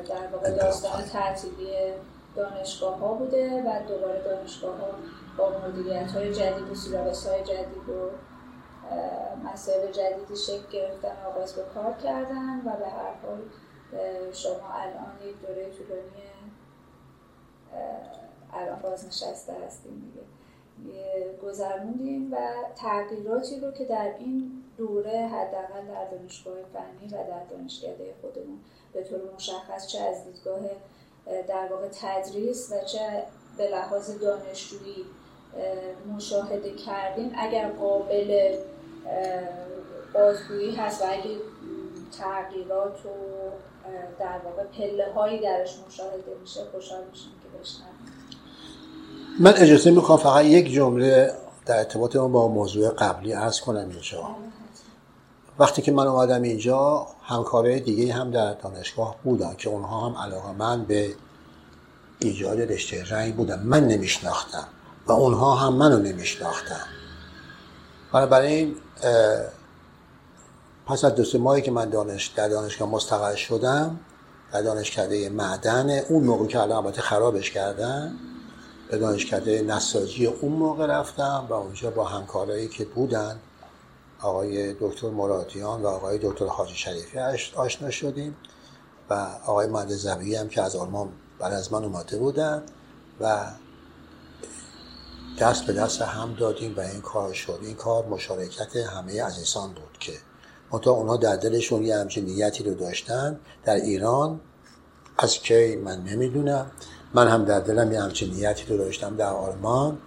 در 0.09 0.27
واقع 0.33 0.51
داستان 0.51 1.03
تعطیلی 1.03 1.93
دانشگاه 2.37 2.99
ها 2.99 3.15
بوده 3.15 3.63
و 3.63 3.89
دوباره 3.89 4.23
دانشگاه 4.23 4.77
ها 4.77 4.87
با 5.37 5.59
مدیریت 5.69 6.13
های 6.13 6.35
جدید 6.35 6.71
و 6.71 6.75
سیلابس 6.75 7.27
های 7.27 7.45
جدید 7.45 7.89
و 7.89 8.11
مسائل 9.53 9.93
جدیدی 9.93 10.37
شکل 10.37 10.73
گرفتن 10.73 11.27
آغاز 11.27 11.55
به 11.55 11.63
کار 11.75 11.93
کردن 11.93 12.59
و 12.59 12.77
به 12.77 12.87
هر 12.87 13.15
حال 13.23 13.43
شما 14.33 14.73
الان 14.75 15.29
یک 15.29 15.41
دوره 15.41 15.71
طولانی 15.71 16.33
الان 18.53 18.79
بازنشسته 18.83 19.53
هستیم 19.67 19.93
دیگه. 19.93 20.27
گذروندیم 21.43 22.33
و 22.33 22.37
تغییراتی 22.77 23.61
رو 23.61 23.71
که 23.71 23.85
در 23.85 24.15
این 24.19 24.63
دوره 24.77 25.29
حداقل 25.29 25.87
در 25.87 26.11
دانشگاه 26.11 26.55
فنی 26.73 27.09
و 27.09 27.29
در 27.29 27.45
دانشکده 27.51 28.15
خودمون 28.21 28.59
به 28.93 29.05
طور 29.05 29.21
مشخص 29.35 29.87
چه 29.87 30.01
از 30.01 30.25
دیدگاه 30.25 30.61
در 31.49 31.69
واقع 31.71 31.89
تدریس 32.01 32.73
و 32.73 32.85
چه 32.85 33.23
به 33.59 33.69
لحاظ 33.69 34.19
دانشجویی 34.19 35.05
مشاهده 36.15 36.75
کردیم. 36.75 37.33
اگر 37.37 37.69
قابل 37.69 38.59
بازگویی 40.15 40.75
هست 40.75 41.03
و 41.03 41.05
اگه 41.09 41.37
تغییرات 42.19 43.07
و 43.07 43.11
در 44.19 44.39
واقع 44.45 44.65
پله 44.65 45.13
هایی 45.13 45.41
درش 45.41 45.79
مشاهده 45.87 46.35
میشه 46.41 46.61
خوشحال 46.65 47.05
میشیم 47.11 47.33
که 47.43 47.59
بشنویم. 47.59 47.92
من 49.41 49.55
اجازه 49.57 49.91
می‌خوام 49.91 50.19
فقط 50.19 50.45
یک 50.45 50.73
جمله 50.73 51.33
در 51.67 51.79
ارتباط 51.79 52.17
با 52.17 52.49
موضوع 52.49 52.91
قبلی 52.91 53.33
عرض 53.33 53.61
کنم 53.61 53.89
اینجا 53.91 54.37
وقتی 55.59 55.83
که 55.83 55.93
من 55.93 56.07
اومدم 56.07 56.43
اینجا 56.43 57.07
همکارای 57.23 57.81
دیگه 57.81 58.13
هم 58.13 58.31
در 58.31 58.55
دانشگاه 58.55 59.17
بودن 59.25 59.55
که 59.59 59.69
اونها 59.69 60.09
هم 60.09 60.17
علاقه 60.17 60.53
من 60.53 60.85
به 60.85 61.15
ایجاد 62.19 62.61
رشته 62.61 63.05
رنگ 63.11 63.37
بودن. 63.37 63.63
من 63.63 63.89
نمیشناختم 63.89 64.67
و 65.07 65.13
اونها 65.13 65.55
هم 65.55 65.75
منو 65.75 65.99
نمیشناختن. 65.99 66.85
بنابراین 68.13 68.77
پس 70.87 71.05
از 71.05 71.15
دو 71.15 71.25
سه 71.25 71.39
ماهی 71.39 71.63
که 71.63 71.71
من 71.71 71.91
دانش 71.91 72.27
در 72.27 72.49
دانشگاه 72.49 72.89
مستقل 72.89 73.35
شدم 73.35 74.01
در 74.53 74.63
دانشکده 74.63 75.29
معدن 75.29 75.99
اون 75.99 76.25
موقع 76.25 76.47
که 76.47 76.61
الان 76.61 76.93
خرابش 76.93 77.51
کردن 77.51 78.15
به 78.93 78.99
دانشکده 78.99 79.63
نساجی 79.63 80.27
اون 80.27 80.53
موقع 80.53 80.87
رفتم 80.87 81.47
و 81.49 81.53
اونجا 81.53 81.91
با 81.91 82.05
همکارایی 82.05 82.69
که 82.69 82.85
بودن 82.85 83.41
آقای 84.21 84.75
دکتر 84.81 85.11
مرادیان 85.11 85.83
و 85.83 85.87
آقای 85.87 86.19
دکتر 86.23 86.47
حاجی 86.47 86.75
شریفی 86.75 87.19
آشنا 87.57 87.91
شدیم 87.91 88.37
و 89.11 89.15
آقای 89.47 89.67
مهد 89.67 89.89
زبیی 89.89 90.35
هم 90.35 90.49
که 90.49 90.63
از 90.63 90.77
آلمان 90.77 91.09
بعد 91.39 91.53
از 91.53 91.73
من 91.73 91.85
اومده 91.85 92.19
بودن 92.19 92.63
و 93.21 93.45
دست 95.39 95.67
به 95.67 95.73
دست 95.73 96.03
هم 96.03 96.35
دادیم 96.35 96.75
و 96.77 96.81
این 96.81 97.01
کار 97.01 97.33
شد. 97.33 97.59
این 97.63 97.75
کار 97.75 98.07
مشارکت 98.07 98.77
همه 98.77 99.23
عزیزان 99.23 99.69
بود 99.69 99.99
که 100.01 100.13
منتها 100.73 100.93
اونا 100.93 101.17
در 101.17 101.37
دلشون 101.37 101.85
یه 101.85 101.97
همچین 101.97 102.25
نیتی 102.25 102.65
رو 102.65 102.75
داشتن. 102.75 103.41
در 103.65 103.75
ایران 103.75 104.41
از 105.19 105.39
کی 105.39 105.77
من 105.77 106.05
نمی‌دونم. 106.05 106.71
من 107.15 107.29
هم 107.29 107.45
در 107.45 107.61
دلم 107.61 107.93
یه 107.93 108.03
همچین 108.03 108.35
نیتی 108.35 108.67
رو 108.67 108.77
داشتم 108.77 109.17
در 109.17 109.33
آلمان 109.33 109.99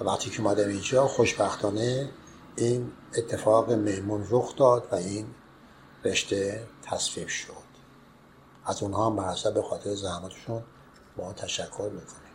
و 0.00 0.04
وقتی 0.04 0.30
که 0.30 0.42
اومدم 0.42 0.68
اینجا 0.68 1.06
خوشبختانه 1.06 2.08
این 2.56 2.92
اتفاق 3.16 3.72
میمون 3.72 4.26
رخ 4.30 4.56
داد 4.56 4.88
و 4.92 4.94
این 4.94 5.26
رشته 6.04 6.62
تصویب 6.82 7.28
شد. 7.28 7.66
از 8.66 8.82
اونها 8.82 9.06
هم 9.06 9.16
برسه 9.16 9.50
به 9.50 9.62
خاطر 9.62 9.94
زحمتشون 9.94 10.62
با 11.16 11.32
تشکر 11.32 11.82
می‌کنیم. 11.82 12.26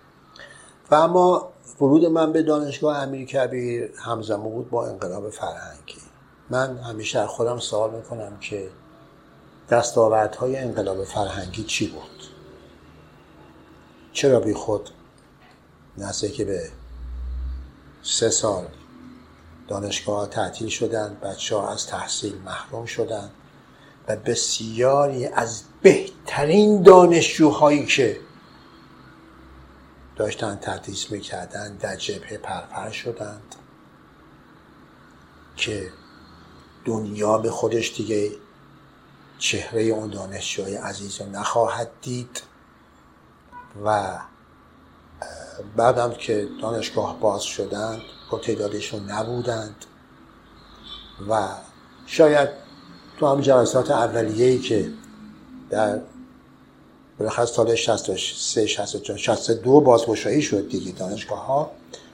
و 0.91 0.95
اما 0.95 1.51
ورود 1.81 2.05
من 2.05 2.31
به 2.31 2.43
دانشگاه 2.43 2.97
امیر 2.97 3.27
کبیر 3.27 3.91
همزمان 3.97 4.51
بود 4.51 4.69
با 4.69 4.87
انقلاب 4.87 5.29
فرهنگی. 5.29 6.01
من 6.49 6.77
همیشه 6.77 7.25
خودم 7.25 7.59
سوال 7.59 7.91
می‌کنم 7.95 8.37
که 8.39 8.69
دستاوردهای 9.69 10.57
انقلاب 10.57 11.03
فرهنگی 11.03 11.63
چی 11.63 11.87
بود؟ 11.87 12.10
چرا 14.13 14.39
بی 14.39 14.53
خود؟ 14.53 14.89
نسه 15.97 16.29
که 16.29 16.45
به 16.45 16.71
سه 18.03 18.29
سال 18.29 18.67
دانشگاه 19.67 20.27
تعطیل 20.27 20.69
شدن 20.69 21.17
بچه 21.23 21.55
ها 21.55 21.69
از 21.69 21.87
تحصیل 21.87 22.35
محروم 22.35 22.85
شدن 22.85 23.29
و 24.07 24.15
بسیاری 24.15 25.25
از 25.25 25.63
بهترین 25.81 26.81
دانشجوهایی 26.81 27.85
که 27.85 28.19
داشتن 30.15 30.55
تدریس 30.61 31.11
می‌کردن 31.11 31.75
در 31.75 31.95
جبهه 31.95 32.37
پرپر 32.37 32.89
شدند 32.89 33.55
که 35.57 35.89
دنیا 36.85 37.37
به 37.37 37.51
خودش 37.51 37.97
دیگه 37.97 38.31
چهره 39.39 39.81
اون 39.81 40.09
دانشجوهای 40.09 40.75
عزیز 40.75 41.21
رو 41.21 41.29
نخواهد 41.29 41.91
دید. 42.01 42.41
و 43.85 44.17
بعدم 45.75 46.11
که 46.13 46.47
دانشگاه 46.61 47.19
باز 47.19 47.43
شدند 47.43 48.01
با 48.31 48.39
تعدادشون 48.39 49.11
نبودند 49.11 49.75
و 51.29 51.47
شاید 52.05 52.49
تو 53.19 53.27
هم 53.27 53.41
جلسات 53.41 53.91
اولیه‌ای 53.91 54.59
که 54.59 54.89
در 55.69 55.99
بالاخره 57.19 57.45
سال 57.45 57.75
63 57.75 58.67
64 58.67 59.17
62 59.17 59.81
بازگشایی 59.81 60.41
شد 60.41 60.69
دیگه 60.69 60.91
دانشگاه 60.91 61.45
ها 61.45 61.71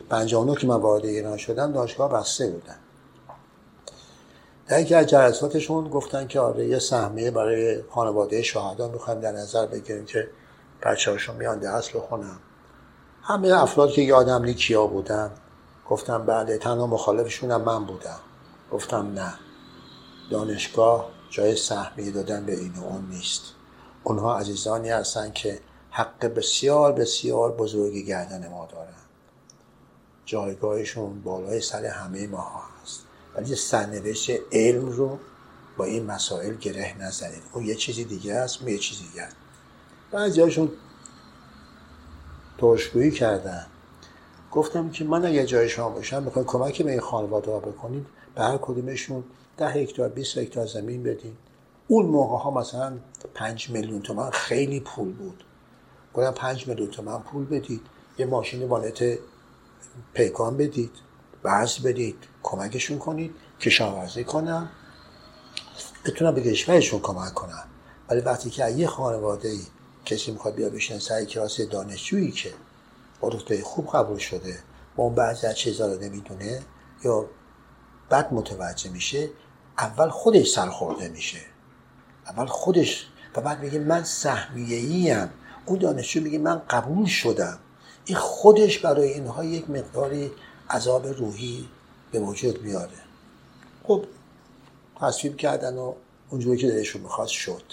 59 0.09 0.55
که 0.55 0.67
من 0.67 0.75
وارد 0.75 1.05
ایران 1.05 1.37
شدم 1.37 1.71
دانشگاه 1.71 2.11
بسته 2.11 2.49
بودن. 2.49 2.75
در 4.67 4.81
یکی 4.81 4.95
از 4.95 5.07
جلساتشون 5.07 5.89
گفتن 5.89 6.27
که 6.27 6.39
آره 6.39 6.67
یه 6.67 6.79
سهمیه 6.79 7.31
برای 7.31 7.81
خانواده 7.89 8.43
شهدا 8.43 8.87
می‌خوایم 8.87 9.19
در 9.19 9.31
نظر 9.31 9.65
بگیریم 9.65 10.05
که 10.05 10.29
بچه 10.83 11.11
هاشون 11.11 11.35
میان 11.35 11.59
درس 11.59 11.89
بخونن. 11.89 12.37
همه 13.23 13.61
افراد 13.61 13.91
که 13.91 14.01
یادم 14.01 14.43
نی 14.43 14.53
کیا 14.53 14.87
بودن؟ 14.87 15.31
گفتم 15.89 16.25
بله 16.25 16.57
تنها 16.57 16.87
مخالفشون 16.87 17.51
هم 17.51 17.61
من 17.61 17.85
بودم. 17.85 18.19
گفتم 18.71 19.13
نه. 19.13 19.33
دانشگاه 20.31 21.09
جای 21.29 21.55
سهمیه 21.55 22.11
دادن 22.11 22.45
به 22.45 22.59
این 22.59 22.73
و 22.73 22.83
اون 22.83 23.07
نیست. 23.09 23.43
اونها 24.03 24.39
عزیزانی 24.39 24.89
هستن 24.89 25.31
که 25.31 25.59
حق 25.91 26.25
بسیار 26.25 26.91
بسیار 26.91 27.51
بزرگی 27.51 28.05
گردن 28.05 28.47
ما 28.47 28.67
دارن. 28.71 28.87
جایگاهشون 30.25 31.21
بالای 31.21 31.61
سر 31.61 31.85
همه 31.85 32.27
ما 32.27 32.51
هست. 32.83 33.01
ولی 33.35 33.55
سرنوشت 33.55 34.31
علم 34.51 34.89
رو 34.89 35.19
با 35.77 35.85
این 35.85 36.05
مسائل 36.05 36.55
گره 36.55 36.95
نزنید. 36.99 37.43
اون 37.53 37.65
یه 37.65 37.75
چیزی 37.75 38.03
دیگه 38.03 38.33
است 38.33 38.61
اون 38.61 38.71
یه 38.71 38.77
چیزی 38.77 39.07
دیگه 39.07 39.21
است. 39.21 39.35
بعضی 40.11 40.41
هاشون 40.41 40.71
ترشگویی 42.57 43.11
کردن. 43.11 43.65
گفتم 44.51 44.89
که 44.89 45.03
من 45.03 45.25
اگه 45.25 45.45
جای 45.45 45.69
شما 45.69 45.89
باشم 45.89 46.23
می‌خوای 46.23 46.45
کمکی 46.45 46.83
به 46.83 46.91
این 46.91 46.99
خانواده 46.99 47.51
ها 47.51 47.59
بکنید؟ 47.59 48.05
به 48.35 48.43
هر 48.43 48.57
کدومشون 48.57 49.23
ده 49.57 49.69
هکتار 49.69 50.09
20 50.09 50.37
هکتار 50.37 50.65
زمین 50.65 51.03
بدین. 51.03 51.37
اون 51.87 52.05
موقع 52.05 52.37
ها 52.37 52.51
مثلا 52.51 52.97
پنج 53.33 53.69
میلیون 53.69 54.01
تومن 54.01 54.29
خیلی 54.29 54.79
پول 54.79 55.13
بود. 55.13 55.43
گفتم 56.13 56.31
پنج 56.31 56.67
میلیون 56.67 56.89
تومن 56.89 57.19
پول 57.19 57.45
بدید. 57.45 57.81
یه 58.17 58.25
ماشین 58.25 58.67
وانت 58.67 59.03
پیکان 60.13 60.57
بدید. 60.57 60.91
برز 61.43 61.79
بدید. 61.79 62.17
کمکشون 62.43 62.99
کنید. 62.99 63.35
کشاورزی 63.59 64.23
کنم 64.23 64.69
بتونم 66.05 66.35
به 66.35 66.41
کشورشون 66.41 66.99
کمک 66.99 67.33
کنم 67.33 67.63
ولی 68.09 68.21
وقتی 68.21 68.49
که 68.49 68.69
یه 68.69 68.87
خانواده 68.87 69.49
ای 69.49 69.61
کسی 70.07 70.31
می‌خواد 70.31 70.55
بیا 70.55 70.69
بشین 70.69 70.99
سر 70.99 71.25
کلاس 71.25 71.61
دانشجویی 71.61 72.31
که 72.31 72.53
با 73.19 73.27
رتبه 73.27 73.61
خوب 73.61 73.87
قبول 73.87 74.17
شده 74.17 74.59
و 74.97 75.01
اون 75.01 75.15
بعضی 75.15 75.47
از 75.47 75.55
چیزا 75.55 75.93
رو 75.93 75.99
نمی‌دونه 75.99 76.61
یا 77.03 77.25
بد 78.11 78.33
متوجه 78.33 78.89
میشه 78.89 79.29
اول 79.77 80.09
خودش 80.09 80.49
سرخورده 80.49 81.09
میشه. 81.09 81.39
اول 82.25 82.45
خودش 82.45 83.07
و 83.35 83.41
بعد 83.41 83.59
میگه 83.59 83.79
من 83.79 84.03
سهمیه 84.03 84.77
ایم 84.77 85.29
اون 85.65 85.79
دانشجو 85.79 86.21
میگه 86.21 86.37
من 86.37 86.61
قبول 86.69 87.05
شدم. 87.05 87.59
این 88.05 88.17
خودش 88.17 88.79
برای 88.79 89.13
اینها 89.13 89.43
یک 89.43 89.69
مقداری 89.69 90.31
عذاب 90.69 91.07
روحی 91.07 91.69
به 92.11 92.19
وجود 92.19 92.61
میاره. 92.61 92.97
خب 93.83 94.05
تصویب 95.01 95.37
کردن 95.37 95.77
و 95.77 95.93
اونجوری 96.29 96.57
که 96.57 96.67
دلشون 96.67 97.01
می‌خواست 97.01 97.31
شد. 97.31 97.63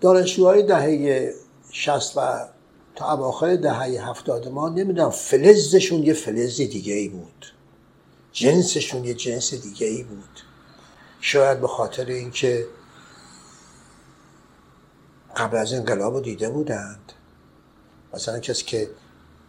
دانشجوهای 0.00 0.62
دهه 0.62 1.34
60 1.70 2.12
و 2.16 2.48
تا 2.96 3.12
اواخر 3.12 3.56
دهه 3.56 4.10
هفتاد 4.10 4.48
ما 4.48 4.68
نمی‌دونم 4.68 5.10
فلزشون 5.10 6.02
یه 6.02 6.12
فلز 6.12 6.56
دیگه 6.56 6.94
ای 6.94 7.08
بود. 7.08 7.46
جنسشون 8.32 9.04
یه 9.04 9.14
جنس 9.14 9.54
دیگه 9.54 9.86
ای 9.86 10.02
بود. 10.02 10.40
شاید 11.20 11.60
به 11.60 11.68
خاطر 11.68 12.06
اینکه 12.06 12.66
قبل 15.36 15.56
از 15.56 15.72
انقلاب 15.72 16.14
رو 16.14 16.20
دیده 16.20 16.50
بودند. 16.50 17.12
مثلا 18.14 18.38
کسی 18.38 18.64
که 18.64 18.90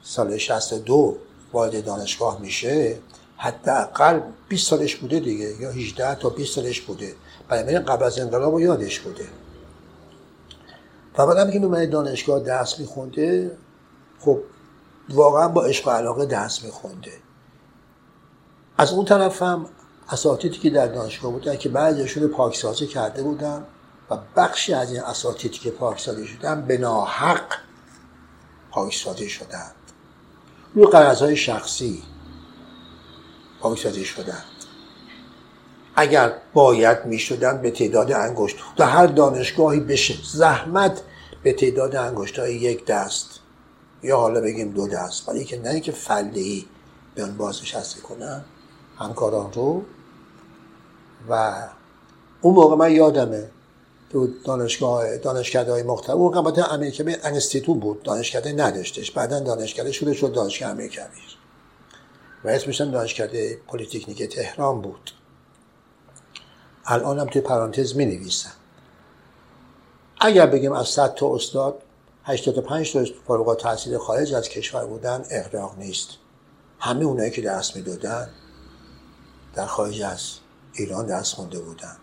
سال 0.04 0.38
62 0.38 1.18
وارد 1.54 1.86
دانشگاه 1.86 2.42
میشه 2.42 2.98
حداقل 3.38 4.20
20 4.50 4.70
سالش 4.70 4.96
بوده 4.96 5.20
دیگه 5.20 5.62
یا 5.62 5.72
18 5.72 6.16
تا 6.16 6.30
20 6.30 6.56
سالش 6.56 6.82
بوده. 6.82 7.16
برای 7.48 7.80
قبل 7.80 8.04
از 8.04 8.20
انقلاب 8.20 8.60
یادش 8.60 9.00
بوده. 9.00 9.28
و 11.18 11.28
بعد 11.28 11.52
که 11.52 11.60
به 11.60 11.86
دانشگاه 11.86 12.40
درس 12.40 12.80
میخونده 12.80 13.58
خب 14.20 14.40
واقعا 15.10 15.48
با 15.48 15.64
عشق 15.64 15.88
و 15.88 15.92
علاقه 15.92 16.26
درس 16.26 16.64
میخونده. 16.64 17.12
از 18.78 18.94
اون 18.94 19.06
طرف 19.06 19.42
هم 19.42 19.66
اساتیدی 20.10 20.58
که 20.58 20.70
در 20.70 20.88
دانشگاه 20.88 21.32
بودن 21.32 21.58
که 21.58 21.70
بعضیشون 21.70 22.28
پاکسازی 22.28 22.88
کرده 22.88 23.24
بودن 23.24 23.64
و 24.10 24.18
بخشی 24.36 24.74
از 24.74 24.92
این 24.92 25.02
اساتیدی 25.02 25.58
که 25.58 25.72
پاکسازی 25.72 26.28
شدن 26.28 26.62
به 26.62 26.78
ناحق 26.78 27.44
پاکسازی 28.72 29.30
شدن. 29.30 29.72
روی 30.76 30.86
قرضهای 30.86 31.36
شخصی 31.36 32.04
پاکسازی 33.62 34.06
شدن. 34.06 34.44
اگر 35.96 36.34
باید 36.54 37.06
می 37.06 37.20
شدن 37.20 37.62
به 37.62 37.72
تعداد 37.72 38.12
انگشت 38.12 38.56
در 38.78 38.86
هر 38.86 39.08
دانشگاهی 39.08 39.80
بشه. 39.80 40.16
زحمت 40.34 41.02
به 41.44 41.54
تعداد 41.54 41.96
انگشت 41.96 42.40
های 42.40 42.56
یک 42.56 42.86
دست. 42.86 43.40
یا 44.04 44.18
حالا 44.18 44.42
بگیم 44.42 44.72
دو 44.72 44.88
دست. 44.88 45.30
ولی 45.30 45.46
که 45.46 45.60
نه 45.60 45.80
که 45.80 45.92
فله‌ای 45.92 46.66
به 47.16 47.22
اون 47.22 47.38
بازنشسته 47.38 48.02
کنن. 48.02 48.46
همکاران 49.00 49.54
رو. 49.54 49.82
و 51.30 51.54
اون 52.42 52.54
موقع 52.54 52.76
من 52.76 52.92
یادمه 52.92 53.50
تو 54.12 54.28
دانشگاه 54.46 55.18
دانشکده 55.18 55.72
های 55.72 55.84
مختلف. 55.84 56.16
اون 56.16 56.38
البته 56.38 56.74
امیرکبیر 56.74 57.04
انستیتو 57.24 57.76
بود. 57.76 58.04
دانشکده 58.04 58.54
نداشتش. 58.54 59.12
بعدا 59.12 59.40
دانشکده 59.40 59.92
شده 59.92 60.14
شد 60.14 60.34
دانشگاه 60.34 60.70
امیرکبیر. 60.70 61.06
و 62.44 62.50
اسمش 62.50 62.82
دانشکده 62.82 63.58
پلیتکنیک 63.68 64.24
تهران 64.24 64.82
بود. 64.82 65.12
الان 66.86 67.20
هم 67.20 67.28
توی 67.28 67.42
پرانتز 67.42 67.96
می 67.96 68.06
نویسم 68.06 68.52
اگر 70.20 70.46
بگیم 70.46 70.72
از 70.72 70.88
100 70.88 71.16
تا 71.16 71.36
استاد 71.36 71.84
85 72.24 72.94
تا 72.94 73.06
فارغ 73.28 73.58
تحصیل 73.58 73.98
خارج 73.98 74.34
از 74.34 74.50
کشور 74.50 74.86
بودن 74.86 75.24
اغراق 75.32 75.78
نیست. 75.78 76.10
همه 76.80 77.06
اونایی 77.06 77.32
که 77.32 77.42
درس 77.42 77.76
می‌دادن 77.76 78.30
در 79.56 79.66
خارج 79.66 80.02
از 80.02 80.22
ایران 80.74 81.06
درس 81.06 81.34
خونده 81.34 81.60
بودن. 81.60 81.98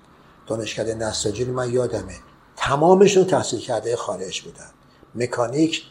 دانشکده 0.46 0.94
نساجی 0.94 1.44
من 1.44 1.72
یادمه. 1.72 2.16
تمامشون 2.56 3.24
تحصیل 3.24 3.60
کرده 3.60 3.96
خارج 3.96 4.40
بودن. 4.40 4.70
مکانیک 5.14 5.82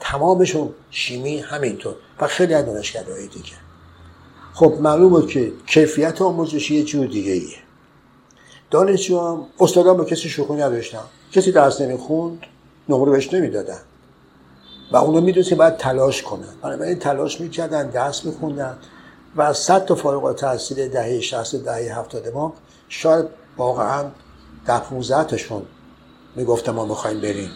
تمامشون 0.00 0.74
شیمی 0.90 1.38
همینطور 1.38 1.94
و 2.20 2.26
خیلی 2.26 2.54
از 2.54 2.66
دانشکده 2.66 3.12
های 3.12 3.26
دیگه. 3.26 3.56
خب 4.54 4.74
معلومه 4.80 5.26
که 5.26 5.52
کیفیت 5.66 6.22
آموزشی 6.22 6.74
یه 6.74 6.84
جور 6.84 7.06
دیگه 7.06 7.32
ایه 7.32 7.63
دانشجو 8.74 9.20
هم 9.20 9.46
استادان 9.60 9.96
با 9.96 10.04
کسی 10.04 10.28
شوخی 10.28 10.52
نداشتن 10.52 11.04
کسی 11.32 11.52
درس 11.52 11.80
نمی‌خوند 11.80 12.38
نمره 12.88 13.10
بهش 13.10 13.34
نمی‌دادن. 13.34 13.80
و 14.92 14.96
اونو 14.96 15.20
می‌دونست 15.20 15.54
باید 15.54 15.76
تلاش 15.76 16.22
کنن. 16.22 16.54
بنابراین 16.62 16.98
تلاش 16.98 17.40
می‌کردن 17.40 17.90
درس 17.90 18.24
میخوندن 18.24 18.78
و 19.36 19.42
از 19.42 19.58
صد 19.58 19.84
تا 19.84 19.94
فارغ 19.94 20.24
التحصیل 20.24 20.88
دهه 20.88 21.20
60 21.20 21.56
دهه 21.56 21.98
70 21.98 22.28
ما 22.28 22.52
شاید 22.88 23.26
واقعا 23.56 24.04
ده 24.66 24.78
15 24.78 25.24
تاشون 25.24 25.62
ما 26.74 26.84
می‌خوایم 26.84 27.20
بریم 27.20 27.50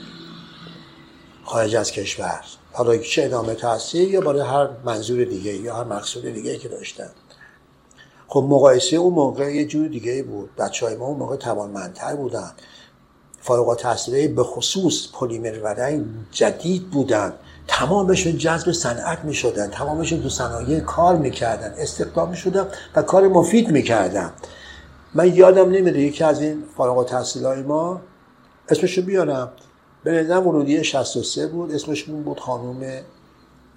خارج 1.44 1.76
از 1.76 1.92
کشور. 1.92 2.44
حالا 2.72 2.96
چه 2.96 3.24
ادامه 3.24 3.54
تحصیل 3.54 4.10
یا 4.10 4.20
برای 4.20 4.40
هر 4.40 4.68
منظور 4.84 5.24
دیگه 5.24 5.52
یا 5.56 5.76
هر 5.76 5.84
مقصود 5.84 6.24
دیگه 6.24 6.58
که 6.58 6.68
داشتن. 6.68 7.10
خب 8.28 8.46
مقایسه 8.48 8.96
اون 8.96 9.14
موقع 9.14 9.54
یه 9.54 9.64
جور 9.64 9.88
دیگه 9.88 10.22
بود. 10.22 10.50
بچه 10.56 10.86
های 10.86 10.96
ما 10.96 11.06
اون 11.06 11.16
موقع 11.16 11.36
توانمندتر 11.36 12.16
بودن. 12.16 12.50
فارغ 13.40 13.68
التحصیلی 13.68 14.28
به 14.28 14.42
خصوص 14.42 15.08
پلیمر 15.12 15.58
ورنگ 15.62 16.04
جدید 16.32 16.90
بودن. 16.90 17.32
تمامشون 17.68 18.38
جذب 18.38 18.72
صنعت 18.72 19.24
می 19.24 19.34
شدن 19.34 19.70
تمامشون 19.70 20.22
تو 20.22 20.28
صنایع 20.28 20.80
کار 20.80 21.16
می‌کردن. 21.16 21.74
استخدام 21.78 22.30
می 22.30 22.36
شدن 22.36 22.66
و 22.96 23.02
کار 23.02 23.28
مفید 23.28 23.70
می‌کردن. 23.70 24.32
من 25.14 25.34
یادم 25.34 25.70
نمیده 25.70 26.00
یکی 26.00 26.24
از 26.24 26.40
این 26.40 26.62
فارغ 26.76 26.98
التحصیل 26.98 27.44
های 27.44 27.62
ما 27.62 28.00
اسمشو 28.68 29.02
بیارم. 29.02 29.52
به 30.04 30.12
نظرم 30.12 30.46
ورودی 30.46 30.84
63 30.84 31.46
بود. 31.46 31.72
اسمش 31.72 32.04
بود 32.04 32.40
خانوم 32.40 32.82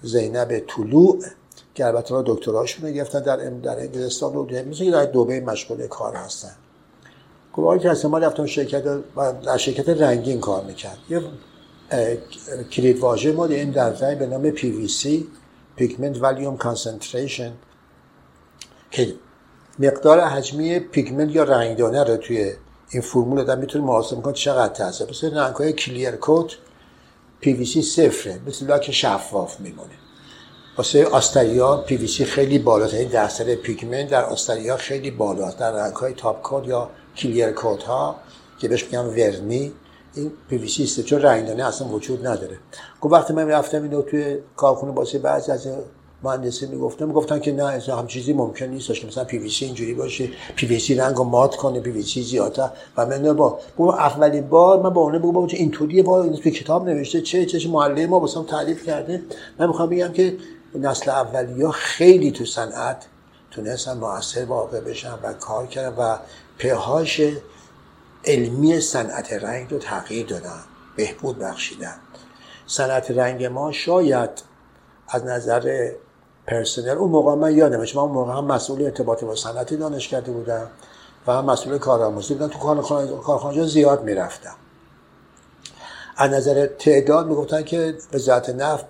زینب 0.02 0.60
طلوع. 0.68 1.20
که 1.76 1.86
البته 1.86 2.24
دکتراشون 2.26 2.88
رو 2.88 2.94
گرفتن 2.94 3.20
در 3.20 3.38
در 3.38 3.80
انگلستان 3.80 4.34
رو 4.34 4.46
مثل 4.46 4.86
که 4.86 4.92
در 4.92 5.06
دوبه 5.06 5.42
مشغول 5.42 5.88
کار 5.88 6.16
هستن. 6.16 6.56
خب 7.52 7.60
آقای 7.60 7.80
کسی 7.80 8.08
ما 8.08 8.18
رفتم 8.18 8.46
شرکت 8.46 8.84
در 9.42 9.58
شرکت 9.58 9.90
رنگین 9.90 10.40
کار 10.40 10.64
می‌کرد. 10.64 10.98
یه 11.10 11.22
کلید 12.72 13.00
واژه 13.00 13.32
ما 13.32 13.46
این 13.46 13.72
در 13.72 14.16
به 14.16 14.26
نام 14.26 14.52
PVC 14.52 15.08
Pigment 15.78 16.16
Volume 16.16 16.64
Concentration 16.64 17.52
که 18.92 19.16
مقدار 19.80 20.20
حجمی 20.20 20.80
پیگمنت 20.80 21.36
یا 21.36 21.44
رنگدانه 21.44 22.04
رو 22.04 22.18
توی 22.18 22.54
این 22.90 23.02
فرمول 23.02 23.40
آدم 23.40 23.60
می‌تونه 23.60 23.86
محاسبه 23.86 24.22
کنه 24.22 24.34
چقدر 24.34 24.74
تاثیر 24.74 25.10
مثل 25.10 25.38
رنگ 25.38 25.56
های 25.56 25.74
clear 25.74 26.12
coat 26.12 26.58
PVC 27.40 27.82
صفره 27.82 28.40
مثل 28.48 28.66
لاک 28.66 28.92
شفاف 28.92 29.60
میمونه. 29.60 30.01
واسه 30.82 31.06
آستریا 31.06 31.78
پی 31.78 31.98
وی 31.98 32.08
سی 32.08 32.26
خیلی 32.26 32.60
بالاست 32.60 32.94
این 32.94 33.10
درصد 33.10 33.54
پیگمنت 33.54 34.10
در 34.10 34.26
آستریا 34.26 34.78
خیلی 34.78 35.12
بالاست 35.12 35.60
در 35.60 35.72
رنگ 35.72 35.94
های 35.94 36.14
top 36.14 36.42
coat 36.42 36.68
یا 36.68 36.90
clear 37.18 37.52
coat 37.52 37.84
ها 37.84 38.16
که 38.60 38.68
بهش 38.68 38.84
میگیم 38.84 39.10
ورنی 39.10 39.72
این 40.16 40.32
پی 40.50 40.58
وی 40.58 40.68
سی 40.68 41.04
چون 41.04 41.22
رنگدانه 41.22 41.68
اصلا 41.68 41.88
وجود 41.88 42.28
نداره. 42.28 42.58
گفت 43.02 43.14
وقتی 43.14 43.34
من 43.34 43.48
رفتم 43.48 43.84
اینو 43.84 44.02
توی 44.02 44.38
کارخونه 44.56 44.92
واسه 44.92 45.20
بعضی 45.20 45.52
از 45.52 45.68
مهندسا 46.24 46.43
می‌گفتم 46.43 46.66
می‌گفتن 46.66 47.40
که 47.40 47.52
نه 47.52 47.64
همچین 47.64 48.08
چیزی 48.08 48.34
ممکن 48.34 48.66
نیست. 48.66 48.94
که 48.94 49.08
مثلا 49.08 49.24
پی 49.24 49.38
وی 49.38 49.50
سی 49.50 49.66
اینجوری 49.66 49.94
باشه 49.94 50.30
پی 50.56 50.66
وی 50.66 50.80
سی 50.80 50.96
رنگو 50.96 51.24
مات 51.24 51.56
کنه 51.56 51.80
پی 51.80 51.92
وی 51.92 52.04
سی 52.04 52.24
زیادتر. 52.24 52.70
و 52.98 53.06
من 53.06 53.34
با 53.34 53.60
بگم 53.78 53.96
اولین 53.96 54.50
بار 54.50 54.82
من 54.82 54.90
با 54.90 55.02
اون 55.02 55.18
بگم 55.18 55.38
این 55.38 55.56
اینطوریه؟ 55.56 56.04
با 56.04 56.24
این 56.24 56.34
تو 56.34 56.50
کتاب 56.50 56.90
نوشته. 56.90 57.22
چه 57.22 57.46
چه 57.46 57.70
معلم 57.70 58.10
ما 58.10 58.20
واسم 58.20 58.44
تعریف 58.44 58.86
کرده. 58.86 59.22
من 59.60 59.68
می‌خوام 59.68 59.90
بگم 59.90 60.12
که 60.14 60.38
نسل 60.76 61.12
اولیه 61.12 61.70
خیلی 61.70 62.32
تو 62.32 62.46
صنعت 62.46 63.06
تونستن 63.52 63.98
موثر 63.98 64.46
واقع 64.46 64.80
بشن 64.80 65.14
و 65.24 65.34
کار 65.34 65.68
کردن 65.68 65.96
و 65.98 66.18
پایه‌های 66.60 67.22
علمی 68.26 68.80
صنعت 68.80 69.34
رنگ 69.34 69.72
رو 69.72 69.78
تغییر 69.78 70.28
دادن 70.28 70.60
بهبود 70.96 71.40
بخشیدن. 71.40 71.96
صنعت 72.68 73.12
رنگ 73.12 73.46
ما 73.46 73.72
شاید 73.72 74.30
از 75.10 75.26
نظر 75.26 75.92
پرسنل 76.48 76.98
اون 76.98 77.12
موقع 77.12 77.36
من 77.36 77.58
یادمه 77.58 77.78
من 77.96 78.02
اون 78.02 78.12
موقع 78.12 78.34
هم 78.34 78.46
مسئول 78.46 78.84
ارتباط 78.84 79.24
با 79.24 79.36
صنعتی 79.36 79.78
دانشکده 79.78 80.32
بودم 80.32 80.68
و 81.28 81.32
هم 81.32 81.46
مسئول 81.46 81.78
کارآموزی 81.78 82.34
بودم 82.34 82.48
تو 82.48 82.60
کارخانه 83.18 83.66
زیاد 83.66 84.04
می‌رفتم. 84.04 84.56
از 86.18 86.32
نظر 86.32 86.68
تعداد 86.68 87.28
می‌گفتن 87.28 87.64
که 87.64 87.98
وزارت 88.14 88.50
نفت 88.50 88.86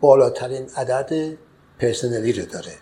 بالاترین 0.00 0.66
عدد 0.76 1.36
پرسنلی 1.78 2.32
رو 2.32 2.46
داره. 2.46 2.72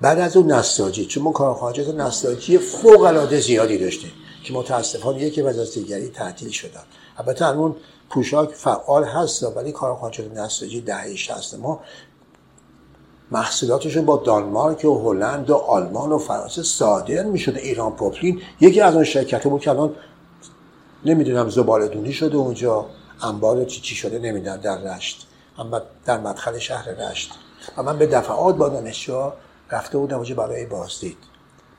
بعد 0.00 0.18
از 0.18 0.36
اون 0.36 0.52
نساجی 0.52 1.06
چون 1.06 1.22
ما 1.22 1.32
کارخانجات 1.32 1.94
نساجی 1.94 2.58
فوق 2.58 3.02
العاده 3.02 3.40
زیادی 3.40 3.78
داشتیم 3.78 4.12
که 4.44 4.52
متاسفانه 4.52 5.22
یکی 5.22 5.42
بعد 5.42 5.58
از 5.58 5.74
دیگری 5.74 6.08
تعطیل 6.08 6.50
شدن. 6.50 6.82
البته 7.18 7.44
همون 7.44 7.76
پوشاک 8.10 8.50
فعال 8.50 9.04
هست 9.04 9.56
ولی 9.56 9.72
کارخانجات 9.72 10.32
نساجی 10.32 10.80
دهه 10.80 11.16
60 11.16 11.54
ما 11.54 11.80
محصولاتشون 13.30 14.04
با 14.04 14.16
دانمارک 14.16 14.84
و 14.84 14.98
هلند 14.98 15.50
و 15.50 15.54
آلمان 15.54 16.12
و 16.12 16.18
فرانسه 16.18 16.62
صادر 16.62 17.22
می‌شده 17.22 17.60
ایران 17.60 17.92
پوپلین 17.92 18.42
یکی 18.60 18.80
از 18.80 18.94
اون 18.94 19.04
شرکت 19.04 19.44
بود 19.44 19.60
که 19.60 19.70
الان 19.70 19.94
نمی‌دونم 21.04 21.50
زباله 21.50 21.88
دونی 21.88 22.12
شده 22.12 22.36
اونجا 22.36 22.86
انبار 23.22 23.64
چی 23.64 23.80
چی 23.80 23.94
شده 23.94 24.18
نمی‌دونم 24.18 24.56
در 24.56 24.78
رشت. 24.78 25.26
اما 25.60 25.82
در 26.04 26.18
مدخل 26.20 26.58
شهر 26.58 26.90
رشت. 26.90 27.32
و 27.76 27.82
من 27.82 27.98
به 27.98 28.06
دفعات 28.06 28.56
با 28.56 28.68
دانشجو 28.68 29.32
رفته 29.70 29.98
بودم 29.98 30.16
اونجا 30.16 30.34
برای 30.34 30.66
بازدید. 30.66 31.16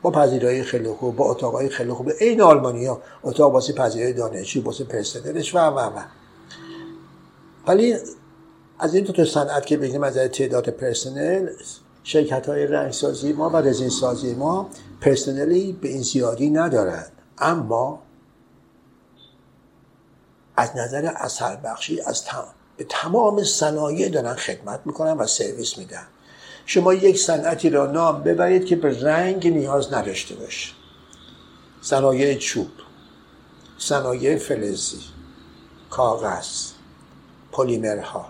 با 0.02 0.12
پذیرایی 0.12 0.64
خیلی 0.64 0.90
خوب 0.90 1.16
با 1.16 1.26
اتاقای 1.26 1.70
خیلی 1.70 1.94
خوب. 1.94 2.12
این 2.20 2.42
آلمانی 2.42 2.86
ها 2.86 3.02
اتاق 3.24 3.54
واسه 3.54 3.74
پذیرایی 3.74 4.14
دانشجو 4.14 4.64
واسه 4.64 4.84
پرسنلش 4.84 5.56
و 5.56 5.58
و 5.58 5.80
و. 5.80 6.02
ولی 7.68 7.96
از 8.80 8.96
این 8.96 9.06
تو 9.06 9.26
صنعت 9.26 9.66
که 9.66 9.78
بگیم 9.78 10.04
از 10.04 10.18
تعداد 10.18 10.70
پرسنل 10.70 11.50
شرکت 12.04 12.50
های 12.50 12.68
رنگسازی 12.68 13.34
ما 13.34 13.50
و 13.50 13.58
رزین 13.58 13.90
سازی 13.90 14.36
ما 14.36 14.70
پرسنلی 15.02 15.72
به 15.72 15.90
این 15.90 16.02
زیادی 16.02 16.50
ندارند. 16.50 17.12
اما 17.38 18.00
از 20.56 20.76
نظر 20.76 21.12
اثر 21.16 21.56
بخشی 21.56 22.02
از 22.02 22.24
تمام 22.24 22.54
به 22.82 22.88
تمام 22.90 23.44
صنایع 23.44 24.10
دارن 24.10 24.36
خدمت 24.36 24.80
می‌کنن 24.86 25.12
و 25.12 25.28
سرویس 25.28 25.78
میدن. 25.78 26.08
شما 26.66 26.94
یک 26.94 27.20
صنعتی 27.20 27.70
را 27.70 27.86
نام 27.86 28.24
ببرید 28.24 28.66
که 28.66 28.76
به 28.76 29.02
رنگ 29.02 29.48
نیاز 29.48 29.94
نداشته 29.94 30.36
باشه. 30.36 30.74
صنایع 31.82 32.38
چوب 32.38 32.68
صنایع 33.78 34.38
فلزی 34.38 35.00
کاغذ 35.90 36.48
پلیمرها. 37.52 38.26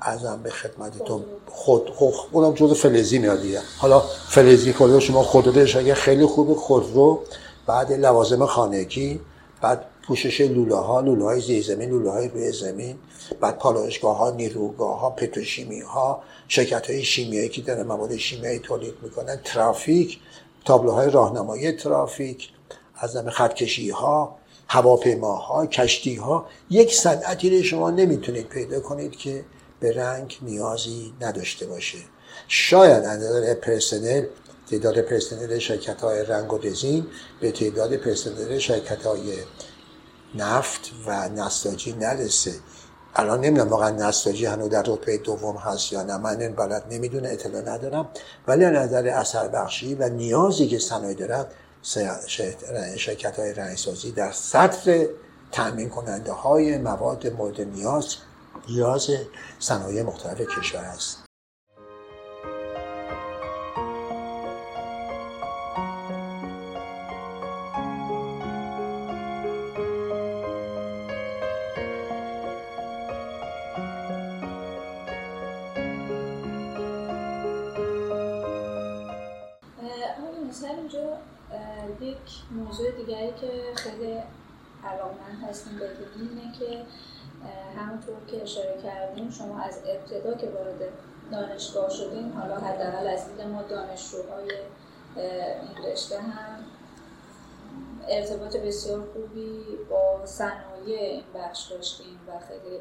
ازم 0.00 0.40
به 0.42 0.50
خدمتتون 0.50 1.24
خود 1.46 1.92
اونم 2.32 2.54
جز 2.54 2.72
فلزی 2.72 3.18
میاد 3.18 3.40
حالا 3.78 4.00
فلزی 4.28 4.72
کلا 4.72 5.00
شما 5.00 5.22
خودروش 5.22 5.76
اگه 5.76 5.94
خیلی 5.94 6.26
خوبه 6.26 6.54
خودرو 6.54 7.22
بعد 7.66 7.92
لوازم 7.92 8.46
خانگی 8.46 9.20
بعد 9.62 9.84
پوشش 10.06 10.40
لوله 10.40 10.76
ها 10.76 11.00
لوله 11.00 11.24
های 11.24 11.40
زیر 11.40 11.64
زمین 11.64 11.90
لوله 11.90 12.10
های 12.10 12.28
روی 12.28 12.52
زمین. 12.52 12.98
بعد 13.40 13.58
پالایشگاه 13.58 14.16
ها 14.16 14.30
نیروگاه 14.30 15.00
ها 15.00 15.10
پتروشیمی 15.10 15.80
ها 15.80 16.22
شرکت 16.48 16.90
های 16.90 17.04
شیمیایی 17.04 17.48
که 17.48 17.62
دارن 17.62 17.82
مواد 17.82 18.16
شیمیایی 18.16 18.58
تولید 18.58 18.94
می‌کنن 19.02 19.40
ترافیک 19.44 20.18
تابلوهای 20.64 21.10
راهنمایی 21.10 21.72
ترافیک 21.72 22.48
از 22.94 23.16
خط 23.16 23.28
خطکشی 23.28 23.90
ها 23.90 24.36
هواپیماها 24.68 25.66
کشتی 25.66 26.14
ها 26.14 26.46
یک 26.70 26.94
صنعتی 26.94 27.58
رو 27.58 27.62
شما 27.62 27.90
نمی‌تونید 27.90 28.48
پیدا 28.48 28.80
کنید 28.80 29.16
که 29.16 29.44
به 29.80 29.92
رنگ 29.92 30.38
نیازی 30.42 31.14
نداشته 31.20 31.66
باشه. 31.66 31.98
شاید 32.48 33.04
اندازه 33.04 33.54
پرسنل 33.54 34.26
تعداد 34.70 35.00
پرسنل 35.00 35.58
شرکت 35.58 36.00
های 36.00 36.24
رنگ 36.24 36.52
و 36.52 36.58
رزین 36.58 37.06
به 37.40 37.50
تعداد 37.50 37.96
پرسنل 37.96 38.58
شرکت 38.58 39.06
های 39.06 39.32
نفت 40.34 40.90
و 41.06 41.28
نساجی 41.28 41.92
نرسه. 41.92 42.54
الان 43.18 43.40
نمی‌دونم 43.40 43.68
واقعا 43.68 43.90
نساجی 43.90 44.46
هنوز 44.46 44.70
در 44.70 44.82
رتبه 44.82 45.18
دوم 45.18 45.56
هست 45.56 45.92
یا 45.92 46.02
نه. 46.02 46.16
من 46.16 46.40
این 46.40 46.52
بلد 46.52 46.84
نمی‌دونه 46.90 47.28
اطلاع 47.28 47.62
ندارم. 47.62 48.08
ولی 48.48 48.64
از 48.64 48.74
نظر 48.74 49.08
اثر 49.08 49.48
بخشی 49.48 49.94
و 49.94 50.08
نیازی 50.08 50.68
که 50.68 50.78
صنایع 50.78 51.14
دارد 51.14 51.52
شرکت 52.96 53.38
های 53.38 53.54
رنگسازی 53.54 54.12
در 54.12 54.32
سطر 54.32 55.06
تأمین 55.52 55.88
کننده 55.88 56.32
های 56.32 56.78
مواد 56.78 57.26
مورد 57.26 57.60
نیاز 57.60 58.16
نیاز 58.68 59.10
صنایع 59.58 60.02
مختلف 60.02 60.40
کشور 60.58 60.80
است 60.80 61.25
ابتدا 89.88 90.34
که 90.34 90.48
وارد 90.50 90.92
دانشگاه 91.32 91.90
شدیم 91.90 92.32
حالا 92.40 92.56
حداقل 92.56 93.06
از 93.06 93.26
دید 93.26 93.46
ما 93.46 93.62
دانشجوهای 93.62 94.50
این 95.16 95.84
رشته 95.92 96.18
هم 96.18 96.64
ارتباط 98.08 98.56
بسیار 98.56 99.00
خوبی 99.12 99.62
با 99.90 100.26
صنایع 100.26 101.00
این 101.00 101.24
بخش 101.34 101.72
داشتیم 101.72 102.18
و 102.28 102.32
خیلی 102.48 102.80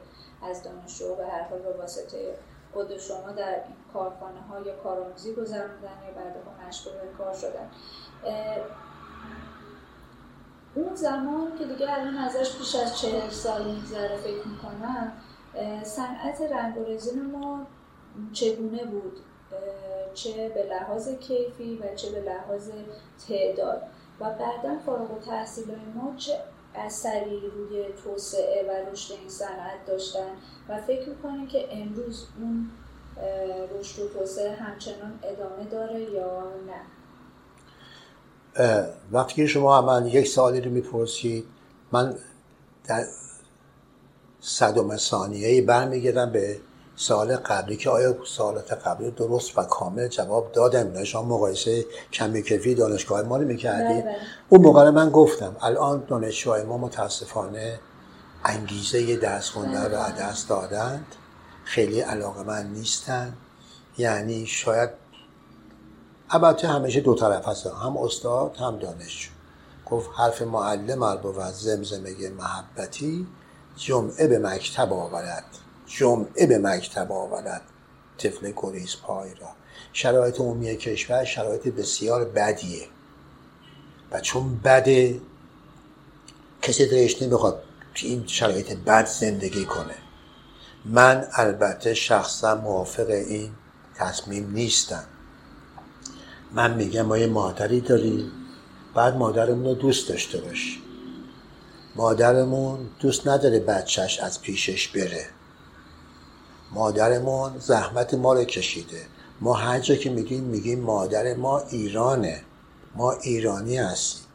از 0.49 0.64
دانشجو 0.64 1.16
به 1.16 1.26
هر 1.26 1.41
حال 1.41 1.60
به 1.60 1.74
واسطه 1.74 2.36
خود 2.74 2.97
شما 2.97 3.32
در 3.32 3.53
این 3.53 3.76
کارخانه 3.93 4.41
ها 4.49 4.60
یا 4.60 4.76
کارآموزی 4.76 5.34
گذروندن 5.34 5.97
یا 6.08 6.14
بعد 6.16 6.68
مشغول 6.68 6.93
کار 7.18 7.34
شدن. 7.34 7.70
اون 10.76 10.95
زمان 10.95 11.58
که 11.60 11.66
دیگه 11.66 11.93
الان 11.93 12.18
ازش 12.18 12.58
بیش 12.58 12.76
از 12.76 12.99
چهل 12.99 13.30
سال 13.30 13.72
میگذره 13.72 14.18
فکر 14.18 14.47
می‌کنم 14.47 15.12
صنعت 15.84 16.41
رنگ 16.41 16.78
و 16.78 16.84
رزین 16.84 17.32
ما 17.32 17.68
چگونه 18.34 18.86
بود؟ 18.86 19.20
چه 20.14 20.49
به 20.49 20.64
لحاظ 20.64 21.10
کیفی 21.10 21.78
و 21.78 21.95
چه 21.95 22.12
به 22.12 22.22
لحاظ 22.22 22.70
تعداد؟ 23.28 23.82
و 24.20 24.24
بعدا 24.24 24.78
فارغ 24.86 25.12
و 25.12 25.20
تحصیل 25.20 25.66
ما 25.95 26.16
چه 26.18 26.39
اثری 26.76 27.39
روی 27.39 27.86
توسعه 28.03 28.66
و 28.68 28.91
رشد 28.91 29.14
این 29.14 29.30
صنعت 29.30 29.86
داشتن؟ 29.88 30.30
و 30.70 30.82
فکر 30.82 31.10
می‌کنیم 31.10 31.47
که 31.47 31.68
امروز 31.72 32.28
اون 32.39 32.70
رشد 33.80 34.01
و 34.01 34.08
توسعه 34.08 34.56
همچنان 34.56 35.20
ادامه 35.24 35.64
داره 35.72 36.01
یا 36.01 36.43
نه؟ 36.68 36.82
وقتی 39.12 39.47
شما 39.47 39.82
من 39.82 40.08
یک 40.08 40.28
سالی 40.28 40.62
رو 40.62 40.72
می‌پرسید 40.72 41.45
من 41.91 42.16
در 42.88 43.03
صدم 44.47 44.97
ثانیه 44.97 45.61
برمیگردم 45.61 46.31
به 46.31 46.59
سال 46.95 47.35
قبلی 47.35 47.77
که 47.77 47.89
آیا 47.89 48.15
سالات 48.25 48.73
قبلی 48.73 49.11
درست 49.11 49.57
و 49.57 49.63
کامل 49.63 50.07
جواب 50.07 50.51
دادم 50.51 50.91
نه؟ 50.91 51.03
شما 51.03 51.23
مقایسه 51.23 51.85
کمی 52.13 52.41
کفی 52.41 52.75
دانشگاه 52.75 53.21
ما 53.21 53.37
رو 53.37 53.43
می‌کردید 53.43 54.05
بله،. 54.05 54.15
اون 54.49 54.61
موقع 54.61 54.89
من 54.89 55.09
گفتم. 55.09 55.55
الان 55.61 56.03
دانشجوهای 56.07 56.63
ما 56.63 56.77
متاسفانه 56.77 57.79
انگیزه 58.45 59.15
درس 59.15 59.49
خونده 59.49 59.83
رو. 59.83 60.11
دست 60.19 60.49
دادند. 60.49 61.05
خیلی 61.63 61.99
علاقه 61.99 62.43
من 62.43 62.67
نیستن. 62.67 63.33
یعنی 63.97 64.45
شاید 64.45 64.89
البته 66.29 66.67
همیشه 66.67 67.01
دو 67.01 67.15
طرف 67.15 67.47
هست 67.47 67.67
هم 67.67 67.97
استاد 67.97 68.57
هم 68.57 68.79
دانشجو. 68.79 69.29
گفت 69.85 70.09
حرف 70.17 70.41
معلم 70.41 71.03
و 71.03 71.51
زمزمه 71.51 72.29
محبتی. 72.37 73.27
جمعه 73.78 74.28
به 74.28 74.39
مکتب 74.39 74.93
آورد. 74.93 75.45
جمعه 75.88 76.47
به 76.47 76.57
مکتب 76.57 77.11
آورد. 77.11 77.61
طفل 78.17 78.53
گریز 78.55 78.95
پای 79.03 79.36
را. 79.41 79.47
شرایط 79.93 80.39
عمومی 80.39 80.78
کشور 80.78 81.23
شرایط 81.26 81.67
بسیار 81.67 82.26
بدیه. 82.26 82.88
و 84.11 84.19
چون 84.19 84.59
بده 84.63 85.21
کسی 86.61 86.86
درش 86.86 87.21
نمی‌خواد 87.21 87.63
تو 87.95 88.07
این 88.07 88.28
شرایط 88.28 88.73
بد 88.73 89.05
زندگی 89.05 89.65
کنه. 89.65 89.95
من 90.86 91.28
البته 91.34 91.93
شخصا 91.93 92.55
موافق 92.55 93.09
این 93.09 93.51
تصمیم 93.95 94.51
نیستم. 94.51 95.03
من 96.53 96.73
میگم 96.73 97.01
ما 97.01 97.17
یه 97.17 97.28
مادری 97.28 97.82
داریم. 97.82 98.32
بعد 98.95 99.15
مادرمون 99.15 99.65
رو 99.65 99.73
دوست 99.73 100.09
داشته 100.09 100.41
باشیم. 100.41 100.84
مادرمون 101.95 102.89
دوست 102.99 103.27
نداره 103.27 103.59
بچهش 103.59 104.19
از 104.19 104.41
پیشش 104.41 104.87
بره. 104.87 105.25
مادرمون 106.71 107.59
زحمت 107.59 108.13
ما 108.13 108.33
رو 108.33 108.43
کشیده. 108.43 109.01
ما 109.41 109.53
هر 109.53 109.79
جا 109.79 109.95
که 109.95 110.09
میگیم 110.09 110.43
میگیم 110.43 110.79
مادر 110.79 111.33
ما 111.33 111.59
ایرانه. 111.59 112.41
ما 112.95 113.11
ایرانی 113.11 113.77
هستیم. 113.77 114.25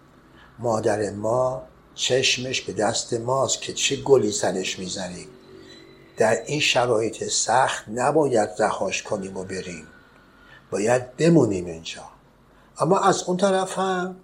مادر 0.58 1.11
ما 1.11 1.62
چشمش 1.94 2.61
به 2.61 2.72
دست 2.72 3.14
ماست 3.14 3.62
که 3.62 3.72
چه 3.72 3.96
گلی 3.96 4.32
سرش 4.32 4.78
می‌زنیم. 4.78 5.28
در 6.16 6.42
این 6.46 6.61
شرایط 6.61 7.24
سخت 7.24 7.84
نباید 7.88 8.48
رهاش 8.58 9.02
کنیم 9.02 9.36
و 9.36 9.44
بریم. 9.44 9.86
باید 10.70 11.16
بمونیم 11.16 11.66
اینجا. 11.66 12.02
اما 12.78 12.98
از 12.98 13.22
اون 13.22 13.36
طرف 13.36 13.78
هم 13.78 14.16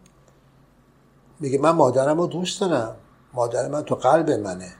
میگه 1.40 1.58
من 1.58 1.70
مادرم 1.70 2.20
رو 2.20 2.26
دوست 2.26 2.60
دارم. 2.60 2.96
مادر 3.36 3.68
من 3.68 3.82
تو 3.82 3.94
قلب 3.94 4.30
منه. 4.30 4.72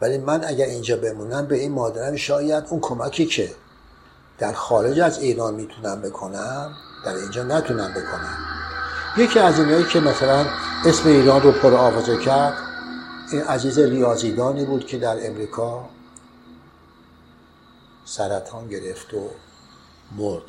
ولی 0.00 0.18
من 0.18 0.44
اگر 0.44 0.66
اینجا 0.66 0.96
بمونم 0.96 1.46
به 1.46 1.56
این 1.56 1.72
مادرم 1.72 2.16
شاید 2.16 2.64
اون 2.70 2.80
کمکی 2.80 3.26
که 3.26 3.50
در 4.38 4.52
خارج 4.52 5.00
از 5.00 5.18
ایران 5.18 5.54
می‌تونم 5.54 6.00
بکنم 6.00 6.72
در 7.04 7.14
اینجا 7.14 7.42
نتونم 7.42 7.90
بکنم. 7.90 8.38
یکی 9.16 9.38
از 9.38 9.58
اینایی 9.58 9.84
که 9.84 10.00
مثلا 10.00 10.46
اسم 10.86 11.08
ایران 11.08 11.42
رو 11.42 11.52
پر 11.52 11.74
آوازه 11.74 12.16
کرد 12.16 12.54
این 13.32 13.42
عزیز 13.42 13.78
ریاضیدانی 13.78 14.64
بود 14.64 14.86
که 14.86 14.98
در 14.98 15.26
امریکا 15.26 15.88
سرطان 18.04 18.68
گرفت 18.68 19.14
و 19.14 19.30
مرد. 20.16 20.42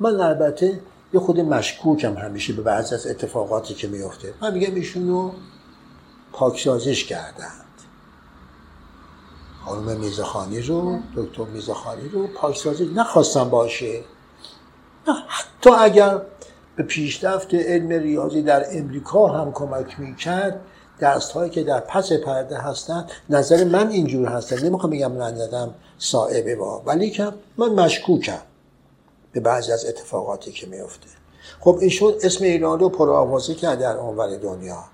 من 0.00 0.20
البته 0.20 0.80
یه 1.12 1.20
خود 1.20 1.40
مشکوکم 1.40 2.14
همیشه 2.14 2.52
به 2.52 2.62
بعضی 2.62 2.94
از 2.94 3.06
اتفاقاتی 3.06 3.74
که 3.74 3.88
میفته 3.88 4.34
من 4.40 4.54
میگم 4.54 4.74
ایشونو 4.74 5.32
پاکسازیش 6.36 7.04
کردند. 7.04 7.64
خانم 9.64 10.00
میزخانی 10.00 10.62
رو 10.62 10.98
دکتر 11.16 11.44
میزخانی 11.44 12.08
رو 12.08 12.26
پاکسازی 12.26 12.92
نخواستم 12.94 13.50
باشه. 13.50 14.00
نه 15.08 15.14
حتی 15.28 15.70
اگر 15.70 16.22
به 16.76 16.82
پیشرفت 16.82 17.54
علم 17.54 17.88
ریاضی 17.88 18.42
در 18.42 18.78
امریکا 18.78 19.28
هم 19.28 19.52
کمک 19.52 20.00
می‌کرد 20.00 20.60
دست 21.00 21.32
هایی 21.32 21.50
که 21.50 21.64
در 21.64 21.80
پس 21.80 22.12
پرده 22.12 22.58
هستن 22.58 23.06
نظر 23.30 23.64
من 23.64 23.88
اینجور 23.88 24.28
هستن. 24.28 24.66
نمی‌خوام 24.66 24.92
بگم 24.92 25.12
من 25.12 25.34
ندم 25.34 25.74
صاحبه 25.98 26.56
با 26.56 26.82
ولی 26.86 27.10
که 27.10 27.32
من 27.56 27.68
مشکوکم 27.68 28.42
به 29.32 29.40
بعضی 29.40 29.72
از 29.72 29.84
اتفاقاتی 29.84 30.52
که 30.52 30.66
میفته 30.66 31.08
خب 31.60 31.78
این 31.80 31.92
اسم 32.22 32.44
ایران 32.44 32.80
رو 32.80 32.88
پرآوازه 32.88 33.54
کرد 33.54 33.80
در 33.80 33.96
عنوان 33.96 34.38
دنیا. 34.38 34.84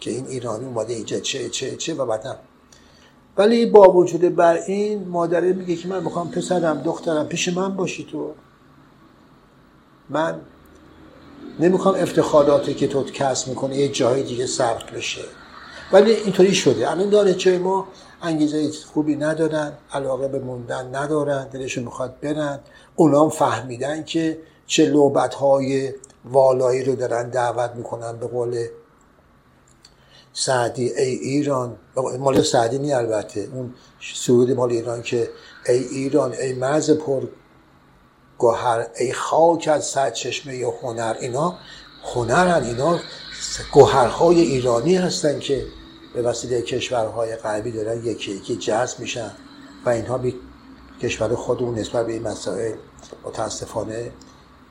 که 0.00 0.10
این 0.10 0.26
ایرانی 0.26 0.64
اومده 0.64 0.94
اینجا 0.94 1.20
چه 1.20 1.48
چه 1.48 1.76
چه 1.76 1.94
و 1.94 2.06
بعدم 2.06 2.36
ولی 3.36 3.66
با 3.66 3.92
وجود 3.92 4.36
بر 4.36 4.54
این 4.54 5.08
مادره 5.08 5.52
میگه 5.52 5.76
که 5.76 5.88
من 5.88 6.02
می‌خوام 6.02 6.30
پسرم 6.30 6.82
دخترم 6.82 7.28
پیش 7.28 7.48
من 7.48 7.76
باشی 7.76 8.04
تو. 8.12 8.30
من 10.10 10.40
نمی‌خوام 11.60 11.94
افتخاراتی 11.94 12.74
که 12.74 12.86
تو 12.86 13.04
کسب 13.04 13.48
می‌کنه 13.48 13.76
یه 13.76 13.88
جای 13.88 14.22
دیگه 14.22 14.46
صرف 14.46 14.92
بشه. 14.92 15.24
ولی 15.92 16.12
اینطوری 16.12 16.54
شده. 16.54 16.90
الان 16.90 17.10
دانشجوی 17.10 17.58
ما 17.58 17.88
انگیزه 18.22 18.70
خوبی 18.92 19.16
ندارن 19.16 19.72
علاقه 19.92 20.28
به 20.28 20.38
موندن 20.38 20.94
ندارن 20.94 21.48
دلشون 21.48 21.84
می‌خواد 21.84 22.20
برن. 22.20 22.60
اونا 22.96 23.28
فهمیدن 23.28 24.04
که 24.04 24.38
چه 24.66 24.86
لوبت 24.86 25.34
های 25.34 25.92
والایی 26.24 26.84
رو 26.84 26.96
دارن 26.96 27.30
دعوت 27.30 27.70
می‌کنن 27.76 28.16
به 28.16 28.26
قول 28.26 28.66
سعدی 30.36 30.92
ای 30.92 31.14
ایران. 31.14 31.76
مال 32.18 32.42
سعدی 32.42 32.78
نی 32.78 32.92
البته. 32.92 33.48
اون 33.52 33.74
سرود 34.14 34.50
مال 34.50 34.70
ایران 34.70 35.02
که 35.02 35.30
ای 35.68 35.84
ایران 35.84 36.32
ای 36.32 36.52
مرز 36.52 36.90
پر 36.90 37.22
گوهر 38.38 38.86
ای 38.98 39.12
خاک 39.12 39.68
از 39.68 39.84
سرچشمه 39.84 40.66
هنر. 40.82 41.16
اینا 41.20 41.58
هنرن 42.14 42.64
اینا 42.64 42.98
گوهرهای 43.72 44.40
ایرانی 44.40 44.96
هستن 44.96 45.38
که 45.38 45.66
به 46.14 46.22
وسیله 46.22 46.62
کشورهای 46.62 47.36
غربی 47.36 47.70
دارن 47.70 48.04
یکی 48.04 48.32
یکی 48.32 48.56
جذب 48.56 49.00
میشن 49.00 49.30
و 49.86 49.88
اینها 49.88 50.18
بی 50.18 50.34
کشور 51.02 51.34
خودمون 51.34 51.78
نسبت 51.78 52.06
به 52.06 52.12
این 52.12 52.22
مسائل 52.22 52.72
متاسفانه 53.24 54.10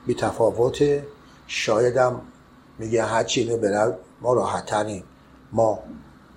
بی 0.06 0.14
تفاوته. 0.14 1.06
شایدم 1.46 2.22
میگه 2.78 3.02
هرچی 3.04 3.40
اینو 3.40 3.56
برن 3.56 3.94
ما 4.20 4.32
راحتتریم. 4.32 5.04
ما 5.54 5.78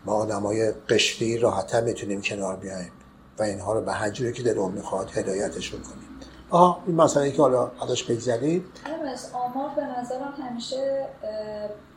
ما 0.05 0.13
آدمای 0.13 0.72
قشری 0.72 1.38
راحتتر 1.38 1.82
می‌تونیم 1.82 2.22
کنار 2.22 2.55
بیایم 2.55 2.91
و 3.39 3.43
اینها 3.43 3.74
رو 3.74 3.82
به 3.82 3.91
هر 3.91 4.09
جوری 4.09 4.34
که 4.34 4.43
دلمون 4.43 4.72
می‌خواد 4.72 5.11
هدایتشون 5.18 5.82
کنیم. 5.82 6.20
آها 6.49 6.84
این 6.88 6.95
مسئله 6.95 7.32
که 7.32 7.41
حالا 7.41 7.72
ازش 7.82 8.03
بگذریم 8.03 8.65
از 9.13 9.30
آمار 9.34 9.70
به 9.76 9.84
نظرم 9.84 10.34
همیشه 10.49 11.07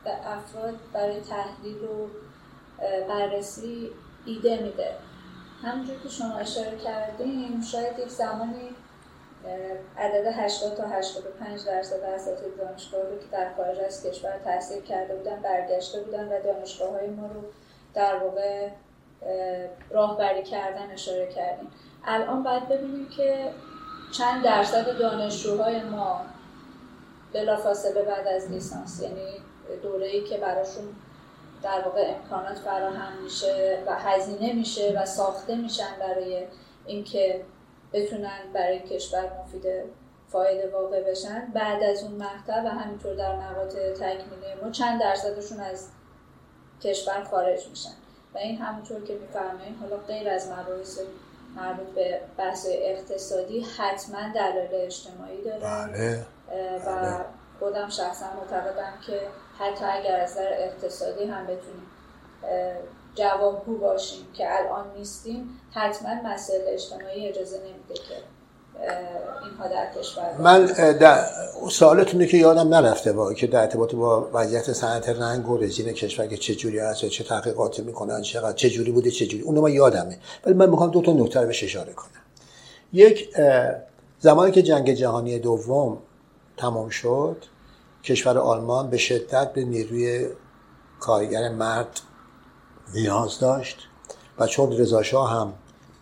به 0.05 0.11
افراد 0.11 0.75
برای 0.93 1.21
تحلیل 1.21 1.85
و 1.85 2.07
بررسی 3.09 3.91
ایده 4.27 4.62
میده. 4.62 4.95
همونجور 5.62 5.97
که 6.03 6.09
شما 6.09 6.35
اشاره 6.35 6.79
کردیم 6.85 7.61
شاید 7.62 7.99
یک 7.99 8.09
زمانی 8.09 8.68
عدد 9.99 10.26
80 10.26 10.76
تا 10.76 10.82
85 10.82 11.64
درصد 11.66 12.01
اساتید 12.03 12.57
دانشگاه 12.59 13.01
رو 13.01 13.18
که 13.18 13.26
در 13.32 13.55
خارج 13.57 13.78
از 13.78 14.07
کشور 14.07 14.38
تحصیل 14.45 14.82
کرده 14.82 15.16
بودن 15.16 15.41
برگشته 15.43 16.01
بودن 16.01 16.28
و 16.28 16.43
دانشگاه 16.43 16.91
های 16.91 17.07
ما 17.07 17.26
رو 17.26 17.41
در 17.95 18.16
واقع 18.16 18.68
راهبری 19.91 20.43
کردن 20.43 20.91
اشاره 20.91 21.26
کردیم. 21.26 21.68
الان 22.05 22.43
باید 22.43 22.68
ببینیم 22.68 23.09
که 23.09 23.51
چند 24.12 24.45
درصد 24.45 24.99
دانشجوهای 24.99 25.82
ما 25.82 26.20
بلافاصله 27.32 28.03
بعد 28.03 28.26
از 28.26 28.51
لیسانس 28.51 29.03
یعنی 29.03 29.26
دوره 29.82 30.07
ای 30.07 30.24
که 30.24 30.38
براشون 30.38 30.84
در 31.62 31.80
واقع 31.84 32.14
امکانات 32.14 32.59
فراهم 32.59 33.12
میشه 33.22 33.82
و 33.86 33.95
هزینه 33.95 34.53
میشه 34.53 35.01
و 35.03 35.07
ساخته 35.07 35.57
میشن 35.57 35.99
برای 36.01 36.47
اینکه 36.86 37.41
بتونن 37.93 38.41
برای 38.55 38.80
کشور 38.80 39.30
مفید 39.41 39.64
فایده 40.28 40.70
واقع 40.70 41.03
بشن 41.11 41.47
بعد 41.55 41.82
از 41.82 42.03
اون 42.03 42.12
مقطع 42.12 42.62
و 42.64 42.68
همینطور 42.68 43.14
در 43.14 43.36
مقاطع 43.36 43.93
تکمیلی 43.93 44.62
ما 44.62 44.70
چند 44.70 45.01
درصدشون 45.01 45.61
از 45.61 45.88
کشور 46.82 47.24
خارج 47.24 47.68
میشن 47.68 47.93
و 48.34 48.38
این 48.38 48.57
همونطور 48.59 49.05
که 49.05 49.14
میفرمایید 49.14 49.76
حالا 49.80 49.97
غیر 49.97 50.28
از 50.28 50.49
مباحث 50.49 51.01
مربوط 51.57 51.86
به 51.95 52.20
بحث 52.38 52.66
اقتصادی 52.70 53.61
حتما 53.61 54.18
دلایل 54.34 54.70
اجتماعی 54.72 55.43
داره 55.45 55.61
بله. 55.61 56.26
و 56.86 56.97
بله. 56.97 57.24
خودم 57.59 57.88
شخصا 57.88 58.26
معتقدم 58.41 58.93
که 59.07 59.20
حتی 59.59 59.84
اگر 59.84 60.20
از 60.20 60.30
نظر 60.30 60.49
اقتصادی 60.53 61.24
هم 61.24 61.45
بتونیم 61.45 61.86
جوابگو 63.15 63.79
باشیم 63.79 64.27
که 64.35 64.59
الان 64.59 64.85
نیستیم 64.99 65.61
حتما 65.71 66.11
مسائل 66.25 66.61
اجتماعی 66.67 67.29
اجازه 67.29 67.59
نمیده 67.59 67.95
که 67.95 68.17
اینها 69.45 69.69
در 69.69 69.93
کشور 69.99 70.37
من 70.39 70.67
در 71.01 71.25
سوالتونه 71.71 72.27
که 72.27 72.37
یادم 72.37 72.75
نرفته 72.75 73.13
با 73.13 73.35
که 73.35 73.47
در 73.47 73.61
ارتباط 73.61 73.95
با 73.95 74.31
وضعیت 74.33 74.73
صنعت 74.73 75.09
رنگ 75.09 75.49
و 75.49 75.59
رژیم 75.59 75.93
کشور 75.93 76.27
که 76.27 76.37
چه 76.37 76.55
جوری 76.55 76.79
هست 76.79 77.05
چه 77.05 77.25
تحقیقاتی 77.25 77.83
می‌کنن 77.83 78.23
چقدر 78.23 78.53
چه 78.53 78.71
جوری 78.71 78.93
بوده 78.93 79.11
چه 79.11 79.27
جوری 79.27 79.43
اونو 79.43 79.61
من 79.61 79.73
یادمه. 79.73 80.19
ولی 80.47 80.55
من 80.55 80.71
می‌خوام 80.71 80.91
دو 80.91 81.03
تا 81.03 81.13
نکته 81.13 81.47
بهش 81.47 81.65
اشاره 81.65 81.93
کنم. 81.93 82.11
یک 82.93 83.29
زمانی 84.19 84.53
که 84.53 84.63
جنگ 84.63 84.93
جهانی 84.93 85.39
دوم 85.39 85.99
تمام 86.57 86.89
شد 86.89 87.45
کشور 88.05 88.39
آلمان 88.39 88.91
به 88.91 88.97
شدت 88.97 89.53
به 89.53 89.65
نیروی 89.65 90.27
کارگر 91.01 91.49
مرد 91.49 92.01
نیاز 92.95 93.38
داشت 93.38 93.76
و 94.38 94.47
چون 94.47 94.72
رضا 94.72 95.24
هم 95.24 95.53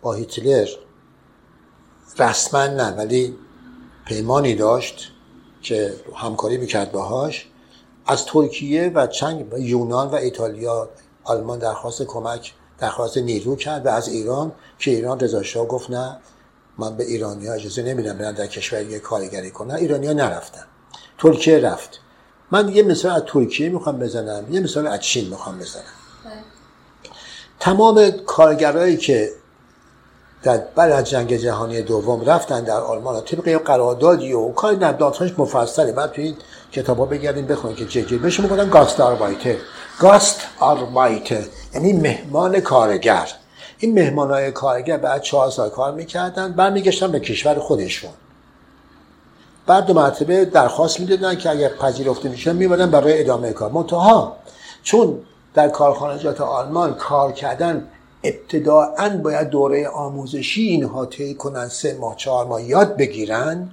با 0.03 0.13
هیتلر 0.13 0.69
رسما 2.19 2.67
نه 2.67 2.91
ولی 2.91 3.37
پیمانی 4.07 4.55
داشت 4.55 5.13
که 5.63 5.95
همکاری 6.15 6.57
می‌کرد 6.57 6.93
باهاش 6.93 7.47
از 8.07 8.25
ترکیه 8.25 8.93
و 8.95 9.07
چنگ 9.07 9.47
یونان 9.59 10.09
و 10.09 10.15
ایتالیا 10.15 10.89
آلمان 11.25 11.59
درخواست 11.59 12.03
کمک 12.03 12.55
درخواست 12.79 13.19
نیرو 13.19 13.57
کرد 13.57 13.87
و 13.87 13.89
از 13.89 14.09
ایران 14.09 14.53
که 14.79 14.91
ایران 14.91 15.21
رضا 15.21 15.65
گفت 15.65 15.91
نه 15.91 16.17
من 16.79 16.97
به 16.97 17.05
ایرانی 17.05 17.47
ها 17.47 17.55
اجازه 17.55 17.83
نمیدم 17.83 18.19
برن 18.19 18.33
در 18.33 18.47
کشور 18.47 18.99
کارگری 18.99 19.51
کنن. 19.51 19.75
ایرانی 19.75 20.07
ها 20.07 20.13
نرفتن. 20.13 20.65
ترکیه 21.19 21.59
رفت. 21.59 22.01
من 22.51 22.69
یه 22.69 22.83
مثال 22.83 23.13
از 23.13 23.23
ترکیه 23.27 23.69
می‌خوام 23.69 23.99
بزنم 23.99 24.55
یه 24.55 24.61
مثال 24.61 24.87
از 24.87 25.01
چین 25.01 25.29
می‌خوام 25.29 25.59
بزنم. 25.59 25.98
تمام 27.61 28.11
کارگرایی 28.11 28.97
که 28.97 29.31
در 30.43 30.59
بعد 30.75 30.93
از 30.93 31.05
جنگ 31.05 31.37
جهانی 31.37 31.83
دوم 31.83 32.25
رفتن 32.25 32.65
در 32.65 32.81
آلمان 32.81 33.21
طبق 33.25 33.49
یه 33.49 33.59
قراردادی 33.59 34.33
و 34.33 34.49
کاری 34.49 34.77
در 34.77 34.93
داستانش 34.93 35.33
مفصله. 35.39 35.93
بعد 35.93 36.13
تو 36.13 36.23
این 36.23 36.37
کتابا 36.73 37.05
بگردیم 37.05 37.47
بخونید 37.47 37.77
که 37.77 38.05
چه 38.05 38.19
بهش 38.19 38.41
می‌گفتن 38.41 38.69
گاست 38.69 39.01
آربایتر 39.01 39.57
گاست 40.01 40.41
آربایتر 40.59 41.45
یعنی 41.75 41.93
مهمان 41.93 42.61
کارگر. 42.61 43.29
این 43.79 43.95
مهمان 43.95 44.31
های 44.31 44.53
کارگر 44.53 44.97
بعد 44.97 45.23
چهار 45.23 45.51
سال 45.51 45.69
کار 45.71 45.93
می‌کردن 45.93 46.53
برمیگشتن 46.53 47.13
به 47.13 47.21
کشور 47.21 47.59
خودشون. 47.59 48.11
بعد 49.67 49.87
دو 49.87 49.95
مرتبه 49.95 50.45
درخواست 50.45 51.01
می‌دادن 51.01 51.35
که 51.37 51.51
اگر 51.51 51.69
پذیرفته 51.69 52.29
میشن 52.29 52.57
میبادن 52.57 52.91
برای 52.91 53.21
ادامه 53.21 53.53
کار. 53.53 53.71
منتها 53.71 54.37
چون 54.83 55.19
در 55.55 55.69
کارخانجات 55.69 56.41
آلمان 56.41 56.95
کار 56.95 57.33
کردن 57.33 57.89
ابتداعا 58.25 59.09
باید 59.09 59.49
دوره 59.49 59.89
آموزشی 59.89 60.63
اینها 60.63 61.07
طی 61.07 61.35
کنن 61.35 61.69
سه 61.69 61.97
ماه 62.01 62.17
چهار 62.17 62.47
ماه 62.47 62.63
یاد 62.63 62.97
بگیرن. 62.97 63.69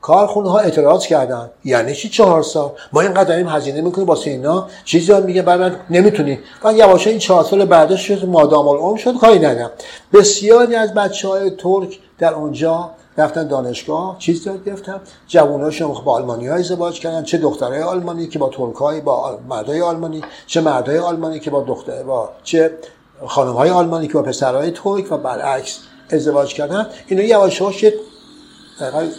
کارخونه 0.00 0.50
ها 0.50 0.58
اعتراض 0.58 1.06
کردن. 1.06 1.50
یعنی 1.64 1.94
چی 1.94 2.08
چهار 2.08 2.42
سال؟ 2.42 2.70
ما 2.92 3.00
اینقدر 3.00 3.24
داریم 3.24 3.48
هزینه 3.48 3.80
می‌کنیم 3.80 4.06
واسه 4.06 4.30
اینا 4.30 4.68
چیزی 4.84 5.12
هم 5.12 5.22
میگه 5.22 5.42
بعد 5.42 5.76
نمی‌تونی. 5.90 6.38
و 6.64 6.72
یواشا 6.72 7.10
این 7.10 7.18
چهار 7.18 7.44
سال 7.44 7.64
بعدش 7.64 8.08
شد 8.08 8.28
مادام 8.28 8.68
العمر 8.68 8.96
شد 8.96 9.16
کاری 9.18 9.38
ندارم. 9.38 9.70
بسیاری 10.12 10.74
از 10.74 10.94
بچه 10.94 11.28
های 11.28 11.50
ترک 11.50 11.98
در 12.18 12.34
اونجا 12.34 12.90
رفتن 13.16 13.48
دانشگاه 13.48 14.18
چیز 14.18 14.46
یاد 14.46 14.64
گرفتن 14.64 15.00
جواناشون 15.26 15.92
با 16.04 16.12
آلمانی 16.12 16.46
های 16.46 16.60
ازدواج 16.60 17.00
کردن 17.00 17.22
چه 17.22 17.38
دخترای 17.38 17.82
آلمانی 17.82 18.26
که 18.26 18.38
با 18.38 18.48
ترکای 18.48 19.00
با 19.00 19.38
مردای 19.48 19.80
آلمانی 19.80 20.22
چه 20.46 20.60
مردای 20.60 20.98
آلمانی 20.98 21.40
که 21.40 21.50
با 21.50 21.62
دختر 21.62 22.02
با 22.02 22.30
چه 22.42 22.78
خانم 23.26 23.52
های 23.52 23.70
آلمانی 23.70 24.06
که 24.06 24.12
با 24.12 24.22
پسرهای 24.22 24.70
ترک 24.70 25.12
و 25.12 25.18
برعکس 25.18 25.78
ازدواج 26.10 26.54
کردن. 26.54 26.86
اینا 27.06 27.22
یواش 27.22 27.60
یواش 27.60 27.84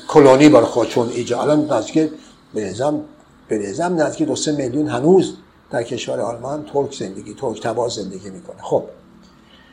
کلونی 0.08 0.50
برای 0.50 0.66
خودشون 0.66 1.10
ایجاد 1.10 1.40
الان 1.40 1.74
نزدیک 1.74 2.10
به 2.54 3.58
نظام 3.58 4.02
نزدیک 4.02 4.28
دو 4.28 4.36
سه 4.36 4.52
میلیون 4.52 4.88
هنوز 4.88 5.34
در 5.72 5.84
کشور 5.84 6.20
آلمان 6.20 6.66
ترک 6.74 6.96
زندگی 6.96 7.34
ترک 7.34 7.62
تبار 7.62 7.90
زندگی 7.90 8.30
می‌کنه. 8.30 8.62
خب 8.62 8.84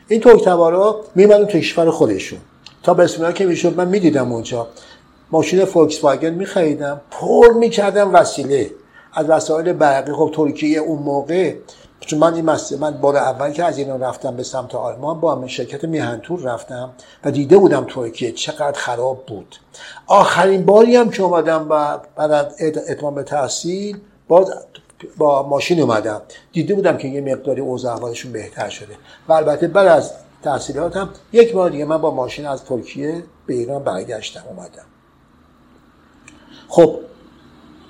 این 0.07 0.21
ترک 0.21 0.43
تبارا 0.43 1.01
میمدن 1.15 1.45
کشور 1.45 1.91
خودشون. 1.91 2.39
تا 2.83 2.93
به 2.93 3.33
که 3.33 3.45
می‌شد 3.45 3.77
من 3.77 3.87
می‌دیدم 3.87 4.31
اونجا. 4.31 4.67
ماشین 5.31 5.65
فولکس 5.65 6.03
واگن 6.03 6.29
میخریدم 6.29 7.01
پر 7.11 7.53
می‌کردم 7.53 8.13
وسیله. 8.13 8.71
از 9.13 9.29
وسایل 9.29 9.73
برقی 9.73 10.11
خب 10.13 10.31
ترکیه 10.35 10.79
اون 10.79 10.99
موقع 10.99 11.55
چون 11.99 12.19
من 12.19 12.33
این 12.33 12.45
مسئله 12.45 12.79
من 12.79 12.91
بار 12.91 13.17
اول 13.17 13.51
که 13.51 13.63
از 13.63 13.77
ایران 13.77 14.01
رفتم 14.01 14.35
به 14.35 14.43
سمت 14.43 14.75
آلمان 14.75 15.19
با 15.19 15.35
همه 15.35 15.47
شرکت 15.47 15.83
میهنتور 15.83 16.41
رفتم 16.41 16.89
و 17.25 17.31
دیده 17.31 17.57
بودم 17.57 17.85
ترکیه 17.89 18.31
چقدر 18.31 18.79
خراب 18.79 19.25
بود. 19.25 19.55
آخرین 20.07 20.65
باری 20.65 20.95
هم 20.95 21.09
که 21.09 21.23
اومدم 21.23 21.67
و 21.69 21.97
بعد 22.15 22.53
اتمام 22.89 23.21
تحصیل 23.21 23.97
باز 24.27 24.53
با 25.17 25.47
ماشین 25.47 25.81
اومدم. 25.81 26.21
دیده 26.53 26.75
بودم 26.75 26.97
که 26.97 27.07
یه 27.07 27.21
مقداری 27.21 27.61
اوضاع 27.61 27.93
احوالشون 27.93 28.31
بهتر 28.31 28.69
شده. 28.69 28.93
و 29.27 29.33
البته 29.33 29.67
بعد 29.67 29.87
از 29.87 30.11
تحصیلاتم. 30.43 31.09
یک 31.31 31.53
بار 31.53 31.69
دیگه 31.69 31.85
من 31.85 31.97
با 31.97 32.11
ماشین 32.11 32.45
از 32.45 32.63
ترکیه 32.63 33.23
به 33.45 33.53
ایران 33.53 33.83
برگشتم 33.83 34.43
اومدم. 34.49 34.85
خب 36.67 36.99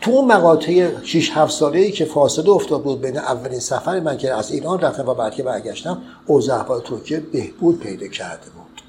تو 0.01 0.11
اون 0.11 0.31
مقاطع 0.31 1.03
6 1.03 1.31
7 1.33 1.51
ساله 1.51 1.79
ای 1.79 1.91
که 1.91 2.05
فاصله 2.05 2.49
افتاد 2.49 2.83
بود 2.83 3.01
بین 3.01 3.17
اولین 3.17 3.59
سفر 3.59 3.99
من 3.99 4.17
که 4.17 4.33
از 4.33 4.51
ایران 4.51 4.79
رفتم 4.79 5.09
و 5.09 5.13
بعد 5.13 5.33
که 5.33 5.43
برگشتم 5.43 6.01
اوضاع 6.25 6.79
ترکیه 6.79 7.19
بهبود 7.19 7.79
پیدا 7.79 8.07
کرده 8.07 8.49
بود. 8.49 8.81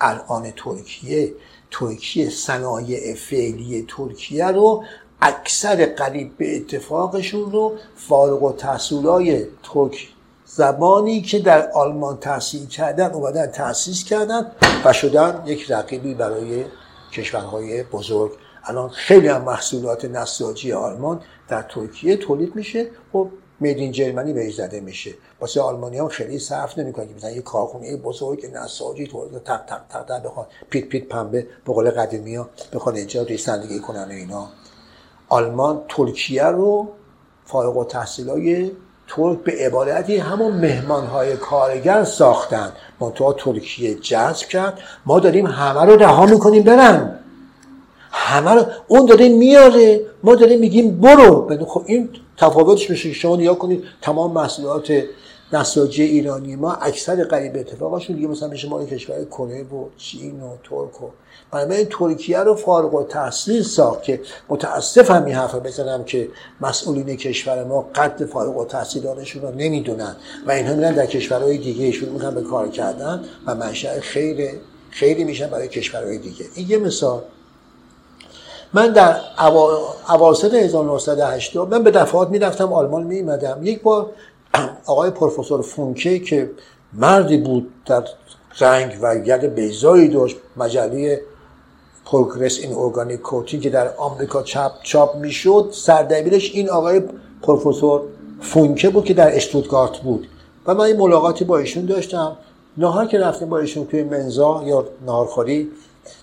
الان 0.00 0.52
ترکیه 0.56 1.34
ترکیه 1.70 2.30
صنایع 2.30 3.14
فعلی 3.14 3.86
ترکیه 3.88 4.46
رو 4.46 4.84
اکثر 5.22 5.86
قریب 5.86 6.36
به 6.36 6.56
اتفاقشون 6.56 7.52
رو 7.52 7.72
فارغ 7.96 8.42
و 8.42 8.52
تحصیلای 8.52 9.46
ترک 9.62 10.08
زبانی 10.56 11.20
که 11.20 11.38
در 11.38 11.70
آلمان 11.70 12.16
تحصیل 12.16 12.66
کردن 12.66 13.10
اومدن 13.10 13.46
تأسیس 13.46 14.04
کردن 14.04 14.52
و 14.84 14.92
شدن 14.92 15.42
یک 15.46 15.70
رقیبی 15.70 16.14
برای 16.14 16.64
کشورهای 17.12 17.82
بزرگ. 17.82 18.32
الان 18.64 18.88
خیلی 18.88 19.28
هم 19.28 19.42
محصولات 19.42 20.04
نساجی 20.04 20.72
آلمان 20.72 21.20
در 21.48 21.62
ترکیه 21.62 22.16
تولید 22.16 22.56
میشه. 22.56 22.90
خب 23.12 23.28
میدین 23.60 23.92
جرمنی 23.92 24.32
بهش 24.32 24.54
زده 24.54 24.80
میشه. 24.80 25.14
واسه 25.40 25.60
آلمانی 25.60 25.98
هم 25.98 26.08
خیلی 26.08 26.38
صرف 26.38 26.78
نمی‌کنه. 26.78 27.06
که 27.06 27.14
مثلا 27.14 27.30
یه 27.30 27.42
کارخونه 27.42 27.96
بزرگ 27.96 28.46
نساجی 28.46 29.06
تولید 29.06 29.42
تق 29.42 29.64
تق 29.66 29.80
تق 29.88 30.04
تق 30.04 30.24
بخوان 30.24 30.46
پیت 30.70 30.88
پیت 30.88 31.08
پنبه 31.08 31.46
به 31.66 31.72
قول 31.72 31.90
قدیمی 31.90 32.36
ها 32.36 32.48
بخوان 32.72 32.96
اینجا 32.96 33.22
ریسندگی 33.22 33.80
کنن 33.80 34.04
و 34.04 34.12
اینا. 34.12 34.48
آلمان 35.28 35.82
ترکیه 35.88 36.44
رو 36.44 36.88
فارغ 37.44 37.76
و 37.76 37.86
های 38.30 38.70
ترک 39.08 39.38
به 39.38 39.52
عبارتی 39.52 40.16
همون 40.16 40.52
مهمان 40.52 41.06
های 41.06 41.36
کارگر 41.36 42.04
ساختن. 42.04 42.72
منتها 43.00 43.32
ترکیه 43.32 43.94
جذب 43.94 44.48
کرد. 44.48 44.78
ما 45.06 45.20
داریم 45.20 45.46
همه 45.46 45.84
رو 45.84 45.96
رها 45.96 46.26
می‌کنیم 46.26 46.62
برن. 46.62 47.18
همه 48.10 48.54
رو 48.54 48.66
اون 48.88 49.06
داره 49.06 49.28
میاره. 49.28 50.00
ما 50.22 50.34
داریم 50.34 50.60
میگیم 50.60 51.00
برو. 51.00 51.64
خب 51.66 51.82
این 51.86 52.08
تفاوتش 52.36 52.90
میشه 52.90 53.12
شما 53.12 53.36
نیا 53.36 53.54
کنید 53.54 53.84
تمام 54.02 54.32
محصولات 54.32 55.02
نساجی 55.52 56.02
ایرانی 56.02 56.56
ما 56.56 56.72
اکثر 56.72 57.24
قریب 57.24 57.56
اتفاقشون 57.56 58.16
دیگه 58.16 58.28
مثلا 58.28 58.48
میشه 58.48 58.68
مال 58.68 58.86
کشور 58.86 59.24
کره 59.24 59.62
و 59.62 59.88
چین 59.96 60.40
و 60.40 60.56
ترک 60.70 61.02
و 61.02 61.10
این 61.56 61.86
ترکیه 61.90 62.38
رو 62.38 62.54
فارغ 62.54 62.94
و 62.94 63.02
تحصیل 63.02 63.62
ساخت 63.62 64.02
که 64.02 64.20
متاسفم 64.48 65.24
این 65.24 65.34
حرف 65.34 65.54
بزنم 65.54 66.04
که 66.04 66.28
مسئولین 66.60 67.16
کشور 67.16 67.64
ما 67.64 67.90
قد 67.94 68.24
فارغ 68.24 68.56
و 68.56 68.64
تحصیلانشون 68.64 69.42
رو 69.42 69.50
نمی‌دونن 69.50 70.16
و 70.46 70.50
اینها 70.50 70.74
میرن 70.74 70.94
در 70.94 71.06
کشورهای 71.06 71.58
دیگه 71.58 71.90
شروع 71.90 72.12
می‌کنن 72.12 72.34
به 72.34 72.42
کار 72.42 72.68
کردن 72.68 73.24
و 73.46 73.54
منشأ 73.54 74.00
خیر 74.00 74.50
خیلی 74.90 75.24
میشن 75.24 75.46
برای 75.46 75.68
کشورهای 75.68 76.18
دیگه. 76.18 76.44
این 76.54 76.70
یه 76.70 76.78
مثال. 76.78 77.22
من 78.72 78.92
در 78.92 79.16
اواسط 80.08 80.54
1980 80.54 81.74
من 81.74 81.82
به 81.82 81.90
دفعات 81.90 82.28
می‌رفتم 82.30 82.72
آلمان 82.72 83.02
میمدم 83.02 83.60
یک 83.62 83.82
بار 83.82 84.10
آقای 84.86 85.10
پروفسور 85.10 85.62
فونکه 85.62 86.18
که 86.18 86.50
مردی 86.92 87.36
بود 87.36 87.72
در 87.86 88.04
رنگ 88.60 88.98
و 89.02 89.16
ید 89.24 89.54
بیزایی 89.54 90.08
داشت 90.08 90.36
مجله 90.56 91.20
پروگرس 92.04 92.58
این 92.58 92.74
ارگانیک 92.74 93.20
کوتین 93.20 93.60
که 93.60 93.70
در 93.70 93.96
آمریکا 93.96 94.42
چاپ 94.42 94.72
چاپ 94.82 95.16
می‌شد 95.16 95.68
سردبیرش 95.72 96.50
این 96.54 96.70
آقای 96.70 97.02
پروفسور 97.42 98.02
فونکه 98.40 98.88
بود 98.88 99.04
که 99.04 99.14
در 99.14 99.36
اشتوتگارت 99.36 99.98
بود. 99.98 100.28
و 100.66 100.74
من 100.74 100.84
این 100.84 100.96
ملاقاتی 100.96 101.44
با 101.44 101.58
ایشون 101.58 101.84
داشتم. 101.84 102.36
نهار 102.76 103.06
که 103.06 103.18
رفتیم 103.18 103.48
با 103.48 103.58
ایشون 103.58 103.86
توی 103.86 104.02
منزا 104.02 104.62
یا 104.66 104.86
نهارخوری 105.06 105.70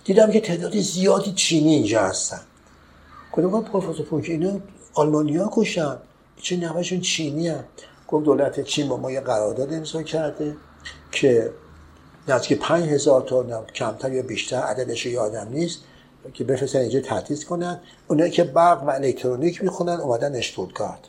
دیدم 0.04 0.30
که 0.30 0.40
تعداد 0.40 0.76
زیادی 0.76 1.32
چینی 1.32 1.74
اینجا 1.74 2.00
هستن. 2.00 2.40
گفتم 3.32 3.62
پروفسور 3.62 4.06
فونکه 4.06 4.32
اینا 4.32 4.50
آلمانیا 4.94 5.50
کشن 5.52 5.96
چه 6.42 6.56
نوشون 6.56 7.00
چینی 7.00 7.48
هم 7.48 7.64
گفت 8.12 8.24
دولت 8.24 8.60
چین 8.60 8.88
با 8.88 8.96
ما 8.96 9.10
یه 9.10 9.20
قرارداد 9.20 9.74
امضا 9.74 10.02
کرده 10.02 10.56
که 11.12 11.50
نزدیک 12.28 12.58
پنج 12.58 12.88
هزار 12.88 13.22
تا 13.22 13.64
کمتر 13.74 14.12
یا 14.12 14.22
بیشتر 14.22 14.56
عددش 14.56 15.06
یادم 15.06 15.48
نیست 15.50 15.78
که 16.34 16.44
بفرستن 16.44 16.78
اینجا 16.78 17.00
تحتیز 17.00 17.44
کنن. 17.44 17.80
اونایی 18.08 18.30
که 18.30 18.44
برق 18.44 18.82
و 18.82 18.90
الکترونیک 18.90 19.64
می‌خونن 19.64 20.00
اومدن 20.00 20.36
اشتوتگارت 20.36 21.00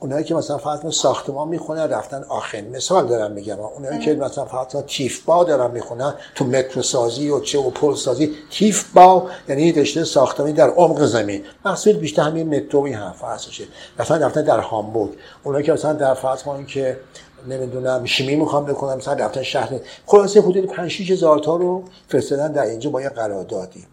اونایی 0.00 0.24
که 0.24 0.34
مثلا 0.34 0.58
فقط 0.58 0.90
ساختمان 0.90 1.48
می‌خونن 1.48 1.88
رفتن 1.88 2.24
آخن 2.28 2.60
مثال 2.60 3.06
دارم 3.06 3.32
میگم. 3.32 3.60
اونایی 3.60 3.98
که 3.98 4.14
مثلا 4.14 4.44
فقط 4.44 4.86
تیف 4.86 5.24
با 5.24 5.44
دارن 5.44 5.70
می‌خونن 5.70 6.14
تو 6.34 6.44
مترو 6.44 6.82
سازی 6.82 7.30
و 7.30 7.40
چه 7.40 7.58
و 7.58 7.70
پل 7.70 7.94
سازی 7.94 8.34
تیف 8.50 8.92
با 8.94 9.26
یعنی 9.48 9.72
رشته 9.72 10.04
ساختمانی 10.04 10.52
در 10.52 10.70
عمق 10.70 11.04
زمین. 11.04 11.44
محصول 11.64 11.96
بیشتر 11.96 12.22
همین 12.22 12.56
مترو 12.56 12.80
این 12.80 12.94
حرف 12.94 13.24
هستشه 13.24 13.64
مثلا 13.98 14.26
رفتن 14.26 14.44
در 14.44 14.60
هامبورگ. 14.60 15.10
اونایی 15.44 15.64
که 15.64 15.72
مثلا 15.72 15.92
در 15.92 16.14
فرض 16.14 16.42
که 16.68 17.00
نمی‌دونم 17.48 18.04
شیمی 18.04 18.36
می‌خوام 18.36 18.64
بکنم 18.64 18.96
مثلا 18.96 19.14
رفتن 19.14 19.42
شهر. 19.42 19.80
خلاصه 20.06 20.40
حدود 20.40 20.66
5 20.66 20.90
6 20.90 21.10
هزار 21.10 21.38
تا 21.38 21.56
رو 21.56 21.84
فرستادن 22.08 22.52
در 22.52 22.62
اینجا 22.62 22.90
با 22.90 23.02
یه 23.02 23.08
قراردادی. 23.08 23.86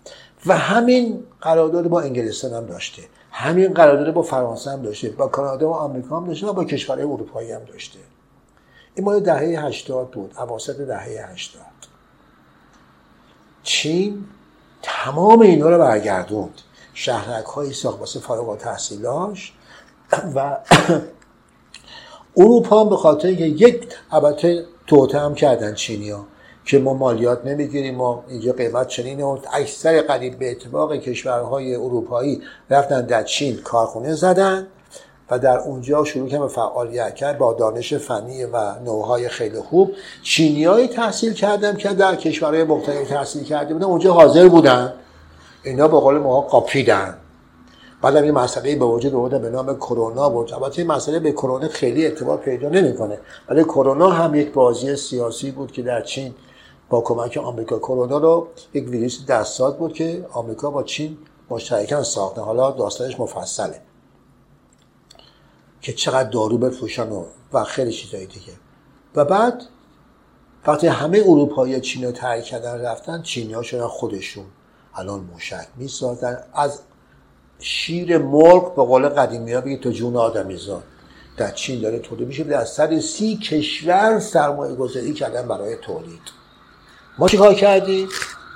و 0.45 0.57
همین 0.57 1.23
قرارداد 1.41 1.87
با 1.87 2.01
انگلستان 2.01 2.53
هم 2.53 2.65
داشته. 2.65 3.01
همین 3.39 3.73
قرارداد 3.73 4.13
با 4.13 4.21
فرانسه 4.21 4.71
هم 4.71 4.81
داشته 4.81 5.09
با 5.09 5.27
کانادا 5.27 5.69
و 5.69 5.73
آمریکا 5.73 6.17
هم 6.17 6.27
داشته 6.27 6.47
و 6.47 6.53
با 6.53 6.63
کشورهای 6.63 7.03
اروپایی 7.03 7.51
هم 7.51 7.63
داشته. 7.63 7.99
این 8.95 9.05
مال 9.05 9.19
دهه 9.19 9.65
80 9.65 10.11
بود 10.11 10.33
اواسط 10.37 10.77
دهه 10.77 11.29
80 11.31 11.61
چین 13.63 14.25
تمام 14.81 15.41
اینا 15.41 15.69
رو 15.69 15.77
برگردوند. 15.77 16.61
شهرک 16.93 17.45
های 17.45 17.73
ساخت 17.73 17.99
واسه 17.99 18.19
فارغ 18.19 18.57
تحصیلاش 18.57 19.53
و 20.35 20.57
اروپا 22.37 22.81
هم 22.81 22.89
به 22.89 22.97
خاطر 22.97 23.29
یک 23.29 23.93
البته 24.11 24.65
توته 24.87 25.19
هم 25.19 25.35
کردن 25.35 25.73
چینیا 25.73 26.25
که 26.67 26.79
ما 26.79 26.93
مالیات 26.93 27.45
نمی‌گیریم 27.45 27.95
ما 27.95 28.23
اینجا 28.27 28.53
قیمت 28.53 28.87
چنینه 28.87 29.23
و 29.23 29.37
اکثر 29.53 30.01
قریب 30.01 30.39
به 30.39 30.51
اتفاق 30.51 30.95
کشورهای 30.95 31.75
اروپایی 31.75 32.41
رفتن 32.69 33.01
در 33.01 33.23
چین 33.23 33.57
کارخونه 33.63 34.13
زدن 34.13 34.67
و 35.31 35.39
در 35.39 35.59
اونجا 35.59 36.03
شروع 36.03 36.29
کردن 36.29 36.41
به 36.41 36.47
فعالیت 36.47 37.15
کرد 37.15 37.37
با 37.37 37.53
دانش 37.53 37.93
فنی 37.93 38.45
و 38.45 38.79
نوهای 38.85 39.29
خیلی 39.29 39.59
خوب. 39.59 39.91
چینیایی 40.23 40.87
تحصیل 40.87 41.33
کردم 41.33 41.75
که 41.75 41.89
در 41.89 42.15
کشورهای 42.15 42.63
مختلف 42.63 43.09
تحصیل 43.09 43.43
کرده 43.43 43.73
بودن 43.73 43.85
اونجا 43.85 44.13
حاضر 44.13 44.47
بودن. 44.47 44.93
اینا 45.63 45.87
به 45.87 45.99
قول 45.99 46.17
ما 46.17 46.41
قاپیدن. 46.41 47.17
بعد 48.01 48.15
این 48.15 48.31
مسئله 48.31 48.75
به 48.75 48.85
وجود 48.85 49.15
آورده 49.15 49.39
به 49.39 49.49
نام 49.49 49.75
کرونا 49.75 50.29
بود. 50.29 50.53
البته 50.53 50.81
این 50.81 50.91
مسئله 50.91 51.19
به 51.19 51.31
کرونا 51.31 51.67
خیلی 51.67 52.05
ارتباط 52.05 52.39
پیدا 52.39 52.69
نمی‌کنه. 52.69 53.17
ولی 53.49 53.63
کرونا 53.63 54.09
هم 54.09 54.35
یک 54.35 54.53
بازی 54.53 54.95
سیاسی 54.95 55.51
بود 55.51 55.71
که 55.71 55.81
در 55.81 56.01
چین 56.01 56.33
با 56.89 57.01
کمک 57.01 57.37
آمریکا 57.37 57.79
کرونا 57.79 58.17
رو 58.17 58.47
یک 58.73 58.89
ویروس 58.89 59.25
دستات 59.25 59.77
بود 59.77 59.93
که 59.93 60.25
آمریکا 60.31 60.71
با 60.71 60.83
چین 60.83 61.17
مشترکاً 61.49 62.03
ساخته. 62.03 62.41
حالا 62.41 62.71
داستانش 62.71 63.19
مفصله. 63.19 63.81
که 65.81 65.93
چقدر 65.93 66.29
دارو 66.29 66.57
بفروشن 66.57 67.09
و, 67.09 67.25
و 67.53 67.63
خیلی 67.63 67.91
چیزایی 67.91 68.25
دیگه. 68.25 68.53
و 69.15 69.25
بعد 69.25 69.63
وقتی 70.67 70.87
همه 70.87 71.23
اروپایی 71.25 71.81
چین 71.81 72.03
رو 72.03 72.11
ترک 72.11 72.43
کردن 72.43 72.81
رفتن 72.81 73.21
چینی 73.21 73.53
ها 73.53 73.61
شدن 73.61 73.87
خودشون. 73.87 74.45
الان 74.95 75.19
موشک 75.19 75.67
می‌سازن. 75.75 76.43
از 76.53 76.81
شیر 77.59 78.17
مرغ 78.17 78.75
به 78.75 78.83
قول 78.83 79.09
قدیمی 79.09 79.53
ها 79.53 79.61
بگید 79.61 79.81
تو 79.81 79.91
جون 79.91 80.15
آدمی 80.15 80.57
زاد. 80.57 80.83
در 81.37 81.51
چین 81.51 81.81
داره 81.81 81.99
تولید 81.99 82.27
میشه. 82.27 82.43
در 82.43 82.65
سر 82.65 82.99
سی 82.99 83.37
کشور 83.37 84.19
سرمایه 84.19 84.75
گذاری 84.75 85.13
کردن 85.13 85.47
برای 85.47 85.75
تولید. 85.75 86.36
ما 87.19 87.27
چی 87.27 87.37
کار 87.37 87.53
کردیم؟ 87.53 88.07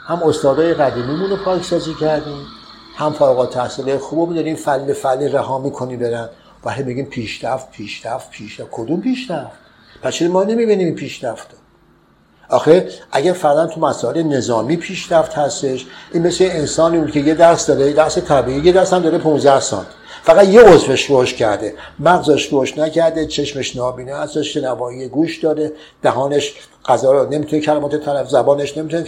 هم 0.08 0.24
استادای 0.24 0.74
قدیمیمون 0.74 1.30
رو 1.30 1.38
پاکسازی 1.38 1.94
کردیم 1.94 2.46
هم 2.98 3.14
فارغ 3.14 3.50
تحصیل 3.50 3.98
خوب 3.98 4.30
میداریم 4.30 4.56
فل 4.56 4.80
به 4.80 4.94
فل 4.94 5.32
رها 5.32 5.60
می‌کنی 5.60 5.98
برن. 5.98 6.30
و 6.66 6.72
هی 6.72 6.84
بگیم 6.84 7.06
پیشرفت 7.06 7.72
پیشرفت 7.72 8.32
پیشرفت. 8.32 8.70
کدوم 8.72 9.02
پیشرفت؟ 9.02 9.52
پس 10.02 10.22
ما 10.22 10.44
نمی‌بینیم 10.44 10.88
این 10.88 10.96
پیشرفت 10.96 11.48
آخه 12.50 12.90
اگر 13.12 13.34
فردا 13.34 13.68
تو 13.68 13.82
مسائل 13.82 14.24
نظامی 14.24 14.78
پیشرفت 14.78 15.34
هستش 15.34 15.86
این 16.14 16.28
مثل 16.28 16.48
انسانی 16.52 16.98
بود 16.98 17.12
که 17.12 17.20
یه 17.20 17.34
درس 17.34 17.68
داره 17.68 17.88
یه 17.88 17.94
درس 17.94 18.18
طبیعی 18.18 18.62
یه 18.62 18.72
درس 18.72 18.94
هم 18.94 19.02
داره 19.02 19.18
15 19.18 19.60
سال. 19.60 19.86
فقط 20.24 20.48
یه 20.48 20.62
عضوش 20.62 21.06
روش 21.06 21.34
کرده. 21.34 21.74
مغزش 22.00 22.46
روش 22.46 22.78
نکرده 22.78 23.26
چشمش 23.26 23.76
نابینه 23.76 24.12
ازش 24.12 24.54
شنوایی 24.54 25.08
گوش 25.08 25.40
داره 25.40 25.72
دهانش 26.02 26.54
غذا 26.86 27.12
رو 27.12 27.30
نمی‌تونه 27.30 27.62
کلمات 27.62 27.96
طرف 27.96 28.30
زبانش 28.30 28.78
نمی‌تونه 28.78 29.04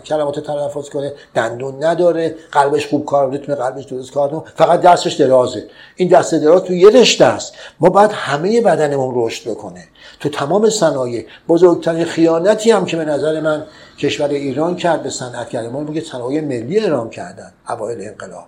کلمات 0.00 0.40
تلفظ 0.40 0.88
کنه. 0.88 1.12
دندون 1.34 1.84
نداره. 1.84 2.34
قلبش 2.52 2.86
خوب 2.86 3.04
کار 3.04 3.28
نمی‌تونه 3.28 3.58
قلبش 3.58 3.84
درست 3.84 4.12
کار 4.12 4.28
کنه. 4.28 4.42
فقط 4.56 4.80
دستش 4.80 5.12
درازه. 5.12 5.64
این 5.96 6.08
دست 6.08 6.34
دراز 6.34 6.62
تو 6.62 6.74
یه 6.74 6.88
رشته 6.88 7.24
است. 7.24 7.54
ما 7.80 7.88
باید 7.88 8.10
همه 8.12 8.60
بدنمون 8.60 9.12
رشد 9.16 9.50
بکنه. 9.50 9.84
تو 10.20 10.28
تمام 10.28 10.70
صنایع. 10.70 11.26
بزرگترین 11.48 12.04
خیانتی 12.04 12.70
هم 12.70 12.84
که 12.84 12.96
به 12.96 13.04
نظر 13.04 13.40
من 13.40 13.66
کشور 13.98 14.28
ایران 14.28 14.76
کرد 14.76 15.02
به 15.02 15.10
صنعتگران 15.10 15.68
ما 15.68 15.80
میگه 15.80 16.00
صنایع 16.00 16.40
ملی 16.40 16.78
اعلام 16.78 17.10
کردن. 17.10 17.52
اوایل 17.68 18.08
انقلاب. 18.08 18.44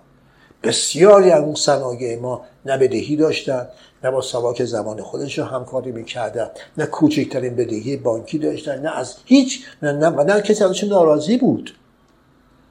بسیاری 0.63 1.31
از 1.31 1.43
اون 1.43 1.55
صنایع 1.55 2.19
ما 2.19 2.45
نه 2.65 2.77
بدهی 2.77 3.15
داشتن 3.15 3.67
نه 4.03 4.11
با 4.11 4.21
سواک 4.21 4.65
زمان 4.65 5.01
خودش 5.01 5.39
رو 5.39 5.45
همکاری 5.45 5.91
می‌کردن 5.91 6.49
نه 6.77 6.85
کوچکترین 6.85 7.55
بدهی 7.55 7.97
بانکی 7.97 8.37
داشتن 8.37 8.81
نه 8.81 8.97
از 8.97 9.17
هیچ 9.25 9.65
نه, 9.81 9.91
نه 9.91 10.07
و 10.07 10.23
نه 10.23 10.41
کسی 10.41 10.63
ازشون 10.63 10.89
ناراضی 10.89 11.37
بود. 11.37 11.75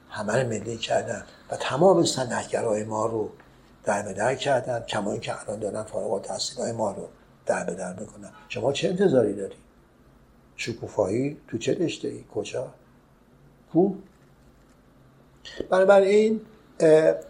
همه 0.09 0.35
رو 0.35 0.47
ملی 0.47 0.77
کردن 0.77 1.23
و 1.51 1.55
تمام 1.55 2.05
صنعتگرای 2.05 2.83
ما 2.83 3.05
رو 3.05 3.29
در 3.83 4.01
بدر 4.01 4.35
کردن 4.35 4.79
کما 4.79 5.17
که 5.17 5.41
الان 5.41 5.59
دارن 5.59 5.83
فارغ 5.83 6.13
التحصیلای 6.13 6.71
ما 6.71 6.91
رو 6.91 7.07
در 7.45 7.63
بدر 7.63 7.93
می‌کنن. 7.99 8.29
شما 8.49 8.73
چه 8.73 8.87
انتظاری 8.87 9.33
داری؟ 9.33 9.55
شکوفایی 10.55 11.37
تو 11.47 11.57
چه 11.57 11.73
رشته 11.73 12.07
ای 12.07 12.23
کجا؟ 12.35 12.67
خوب 13.71 14.03
بنابراین 15.69 16.41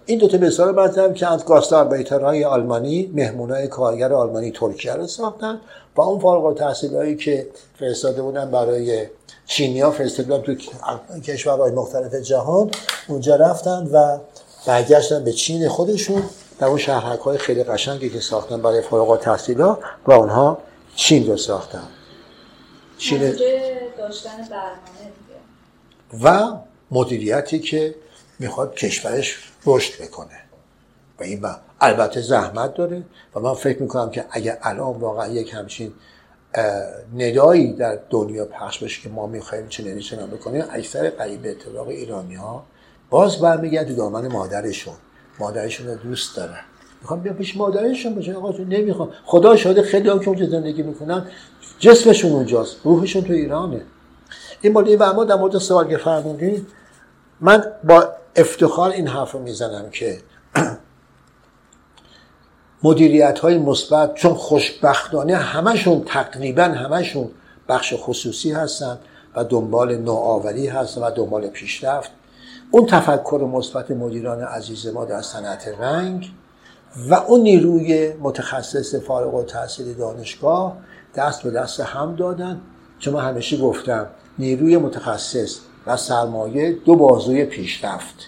این 0.05 0.19
دو 0.19 0.27
تا 0.27 0.37
مثال 0.37 0.75
رو 0.75 1.13
که 1.13 1.27
از 1.27 1.43
های 2.11 2.43
آلمانی 2.43 3.11
مهمونای 3.13 3.67
کارگر 3.67 4.13
آلمانی 4.13 4.51
ترکیه 4.51 4.93
رو 4.93 5.07
ساختن 5.07 5.61
و 5.95 6.01
اون 6.01 6.19
فارغ 6.19 6.45
التحصیلایی 6.45 7.15
که 7.15 7.47
فرستاده 7.79 8.21
بودن 8.21 8.51
برای 8.51 9.07
چینیا 9.45 9.91
فرستاده 9.91 10.37
تو 10.37 10.55
کشورهای 11.21 11.71
مختلف 11.71 12.15
جهان 12.15 12.71
اونجا 13.07 13.35
رفتن 13.35 13.89
و 13.93 14.17
برگشتن 14.67 15.23
به 15.23 15.31
چین 15.31 15.69
خودشون 15.69 16.23
در 16.59 16.67
اون 16.67 16.77
شهرک 16.77 17.19
های 17.19 17.37
خیلی 17.37 17.63
قشنگی 17.63 18.09
که 18.09 18.19
ساختن 18.19 18.61
برای 18.61 18.81
فارغ 18.81 19.09
التحصیلا 19.09 19.77
و 20.07 20.11
اونها 20.11 20.57
چین 20.95 21.27
رو 21.27 21.37
ساختن. 21.37 21.87
چین 22.97 23.35
داشتن 23.97 24.47
و 26.23 26.53
مدیریتی 26.91 27.59
که 27.59 27.95
می‌خواد 28.41 28.75
کشورش 28.75 29.37
رشد 29.65 30.03
بکنه. 30.03 30.39
و 31.19 31.23
این 31.23 31.41
با 31.41 31.55
البته 31.81 32.21
زحمت 32.21 32.73
داره. 32.73 33.03
و 33.35 33.39
من 33.39 33.53
فکر 33.53 33.81
می‌کنم 33.81 34.09
که 34.09 34.25
اگر 34.29 34.57
الان 34.61 34.97
واقعا 34.99 35.27
یک 35.27 35.53
همچین 35.53 35.93
ندایی 37.15 37.73
در 37.73 37.99
دنیا 38.09 38.45
پخش 38.45 38.83
بشه 38.83 39.01
که 39.01 39.09
ما 39.09 39.27
می‌خوایم 39.27 39.67
چنینی 39.67 40.01
چنان 40.01 40.29
بکنیم 40.29 40.63
اکثر 40.71 41.09
قریب 41.09 41.45
اتفاق 41.45 41.87
ایرانی 41.87 42.35
ها 42.35 42.63
باز 43.09 43.39
برمیگرد 43.39 43.87
تو 43.87 43.95
دامن 43.95 44.27
مادرشون. 44.27 44.93
مادرشون 45.39 45.87
رو 45.87 45.95
دوست 45.95 46.37
دارن 46.37 46.59
می‌خوام 47.01 47.19
بیان 47.19 47.35
پیش 47.35 47.57
مادرشون 47.57 48.15
باشه. 48.15 48.33
آقا 48.33 48.51
نمی‌خوام. 48.63 49.11
خدا 49.25 49.55
شاهد 49.55 49.81
خیلی 49.81 50.09
هم 50.09 50.19
که 50.19 50.27
اونجا 50.27 50.45
زندگی 50.45 50.83
می‌کنن 50.83 51.25
جسمشون 51.79 52.31
اونجاست. 52.31 52.75
روحشون 52.83 53.23
تو 53.23 53.33
ایرانه. 53.33 53.81
این 54.61 54.73
مورد 54.73 55.01
و 55.01 55.03
اما 55.03 55.23
در 55.23 55.35
مورد 55.35 55.57
سوال 55.57 55.89
که 55.89 55.97
فرمودید 55.97 56.67
من 57.41 57.63
با 57.83 58.09
افتخار 58.35 58.91
این 58.91 59.07
حرف 59.07 59.31
رو 59.31 59.39
می‌زنم 59.39 59.89
که 59.89 60.21
مدیریت 62.83 63.39
های 63.39 63.57
مثبت 63.57 64.13
چون 64.13 64.33
خوشبختانه 64.33 65.35
همشون 65.35 66.03
تقریبا 66.05 66.63
همشون 66.63 67.29
بخش 67.69 67.93
خصوصی 67.97 68.51
هستن 68.51 68.97
و 69.35 69.43
دنبال 69.43 69.97
نوآوری 69.97 70.67
هستن 70.67 71.01
و 71.01 71.11
دنبال 71.11 71.47
پیشرفت. 71.47 72.11
اون 72.71 72.85
تفکر 72.85 73.49
مثبت 73.53 73.91
مدیران 73.91 74.43
عزیز 74.43 74.87
ما 74.87 75.05
در 75.05 75.21
صنعت 75.21 75.67
رنگ 75.67 76.31
و 77.09 77.13
اون 77.13 77.41
نیروی 77.41 78.13
متخصص 78.13 78.95
فارغ 78.95 79.33
و 79.33 79.43
تحصیل 79.43 79.93
دانشگاه 79.93 80.77
دست 81.15 81.43
به 81.43 81.51
دست 81.51 81.79
هم 81.79 82.15
دادن. 82.15 82.61
چون 82.99 83.13
من 83.13 83.25
همیشه 83.25 83.57
گفتم 83.57 84.07
نیروی 84.39 84.77
متخصص 84.77 85.59
و 85.87 85.97
سرمایه 85.97 86.71
دو 86.71 86.95
بازوی 86.95 87.45
پیشرفت. 87.45 88.27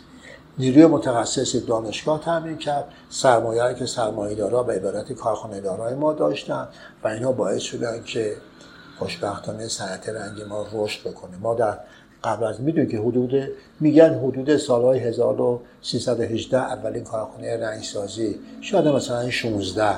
نیروی 0.57 0.85
متخصص 0.85 1.55
دانشگاه 1.55 2.21
تعمین 2.21 2.57
کرد. 2.57 2.85
سرمایه 3.09 3.75
که 3.79 3.85
سرمایه 3.85 4.35
دارا 4.35 4.63
به 4.63 4.73
عبارت 4.73 5.13
کارخانه 5.13 5.61
دارای 5.61 5.95
ما 5.95 6.13
داشتن 6.13 6.67
و 7.03 7.07
اینها 7.07 7.31
باعث 7.31 7.61
شدن 7.61 8.03
که 8.03 8.35
خوشبختانه 8.99 9.67
صنعت 9.67 10.09
رنگ 10.09 10.41
ما 10.41 10.65
رشد 10.73 11.09
بکنه. 11.09 11.37
ما 11.41 11.53
در 11.53 11.79
قبل 12.23 12.43
از 12.43 12.61
می‌دونی 12.61 12.87
که 12.87 12.99
حدود 12.99 13.31
میگن 13.79 14.19
حدود 14.19 14.57
سالهای 14.57 14.99
1318 14.99 16.57
اولین 16.57 17.03
کارخانه 17.03 17.57
رنگسازی 17.57 18.39
شاید 18.61 18.87
مثلا 18.87 19.29
16 19.29 19.95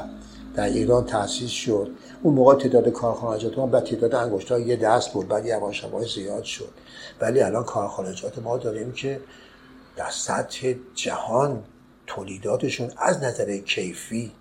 در 0.56 0.64
ایران 0.64 1.06
تأسیس 1.06 1.52
شد. 1.52 1.90
اون 2.24 2.34
موقع 2.34 2.56
تعداد 2.56 2.90
کارخانجات 2.90 3.56
به 3.56 3.82
تعداد 3.82 4.16
انگشت‌ها 4.16 4.60
یه 4.60 4.76
دست 4.76 5.14
بود 5.14 5.28
بعد 5.28 5.46
یواش 5.46 5.84
یواش 5.84 6.14
زیاد 6.14 6.44
شد. 6.44 6.70
ولی 7.20 7.42
الان 7.42 7.64
کارخانجات 7.64 8.40
ما 8.40 8.58
داریم 8.58 8.92
که 8.92 9.22
در 9.96 10.10
سطح 10.10 10.74
جهان 10.96 11.64
تولیداتشون 12.08 12.92
از 12.98 13.24
نظر 13.24 13.58
کیفی 13.58 14.32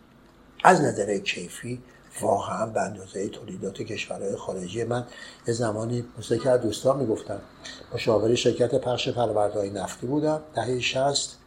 از 0.65 0.81
نظر 0.81 1.19
کیفی 1.19 1.83
واقعا 2.21 2.67
به 2.67 2.81
اندازه 2.81 3.29
تولیدات 3.29 3.83
کشورهای 3.83 4.37
خارجی 4.37 4.85
من 4.85 5.07
یه 5.49 5.55
زمانی 5.55 6.05
مثل 6.19 6.39
که 6.39 6.57
دوستان 6.57 6.99
می‌گفتم 6.99 7.41
مشاور 7.95 8.35
شرکت 8.35 8.75
پخش 8.75 9.09
پروردهای 9.09 9.71
نفتی 9.71 10.07
بودم 10.07 10.41
دهه 10.55 10.81
60 10.81 11.39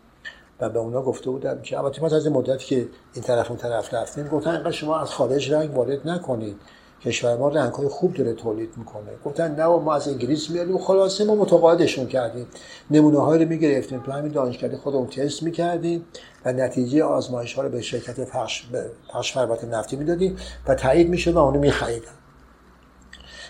و 0.59 0.69
به 0.69 0.79
اونا 0.79 1.01
گفته 1.01 1.29
بودم 1.29 1.61
که 1.61 1.79
البته 1.79 2.01
ما 2.01 2.07
از 2.07 2.27
مدت 2.27 2.59
که 2.59 2.89
این 3.13 3.23
طرف 3.23 3.49
اون 3.49 3.59
طرف 3.59 3.93
رفتیم 3.93 4.27
گفتن 4.27 4.49
اینقدر 4.49 4.71
شما 4.71 4.99
از 4.99 5.09
خارج 5.09 5.53
رنگ 5.53 5.77
وارد 5.77 6.07
نکنید. 6.07 6.59
کشور 7.05 7.37
ما 7.37 7.47
رنگ 7.49 7.73
های 7.73 7.87
خوب 7.87 8.13
داره 8.13 8.33
تولید 8.33 8.69
می‌کنه. 8.77 9.11
گفتن 9.25 9.55
نه 9.55 9.65
ما 9.65 9.95
از 9.95 10.07
انگلیس 10.07 10.49
میاریم 10.49 10.77
خلاصه 10.77 11.23
ما 11.23 11.35
متقاعدشون 11.35 12.07
کردیم. 12.07 12.47
نمونه 12.91 13.19
های 13.19 13.43
رو 13.43 13.49
می‌گرفتیم. 13.49 14.03
تو 14.03 14.11
همین 14.11 14.31
دانشکده 14.31 14.77
خودمون 14.77 15.07
تست 15.07 15.43
می‌کردیم 15.43 16.05
و 16.45 16.53
نتیجه 16.53 17.03
آزمایش 17.03 17.53
ها 17.53 17.61
رو 17.61 17.69
به 17.69 17.81
شرکت 17.81 18.19
پخش 18.19 18.65
پخش 19.13 19.37
نفتی 19.71 19.95
می‌دادیم 19.95 20.37
و 20.67 20.75
تایید 20.75 21.09
میشه 21.09 21.31
و 21.31 21.37
اونو 21.37 21.59
میخریدن. 21.59 22.11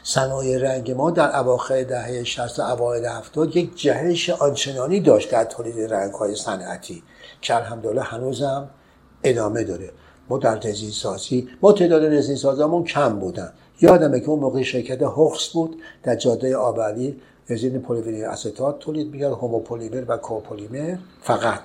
صنایع 0.03 0.57
رنگ 0.57 0.91
ما 0.91 1.11
در 1.11 1.39
اواخر 1.39 1.83
دهه 1.83 2.23
60 2.23 2.59
و 2.59 2.61
اوایل 2.61 3.05
70 3.05 3.55
یک 3.55 3.81
جهش 3.81 4.29
آنچنانی 4.29 4.99
داشت 4.99 5.31
در 5.31 5.43
تولید 5.43 5.93
رنگ 5.93 6.13
های 6.13 6.35
صنعتی 6.35 7.03
که 7.41 7.55
الحمدلله 7.55 8.01
هنوزم 8.01 8.69
ادامه 9.23 9.63
داره. 9.63 9.91
ما 10.29 10.37
در 10.37 10.59
رزین 10.59 10.91
سازی 10.91 11.47
ما 11.61 11.73
تعداد 11.73 12.05
رزین 12.05 12.35
سازمون 12.35 12.83
کم 12.83 13.19
بودن. 13.19 13.53
یادمه 13.81 14.19
که 14.19 14.29
اون 14.29 14.39
موقع 14.39 14.61
شرکت 14.61 15.01
هوخست 15.01 15.49
بود 15.49 15.81
در 16.03 16.15
جاده 16.15 16.55
آبعلی 16.55 17.15
رزین 17.49 17.81
پلیوینیل 17.81 18.25
استات 18.25 18.79
تولید 18.79 19.11
می‌کرد 19.11 19.31
هوموپلیمر 19.31 20.03
و 20.07 20.17
کوپلیمر 20.17 20.97
فقط. 21.21 21.61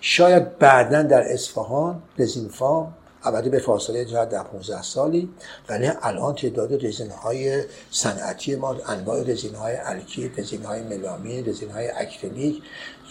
شاید 0.00 0.58
بعدا 0.58 1.02
در 1.02 1.22
اصفهان 1.32 2.02
رزین 2.18 2.48
فام 2.48 2.94
البته 3.24 3.50
به 3.50 3.58
فاصله 3.58 4.04
جهت 4.04 4.28
در 4.28 4.42
15 4.42 4.82
سالی 4.82 5.28
ولی 5.68 5.90
الان 6.02 6.34
تعداد 6.34 6.86
رزین 6.86 7.10
های 7.10 7.64
صنعتی 7.90 8.56
ما 8.56 8.76
انواع 8.86 9.22
رزین 9.22 9.54
های 9.54 9.76
الکید 9.76 10.28
رزین 10.28 10.64
های 10.64 10.82
ملامین 10.82 11.42
رزین 11.42 11.70
های 11.70 11.88
اکریلیک 11.88 12.62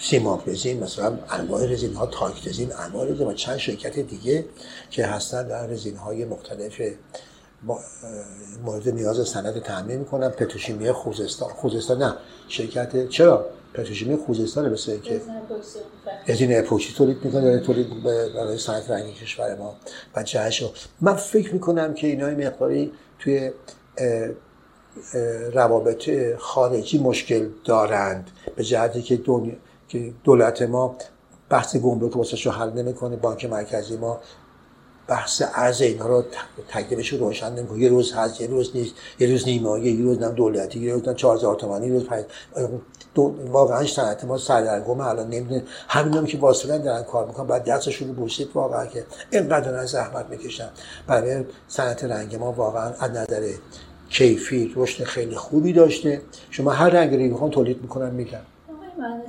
سیماب 0.02 0.50
رزین 0.50 0.84
مثلا 0.84 1.18
انواع 1.30 1.66
رزین 1.66 1.94
ها 1.94 2.06
تاک 2.06 2.48
رزین 2.48 2.74
انواع 2.74 3.06
رزین 3.06 3.28
و 3.28 3.34
چند 3.34 3.58
شرکت 3.58 4.00
دیگه 4.00 4.46
که 4.92 5.06
هستن 5.06 5.48
در 5.48 5.68
رزین 5.68 5.96
های 5.96 6.26
مختلف 6.26 6.82
مورد 8.64 8.90
نیاز 8.90 9.28
صنعت 9.28 9.58
تامین 9.58 10.00
می‌کنن. 10.00 10.30
پتروشیمی 10.30 10.92
خوزستان 10.92 11.50
خوزستان 11.50 12.04
نه 12.04 12.16
شرکت 12.48 13.10
چرا؟ 13.10 13.46
پتروشیمی 13.74 14.16
خوزستان 14.16 14.70
مثل 14.70 15.00
که 15.00 15.22
رزین 16.28 16.60
اپوکسی 16.60 16.94
تولید 16.94 17.26
می‌کنه 17.26 17.42
داره 17.42 17.60
تولید 17.60 18.04
برای 18.04 18.58
صنعت 18.58 18.92
رنگی 18.92 19.14
کشور 19.14 19.56
ما 19.56 19.76
و 20.16 20.24
جهش 20.24 20.64
من 21.02 21.14
فکر 21.14 21.54
می‌کنم 21.54 21.94
که 21.94 22.08
اینا 22.08 22.30
مقداری 22.30 22.92
توی 23.20 23.52
روابط 25.54 26.10
خارجی 26.38 27.00
مشکل 27.00 27.50
دارند 27.66 28.32
به 28.56 28.64
جهتی 28.64 29.02
که 29.02 29.18
دنیا 29.18 29.56
که 29.88 30.14
دولت 30.24 30.62
ما 30.62 30.96
بحث 31.50 31.76
گمرک 31.76 32.16
واسه 32.16 32.38
رو 32.44 32.52
حل 32.52 32.70
نمی‌کنه 32.70 33.16
بانک 33.16 33.46
مرکزی 33.46 33.98
ما 33.98 34.22
بحث 35.08 35.44
ارز 35.56 35.82
اینا 35.82 36.08
رو 36.08 36.24
تکلیفش 36.68 37.14
رو 37.14 37.20
روشن 37.20 37.54
نمی‌کنه. 37.54 37.80
یه 37.80 37.90
روز 37.90 38.14
هست 38.14 38.42
یه 38.42 38.48
روز 38.48 38.72
نیست 38.76 38.94
یه 39.20 39.28
روز 39.32 39.48
نیمه 39.48 39.80
یه 39.80 40.04
روز 40.04 40.20
نم 40.20 40.32
دولتی 40.32 40.80
یه 40.80 40.94
روز 40.94 41.08
نم 41.08 41.16
4000 41.16 41.56
تومانی 41.56 41.88
یه 41.88 41.94
روز 41.94 42.04
پنج 43.28 43.50
واقعا 43.50 43.86
صنعت 43.86 44.24
ما 44.24 44.38
سردرگم 44.38 45.00
الان 45.00 45.30
نمی‌دونه 45.30 45.64
همین 45.88 46.14
هم 46.14 46.26
که 46.26 46.38
واصلا 46.38 46.78
دارن 46.78 47.04
کار 47.04 47.28
می‌کنن 47.28 47.48
بعد 47.48 47.64
دستشون 47.64 48.08
رو 48.08 48.14
بوسید 48.14 48.50
واقعا 48.54 48.86
که 48.86 49.06
اینقدر 49.32 49.76
از 49.76 49.90
زحمت 49.90 50.26
می‌کشن. 50.30 50.70
برای 51.08 51.46
صنعت 51.68 52.04
رنگ 52.04 52.36
ما 52.36 52.52
واقعا 52.52 52.94
از 53.00 53.12
نظر 53.12 53.50
کیفی 54.10 54.74
رشد 54.76 55.04
خیلی 55.04 55.36
خوبی 55.36 55.74
داشته. 55.74 56.22
شما 56.52 56.72
هر 56.72 56.90
رنگی 56.90 57.18
رو 57.18 57.24
می‌خوان 57.24 57.52
تولید 57.52 57.82
می‌کنن 57.82 58.10
میگن. 58.10 58.42
من 59.00 59.22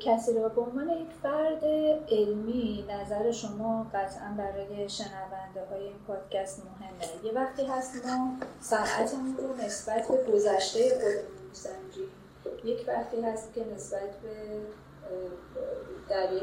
کسی 0.00 0.32
رو 0.32 0.48
به 0.48 0.60
عنوان 0.60 0.88
یک 0.88 1.08
فرد 1.22 1.64
علمی 2.10 2.84
نظر 2.88 3.32
شما 3.32 3.86
قطعا 3.94 4.34
برای 4.38 4.88
شنونده 4.88 5.70
های 5.70 5.82
این 5.82 5.92
پادکست 6.06 6.62
مهمه؟ 6.80 7.24
یه 7.24 7.32
وقتی 7.32 7.64
هست 7.64 8.06
ما 8.06 8.32
صنعتمون 8.60 9.36
رو 9.36 9.66
نسبت 9.66 10.08
به 10.08 10.32
گذشته 10.32 10.80
خودمون 10.88 11.48
میسنجیم. 11.48 12.08
یک 12.64 12.84
وقتی 12.88 13.20
هست 13.20 13.54
که 13.54 13.64
نسبت 13.74 14.00
به 14.22 14.28
در 16.08 16.32
یک 16.32 16.42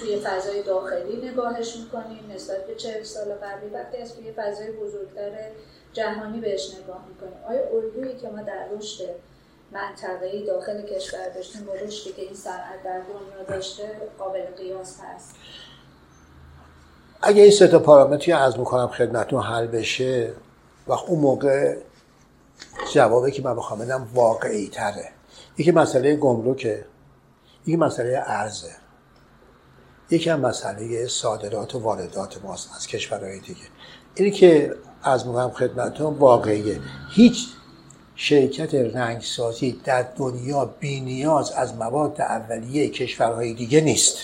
توی 0.00 0.16
فضای 0.16 0.62
داخلی 0.62 1.30
نگاهش 1.30 1.76
می‌کنیم 1.76 2.30
نسبت 2.34 2.66
به 2.66 2.74
چهل 2.74 3.02
سال 3.02 3.24
قبلی 3.24 3.70
وقتی 3.70 3.96
از 3.96 4.16
توی 4.16 4.32
فضای 4.32 4.70
بزرگتر 4.70 5.30
جهانی 5.92 6.40
بهش 6.40 6.74
نگاه 6.82 7.04
می‌کنیم. 7.08 7.44
آیا 7.48 7.60
الگویی 7.68 8.16
که 8.16 8.28
ما 8.28 8.42
در 8.42 8.68
رشد 8.68 9.04
منطقه‌ای 9.72 10.46
داخل 10.46 10.82
کشور 10.82 11.28
داشتیم 11.28 11.64
با 11.64 11.72
رشدی 11.74 12.12
که 12.12 12.22
این 12.22 12.34
صنعت 12.34 12.82
در 12.84 13.00
دنیا 13.00 13.42
داشته 13.48 13.90
قابل 14.18 14.44
قیاس 14.58 15.00
هست؟ 15.00 15.34
اگه 17.22 17.42
این 17.42 17.50
سه 17.50 17.68
تا 17.68 17.78
پارامتری 17.78 18.32
از 18.32 18.58
می‌کنم 18.58 18.88
خدمتتون 18.88 19.42
حل 19.42 19.66
بشه 19.66 20.32
و 20.86 20.92
اون 20.92 21.20
موقع 21.20 21.76
جوابی 22.94 23.30
که 23.30 23.42
من 23.42 23.56
بخوام 23.56 23.78
بدم 23.78 24.08
واقعی 24.14 24.68
تره 24.68 25.08
یکی 25.58 25.70
مسئله 25.70 26.16
گمرکه 26.16 26.84
یکی 27.66 27.76
مسئله 27.76 28.22
ارزه. 28.26 28.70
یکی 30.10 30.30
هم 30.30 30.40
مسئله 30.40 31.06
صادرات 31.06 31.74
و 31.74 31.78
واردات 31.78 32.44
ماست 32.44 32.70
از 32.76 32.86
کشورهای 32.86 33.40
دیگه. 33.40 33.60
اینی 34.14 34.30
که 34.30 34.74
از 35.02 35.26
می‌کنم 35.26 35.50
خدمتتون 35.50 36.14
واقعیه. 36.14 36.80
هیچ 37.10 37.46
شرکت 38.16 38.74
رنگسازی 38.74 39.80
در 39.84 40.02
دنیا 40.16 40.64
بینیاز 40.64 41.52
از 41.52 41.74
مواد 41.74 42.20
اولیه 42.20 42.88
کشورهای 42.88 43.54
دیگه 43.54 43.80
نیست. 43.80 44.16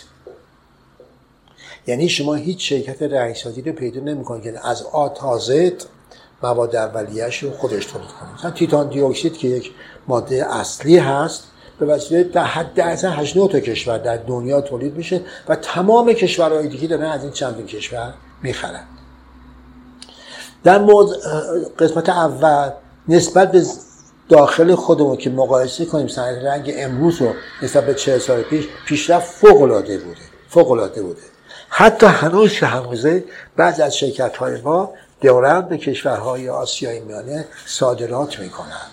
یعنی 1.87 2.09
شما 2.09 2.35
هیچ 2.35 2.69
شرکت 2.69 3.03
رنگسازی 3.03 3.63
رو 3.63 3.73
پیدا 3.73 4.01
نمی‌کنید. 4.01 4.43
که 4.43 4.69
از 4.69 4.83
آ 4.83 5.09
تازه 5.09 5.77
مواد 6.43 6.77
اولیهش 6.77 7.43
رو 7.43 7.51
خودش 7.51 7.87
تولید 7.87 8.09
کنه 8.09 8.35
مثلا 8.35 8.51
تیتان 8.51 8.89
دی 8.89 9.01
اکسید 9.01 9.37
که 9.37 9.49
یک 9.49 9.73
ماده 10.09 10.55
اصلی 10.55 10.99
هست 10.99 11.45
به 11.79 11.87
وسیله 11.87 12.23
در 12.23 12.45
حد 12.45 12.81
از 12.81 13.05
8 13.05 13.35
تا 13.35 13.61
کشور 13.61 13.99
در 13.99 14.17
دنیا 14.17 14.61
تولید 14.61 14.97
میشه 14.97 15.21
و 15.49 15.57
تمام 15.57 16.13
کشورهای 16.13 16.69
دیگه 16.69 16.89
دارن 16.89 17.03
از 17.11 17.23
این 17.23 17.33
چندین 17.33 17.67
کشور 17.67 18.15
می‌خرن. 18.43 18.85
در 20.65 20.79
مورد 20.79 21.09
قسمت 21.79 22.09
اول 22.09 22.71
نسبت 23.09 23.53
به 23.53 23.63
داخل 24.29 24.75
خودمون 24.75 25.17
که 25.17 25.31
مقایسه 25.31 25.85
کنیم 25.85 26.09
صنعت 26.09 26.45
رنگ 26.45 26.73
امروز 26.77 27.23
رو 27.23 27.33
نسبت 27.63 27.87
به 27.87 27.95
چه 27.95 28.19
سال 28.19 28.43
پیش 28.43 28.69
پیشرفت 28.87 29.33
فوق 29.33 29.63
العاده 29.63 29.99
بوده 29.99 30.21
فوق 30.49 30.71
العاده 30.71 31.03
بوده. 31.03 31.21
حتی 31.69 32.07
هنوز 32.07 32.53
که 32.53 32.67
هنوزه 32.67 33.25
بعضی 33.57 33.83
از 33.83 33.97
شرکت 33.97 34.37
های 34.37 34.61
ما 34.61 34.93
دارن 35.21 35.61
به 35.61 35.79
کشورهای 35.79 36.49
آسیای 36.49 37.01
میانه 37.01 37.49
صادرات 37.67 38.39
می‌کنن 38.39 38.87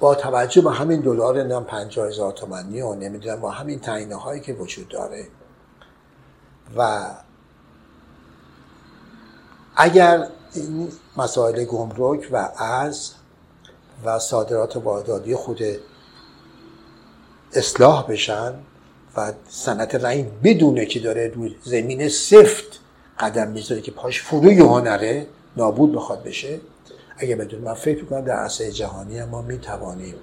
با 0.00 0.14
توجه 0.14 0.60
به 0.60 0.70
همین 0.70 1.00
دلار 1.00 1.42
نم 1.42 1.64
50 1.64 2.08
هزار 2.08 2.32
تومانی 2.32 2.80
و 2.80 2.94
نمی‌دونم 2.94 3.40
با 3.40 3.50
همین 3.50 3.80
تعینه 3.80 4.14
هایی 4.14 4.40
که 4.40 4.52
وجود 4.52 4.88
داره. 4.88 5.26
و 6.76 7.10
اگر 9.76 10.26
این 10.54 10.88
مسائل 11.16 11.64
گمرک 11.64 12.28
و 12.32 12.48
از 12.56 13.10
و 14.04 14.18
صادرات 14.18 14.76
وارداتی 14.76 15.34
خود 15.34 15.60
اصلاح 17.52 18.06
بشن 18.06 18.54
و 19.16 19.32
صنعت 19.48 19.94
رنگ 19.94 20.26
بدونه 20.44 20.86
که 20.86 21.00
داره 21.00 21.28
روی 21.28 21.56
زمین 21.62 22.08
سفت 22.08 22.80
قدم 23.20 23.48
می‌ذاره 23.48 23.80
که 23.80 23.90
پاش 23.90 24.22
فرو 24.22 24.80
نره 24.80 25.26
نابود 25.56 25.92
بخواد 25.92 26.22
بشه 26.22 26.60
اگه 27.18 27.36
بدون 27.36 27.60
من 27.60 27.74
فکر 27.74 28.02
می‌کنم 28.02 28.20
در 28.20 28.34
عرصه 28.34 28.72
جهانی 28.72 29.24
ما 29.24 29.42
می‌توانیم 29.42 30.14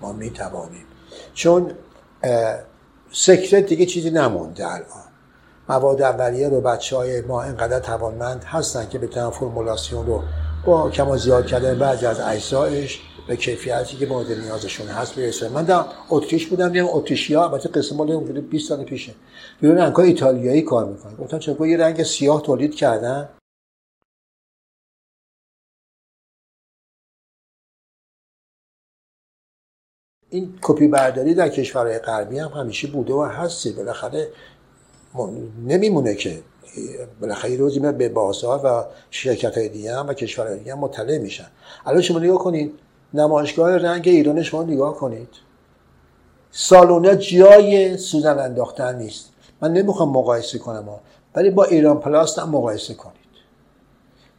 ما 0.00 0.12
می‌توانیم. 0.12 0.84
چون 1.34 1.70
سکرت 3.12 3.66
دیگه 3.66 3.86
چیزی 3.86 4.10
نمونده 4.10 4.66
الان. 4.66 4.86
مواد 5.68 6.02
اولیه 6.02 6.48
رو 6.48 6.60
بچه 6.60 6.96
های 6.96 7.20
ما 7.20 7.42
اینقدر 7.42 7.78
توانمند 7.78 8.44
هستن 8.44 8.88
که 8.88 8.98
بتونن 8.98 9.30
فرمولاسیون 9.30 10.06
رو 10.06 10.22
با 10.66 10.90
کما 10.90 11.16
زیاد 11.16 11.46
کردن 11.46 11.78
بعضی 11.78 12.06
از 12.06 12.20
اجزایش 12.20 13.00
به 13.28 13.36
کیفیتی 13.36 13.96
که 13.96 14.06
مورد 14.06 14.32
نیازشون 14.32 14.86
هست 14.88 15.14
برسه. 15.14 15.48
من 15.48 15.64
در 15.64 15.84
اتریش 16.10 16.46
بودم 16.46 16.68
دیدم 16.68 16.86
اتریشیا 16.88 17.44
البته 17.44 17.68
قسم 17.68 17.96
مال 17.96 18.40
20 18.40 18.68
سال 18.68 18.84
پیشه. 18.84 19.14
بیرون 19.60 19.78
رنگای 19.78 20.06
ایتالیایی 20.06 20.62
کار 20.62 20.84
می‌کنن 20.84 21.14
گفتن 21.14 21.38
چرا 21.38 21.66
یه 21.66 21.76
رنگ 21.76 22.02
سیاه 22.02 22.42
تولید 22.42 22.74
کردن. 22.74 23.28
این 30.32 30.54
کپی 30.62 30.88
برداری 30.88 31.34
در 31.34 31.48
کشورهای 31.48 31.98
غربی 31.98 32.38
هم 32.38 32.48
همیشه 32.48 32.88
بوده 32.88 33.14
و 33.14 33.22
هستی. 33.22 33.72
بالاخره 33.72 34.28
نمیمونه 35.66 36.14
که 36.14 36.42
بالاخره 37.20 37.56
روزی 37.56 37.80
میاد 37.80 37.96
به 37.96 38.08
بازار 38.08 38.60
و 38.64 38.84
شرکت 39.10 39.58
های 39.58 39.68
دیگه 39.68 39.96
هم 39.96 40.08
و 40.08 40.14
کشورهای 40.14 40.58
دیگه 40.58 40.72
هم 40.72 40.78
مطلع 40.78 41.18
میشن. 41.18 41.46
الان 41.86 42.02
شما 42.02 42.18
نگاه 42.18 42.38
کنید 42.38 42.74
نمایشگاه 43.14 43.76
رنگ 43.76 44.08
ایران 44.08 44.42
شما 44.42 44.62
نگاه 44.62 44.94
کنید. 44.94 45.28
سالونه 46.50 47.16
جای 47.16 47.96
سوزن 47.96 48.38
انداختن 48.38 48.98
نیست. 48.98 49.28
من 49.60 49.72
نمی‌خوام 49.72 50.08
مقایسه 50.08 50.58
کنم 50.58 50.88
ولی 51.34 51.50
با 51.50 51.64
ایران 51.64 52.00
پلاست 52.00 52.38
هم 52.38 52.50
مقایسه 52.50 52.94
کنید. 52.94 53.16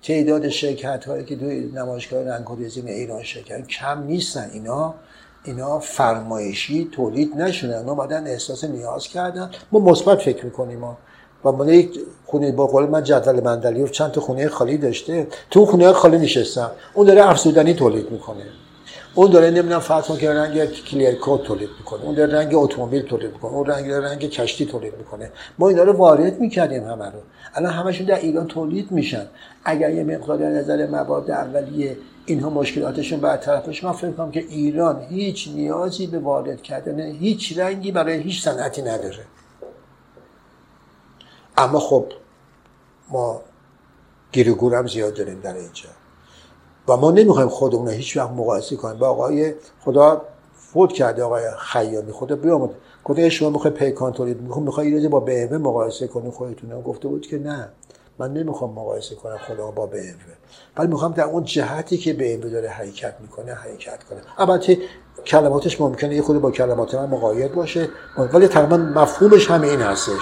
تعداد 0.03 0.49
شرکت 0.49 1.05
هایی 1.05 1.25
که 1.25 1.35
توی 1.35 1.59
نمایشگاه 1.59 2.23
رنگ 2.23 2.51
و 2.51 2.57
ایران 2.85 3.23
شرکت 3.23 3.67
کم 3.67 4.03
نیستن 4.03 4.49
اینا. 4.53 4.95
اینا 5.43 5.79
فرمایشی 5.79 6.89
تولید 6.91 7.35
نشدن. 7.35 7.77
اونا 7.77 7.95
بعدن 7.95 8.27
احساس 8.27 8.63
نیاز 8.63 9.07
کردن. 9.07 9.49
ما 9.71 9.79
مثبت 9.79 10.19
فکر 10.19 10.45
می‌کنیم 10.45 10.79
ما 10.79 10.97
و 11.45 11.51
من 11.51 11.69
یک 11.69 11.99
خونه 12.25 12.51
با 12.51 12.67
قول 12.67 12.85
من 12.85 13.03
جدول 13.03 13.87
چند 13.87 14.11
تا 14.11 14.21
خونه 14.21 14.47
خالی 14.47 14.77
داشته. 14.77 15.27
تو 15.51 15.65
خونه 15.65 15.91
خالی 15.91 16.17
نشستم. 16.17 16.71
اون 16.93 17.07
داره 17.07 17.29
افزودنی 17.29 17.73
تولید 17.73 18.11
می‌کنه. 18.11 18.43
اون 19.15 19.31
داره 19.31 19.49
نمی‌دونم 19.49 19.79
فرض 19.79 20.17
که 20.17 20.31
رنگ 20.31 20.65
کلیر 20.65 21.15
کود 21.15 21.41
تولید 21.41 21.69
می‌کنه. 21.79 22.03
اون 22.03 22.15
داره 22.15 22.33
رنگ 22.33 22.55
اتومبیل 22.55 23.01
تولید 23.01 23.31
می‌کنه. 23.31 23.51
اون 23.51 23.65
رنگ 23.65 23.91
رنگ 23.91 24.19
کشتی 24.29 24.65
تولید 24.65 24.93
می‌کنه. 24.97 25.31
ما 25.59 25.69
اینا 25.69 25.83
رو 25.83 25.93
وارد 25.93 26.39
می‌کردیم 26.39 26.83
همه 26.83 27.05
رو. 27.05 27.19
الان 27.55 27.73
همشون 27.73 28.07
در 28.07 28.19
ایران 28.19 28.47
تولید 28.47 28.91
میشن. 28.91 29.25
اگر 29.65 29.89
یه 29.89 30.03
مقدار 30.03 30.39
نظر 30.39 30.87
مواد 30.87 31.31
اولیه 31.31 31.97
اینها 32.25 32.49
مشکلاتشون 32.49 33.19
برطرف 33.19 33.67
بشه 33.67 33.85
من 33.85 33.93
فکر 33.93 34.11
کنم 34.11 34.31
که 34.31 34.39
ایران 34.39 35.01
هیچ 35.09 35.47
نیازی 35.47 36.07
به 36.07 36.19
وارد 36.19 36.61
کردن 36.61 36.99
هیچ 36.99 37.57
رنگی 37.57 37.91
برای 37.91 38.17
هیچ 38.21 38.43
صنعتی 38.43 38.81
نداره. 38.81 39.25
اما 41.57 41.79
خب 41.79 42.05
ما 43.09 43.41
گیرگور 44.31 44.75
هم 44.75 44.87
زیاد 44.87 45.13
داریم 45.13 45.39
در 45.39 45.53
اینجا. 45.53 45.89
و 46.87 46.97
ما 46.97 47.11
نمی‌خوایم 47.11 47.49
خودمون 47.49 47.89
هیچ 47.89 48.17
وقت 48.17 48.31
مقایسه 48.31 48.75
کنیم. 48.75 48.99
با 48.99 49.09
آقای 49.09 49.53
خدا 49.81 50.21
فوت 50.55 50.93
کرده 50.93 51.23
آقای 51.23 51.43
خیامی 51.59 52.11
خدا 52.11 52.35
بیامد 52.35 52.69
گفته 53.03 53.29
شما 53.29 53.49
می‌خوای 53.49 53.73
پیکان 53.73 54.13
تولید 54.13 54.41
می‌خوای 54.41 54.65
می‌خوای 54.65 55.07
با 55.07 55.25
BMW 55.27 55.53
مقایسه 55.53 56.07
کنی؟ 56.07 56.31
خودتون 56.31 56.81
گفته 56.81 57.07
بود 57.07 57.27
که 57.27 57.39
نه. 57.39 57.69
من 58.19 58.33
نمی‌خوام 58.33 58.71
مقایسه 58.71 59.15
کنم 59.15 59.37
خدا 59.37 59.71
با 59.71 59.89
BMW 59.93 60.31
ولی 60.77 60.87
می‌خوام 60.87 61.11
در 61.11 61.23
اون 61.23 61.43
جهتی 61.43 61.97
که 61.97 62.13
BMW 62.13 62.45
داره 62.45 62.69
حرکت 62.69 63.15
می‌کنه 63.19 63.53
حرکت 63.53 64.03
کنه. 64.03 64.21
البته 64.37 64.77
کلماتش 65.25 65.81
ممکنه 65.81 66.15
یه 66.15 66.21
خود 66.21 66.41
با 66.41 66.51
کلمات 66.51 66.95
من 66.95 67.05
مقاید 67.05 67.53
باشه. 67.53 67.89
ولی 68.33 68.47
تقریبا 68.47 68.77
مفهومش 68.77 69.51
همه 69.51 69.67
این 69.67 69.81
هستش 69.81 70.21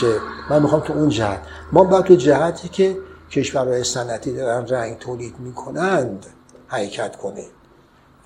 که 0.00 0.06
من 0.50 0.62
می‌خوام 0.62 0.80
تو 0.80 0.92
اون 0.92 1.08
جهت. 1.08 1.40
ما 1.72 1.84
باید 1.84 2.04
تو 2.04 2.14
جهتی 2.14 2.68
که 2.68 2.96
کشورهای 3.30 3.84
صنعتی 3.84 4.32
دارن 4.32 4.66
رنگ 4.66 4.98
تولید 4.98 5.34
می‌کنند 5.38 6.26
حرکت 6.66 7.16
کنه 7.16 7.44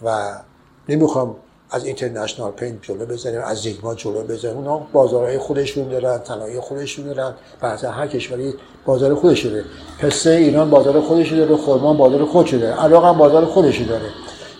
و 0.02 0.32
نمی‌خوام 0.88 1.36
از 1.70 1.84
اینترنشنال 1.84 2.50
پینت 2.50 2.78
جلو 2.82 3.06
بزنیم 3.06 3.40
از 3.40 3.58
زیگما 3.58 3.94
جلو 3.94 4.22
بزنیم. 4.22 4.56
اونا 4.56 4.78
بازارهای 4.92 5.38
خودشون 5.38 5.88
دارن 5.88 6.18
طلای 6.18 6.60
خودشون 6.60 7.06
دارن. 7.06 7.34
بعضی 7.60 7.86
هر 7.86 8.06
کشوری 8.06 8.54
بازار 8.84 9.14
خودش 9.14 9.46
داره 9.46 9.64
پسته 9.98 10.30
ایران 10.30 10.70
بازار 10.70 11.00
خودش 11.00 11.32
داره 11.32 11.56
خرما 11.56 11.94
بازار 11.94 12.24
خودش 12.24 12.54
داره 12.54 12.80
عراق 12.80 13.04
هم 13.04 13.18
بازار 13.18 13.44
خودش 13.44 13.80
داره. 13.80 14.06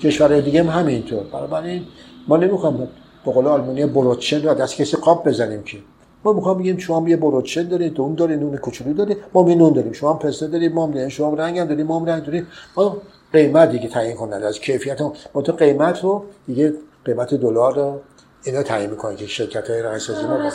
کشورهای 0.03 0.43
دیگه 0.43 0.63
هم 0.63 0.81
همینطور. 0.81 1.23
بنابراین 1.33 1.83
ما 2.29 2.37
نمی‌خوام 2.37 2.89
به 3.27 3.33
قول 3.33 3.47
آلمانی 3.47 3.87
بروتشن 3.87 4.43
رو 4.43 4.55
دست 4.55 4.77
کسی 4.77 4.97
قاب 4.97 5.29
بزنیم 5.29 5.63
که. 5.63 5.79
ما 6.25 6.33
می‌خوام 6.33 6.59
بگیم 6.59 6.79
شما 6.79 7.09
یه 7.09 7.17
بروتشن 7.17 7.69
دارید 7.69 7.95
دون 7.95 8.15
داره 8.15 8.37
نون 8.37 8.57
کوچولو 8.57 8.93
داره 8.93 9.17
ما 9.35 9.43
می 9.43 9.55
نون 9.55 9.73
داریم. 9.73 9.93
شما 9.93 10.13
هم 10.13 10.19
پسته 10.19 10.47
دارید 10.47 10.75
ما 10.75 10.87
هم 10.87 10.93
داریم 10.93 11.09
شما 11.09 11.35
رنگ 11.35 11.59
هم 11.59 11.67
داریم 11.67 11.87
ما 11.87 11.99
هم 11.99 12.07
رنگ 12.07 12.25
داریم 12.25 12.47
ما 12.77 12.97
قیمت 13.33 13.71
دیگه 13.71 13.89
تعیین 13.89 14.17
کننده 14.17 14.47
از 14.47 14.59
کیفیت 14.59 15.01
ما 15.35 15.43
تو 15.43 15.53
قیمت 15.53 16.05
رو 16.05 16.25
دیگه 16.47 16.75
قیمت 17.11 17.35
دلار 17.35 17.75
رو 17.75 18.01
اینا 18.45 18.63
تعیین 18.63 18.91
می‌کنه 18.91 19.17
که 19.17 19.27
شرکت 19.27 19.71
های 19.71 19.83
رنگ 19.83 19.99
سازی 19.99 20.27
ما 20.27 20.51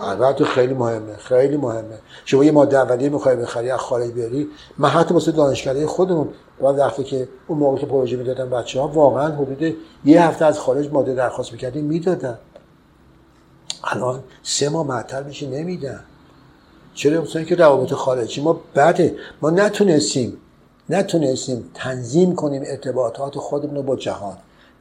البته 0.00 0.44
خیلی 0.44 0.74
مهمه 0.74 1.16
خیلی 1.16 1.56
مهمه. 1.56 1.98
شما 2.24 2.44
یه 2.44 2.52
ماده 2.52 2.78
اولیه 2.78 3.08
می‌خوای 3.08 3.36
بخری 3.36 3.70
از 3.70 3.80
خارج 3.80 4.10
بیاری 4.10 4.48
من 4.78 4.88
حتی 4.88 5.14
واسه 5.14 5.32
دانشکده 5.32 5.86
خودمون 5.86 6.28
و 6.60 6.64
وقتی 6.64 7.04
که 7.04 7.28
اون 7.46 7.58
موقع 7.58 7.78
که 7.78 7.86
پروژه 7.86 8.16
می‌دادن 8.16 8.50
بچه 8.50 8.80
ها 8.80 8.88
واقعا 8.88 9.28
حدود 9.28 9.76
یه 10.04 10.22
هفته 10.22 10.44
از 10.44 10.58
خارج 10.58 10.92
ماده 10.92 11.14
درخواست 11.14 11.52
می‌کردیم 11.52 11.84
می‌دادن. 11.84 12.38
الان 13.84 14.22
سه 14.42 14.68
ماه 14.68 14.86
معطل 14.86 15.22
میشه 15.22 15.46
نمیدن. 15.46 16.04
چرا؟ 16.94 17.20
مثلا 17.20 17.42
که 17.42 17.54
روابط 17.54 17.92
خارجی 17.92 18.42
ما 18.42 18.60
بده. 18.74 19.16
ما 19.42 19.50
نتونستیم 19.50 20.36
نتونستیم 20.90 21.70
تنظیم 21.74 22.34
کنیم 22.34 22.62
ارتباطات 22.66 23.34
خودمون 23.34 23.76
رو 23.76 23.82
با 23.82 23.96
جهان. 23.96 24.36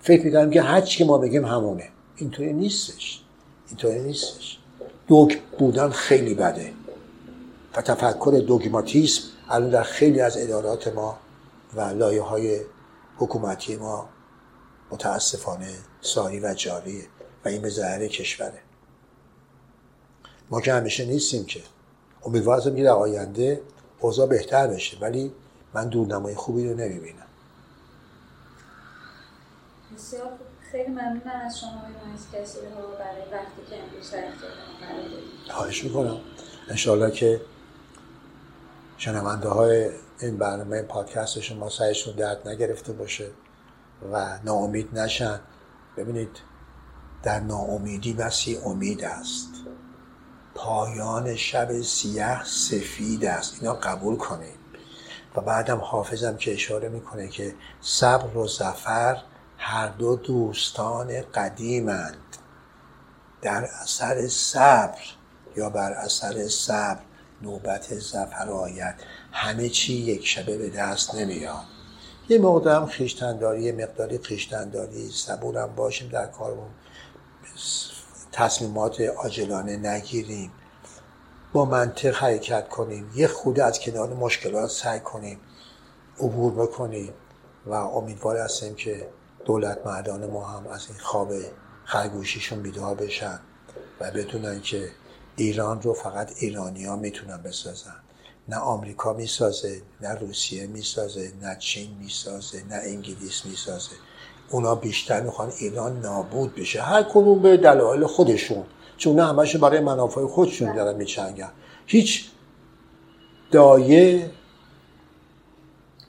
فکر 0.08 0.26
می‌کنم 0.26 0.52
که 0.52 0.62
هر 0.62 0.82
که 0.82 1.06
ما 1.06 1.18
بگیم 1.18 1.46
همونه. 1.46 1.90
اینطوری 2.16 2.54
نیستش. 2.54 3.22
اینطوری 3.68 4.00
نیستش. 4.00 4.60
دوگ 5.08 5.36
بودن 5.60 5.90
خیلی 5.90 6.34
بده. 6.34 6.74
و 7.76 7.82
تفکر 7.82 8.44
دوگماتیسم 8.48 9.22
الان 9.50 9.70
در 9.70 9.84
خیلی 9.84 10.22
از 10.22 10.38
ادارات 10.38 10.88
ما 10.88 11.18
و 11.76 11.82
لایه 11.82 12.22
های 12.22 12.62
حکومتی 13.18 13.76
ما 13.76 14.10
متاسفانه 14.92 15.74
ساری 16.02 16.40
و 16.40 16.54
جاریه 16.54 17.04
و 17.46 17.48
این 17.48 17.62
به 17.62 17.70
ضرر 17.70 18.08
کشوره. 18.08 18.62
ما 20.50 20.62
که 20.62 20.74
همیشه 20.74 21.06
نیستیم 21.06 21.46
که. 21.46 21.62
امیدوارم 22.26 22.76
که 22.76 22.84
در 22.84 22.90
آینده 22.90 23.62
اوضاع 24.00 24.28
بهتر 24.28 24.68
بشه. 24.68 24.98
ولی 25.02 25.32
من 25.74 25.90
دورنمای 25.90 26.36
خوبی 26.36 26.70
رو 26.70 26.76
نمی‌بینم. 26.76 27.28
بسیار 29.98 30.32
خیلی 30.72 30.90
ممنونم 30.90 31.42
از 31.46 31.60
شما 31.60 31.82
از 32.14 32.32
کسی 32.34 32.58
رو 32.60 32.88
برای 33.00 33.22
وقتی 33.32 33.62
که 33.70 33.84
امروز 33.84 34.12
در 34.12 35.54
خواهش 35.54 35.84
می‌کنم. 35.84 36.20
انشاءالله 36.70 37.12
که 37.12 37.42
شنونده 38.98 39.50
های 39.50 39.90
این 40.22 40.38
برنامه 40.38 40.82
پادکست 40.82 41.40
شما 41.40 41.70
سعیشون 41.70 42.16
درد 42.16 42.48
نگرفته 42.48 42.94
باشه 42.94 43.30
و 44.12 44.40
ناامید 44.44 45.00
نشن. 45.00 45.40
ببینید 45.98 46.38
در 47.24 47.40
ناامیدی 47.40 48.14
بسی 48.14 48.58
امید 48.58 49.04
است. 49.04 49.50
پایان 50.56 51.36
شب 51.36 51.82
سیاه 51.82 52.44
سفید 52.46 53.26
است. 53.26 53.58
اینا 53.62 53.74
قبول 53.74 54.18
کنید. 54.18 54.58
و 55.36 55.42
بعدم 55.42 55.78
حافظم 55.78 56.38
که 56.38 56.54
اشاره 56.54 56.90
می‌کنه 56.90 57.28
که 57.28 57.56
صبر 57.82 58.38
و 58.38 58.48
زفر 58.48 59.24
هر 59.58 59.88
دو 59.88 60.16
دوستان 60.16 61.22
قدیمند. 61.22 62.38
در 63.42 63.70
اثر 63.82 64.28
صبر 64.28 65.02
یا 65.56 65.70
بر 65.70 65.92
اثر 65.92 66.48
صبر 66.48 67.02
نوبت 67.42 68.00
زفر 68.00 68.50
آید. 68.50 68.96
همه 69.32 69.70
چی 69.70 69.94
یک 69.94 70.28
شبه 70.28 70.58
به 70.58 70.70
دست 70.70 71.16
نمیاد. 71.16 71.64
یه 72.30 72.40
مقدارم 72.40 72.86
خیشتنداری 72.86 73.64
یه 73.64 73.72
مقداری 73.72 74.18
خیشتنداری 74.18 75.12
صبورم 75.12 75.76
باشیم 75.76 76.10
در 76.10 76.26
کارمون. 76.26 76.70
تصمیمات 78.32 79.02
عاجلانه 79.02 79.78
نگیریم. 79.78 80.52
با 81.54 81.66
منطق 81.66 82.16
حرکت 82.16 82.70
کنیم. 82.70 83.12
یه 83.16 83.28
خود 83.28 83.60
از 83.60 83.80
کنار 83.80 84.14
مشکلات 84.14 84.70
سعی 84.70 85.00
کنیم. 85.00 85.40
عبور 86.20 86.54
بکنیم. 86.54 87.14
و 87.66 87.74
امیدوار 87.74 88.38
هستیم 88.38 88.76
که 88.76 89.08
دولت 89.48 89.86
مردان 89.86 90.26
ما 90.26 90.46
هم 90.46 90.68
از 90.68 90.86
این 90.90 90.98
خواب 91.00 91.34
خرگوشیشون 91.84 92.62
بیدار 92.62 92.96
بشن 92.96 93.40
و 94.00 94.12
بدونن 94.12 94.62
که 94.62 94.90
ایران 95.36 95.82
رو 95.82 95.94
فقط 95.94 96.32
ایرانی 96.40 96.86
ها 96.86 96.96
می‌تونن 96.96 97.38
بسازن. 97.38 97.96
نه 98.50 98.56
آمریکا 98.56 99.14
می‌سازه 99.14 99.82
نه 100.02 100.14
روسیه 100.14 100.68
می‌سازه 100.68 101.32
نه 101.42 101.56
چین 101.60 101.98
می‌سازه 102.00 102.64
نه 102.64 102.76
انگلیس 102.76 103.46
می‌سازه. 103.46 103.96
اونا 104.50 104.76
بیشتر 104.76 105.22
می‌خوان 105.22 105.52
ایران 105.60 106.00
نابود 106.00 106.56
بشه. 106.56 106.82
هر 106.82 107.04
کدوم 107.04 107.42
به 107.42 107.58
دلایل 107.58 108.06
خودشون. 108.06 108.66
چون 108.98 109.16
نه 109.16 109.26
همشون 109.26 109.62
برای 109.62 109.80
منافع 109.80 110.26
خودشون 110.26 110.76
دارن 110.76 110.96
میچنگن 110.96 111.52
هیچ 111.86 112.32
دایه 113.52 114.32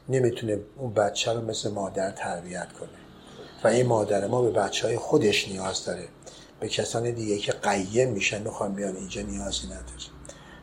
نمی‌تونه 0.08 0.60
اون 0.76 0.94
بچه 0.94 1.32
رو 1.32 1.40
مثل 1.40 1.70
مادر 1.70 2.10
تربیت 2.10 2.72
کنه. 2.72 2.88
و 3.64 3.68
این 3.68 3.86
مادر 3.86 4.26
ما 4.26 4.42
به 4.42 4.50
بچه 4.50 4.86
های 4.86 4.96
خودش 4.96 5.48
نیاز 5.48 5.84
داره. 5.84 6.08
به 6.60 6.68
کسان 6.68 7.10
دیگه 7.10 7.38
که 7.38 7.52
قیم 7.52 8.10
میشن 8.10 8.42
می‌خوان 8.42 8.74
بیان 8.74 8.96
اینجا 8.96 9.22
نیازی 9.22 9.66
نداره. 9.66 9.82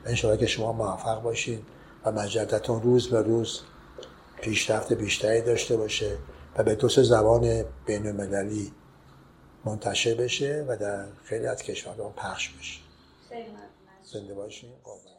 انشاءالله 0.06 0.46
که 0.46 0.48
شما 0.48 0.72
موفق 0.72 1.22
باشید 1.22 1.66
و 2.06 2.12
مجدتون 2.12 2.82
روز 2.82 3.10
به 3.10 3.22
روز 3.22 3.62
پیشرفت 4.42 4.94
بیشتری 4.94 5.42
داشته 5.42 5.78
باشه 5.78 6.18
و 6.58 6.64
به 6.64 6.76
دو 6.76 6.90
زبان 6.90 7.66
بین 7.86 8.08
المللی 8.08 8.72
منتشر 9.66 10.14
بشه 10.14 10.66
و 10.68 10.78
در 10.78 11.06
خیلی 11.24 11.48
از 11.48 11.64
کشورها 11.64 12.10
پخش 12.10 12.50
بشه. 12.50 12.80
زنده 14.14 14.34
باشین. 14.34 14.70
قربان 14.84 15.16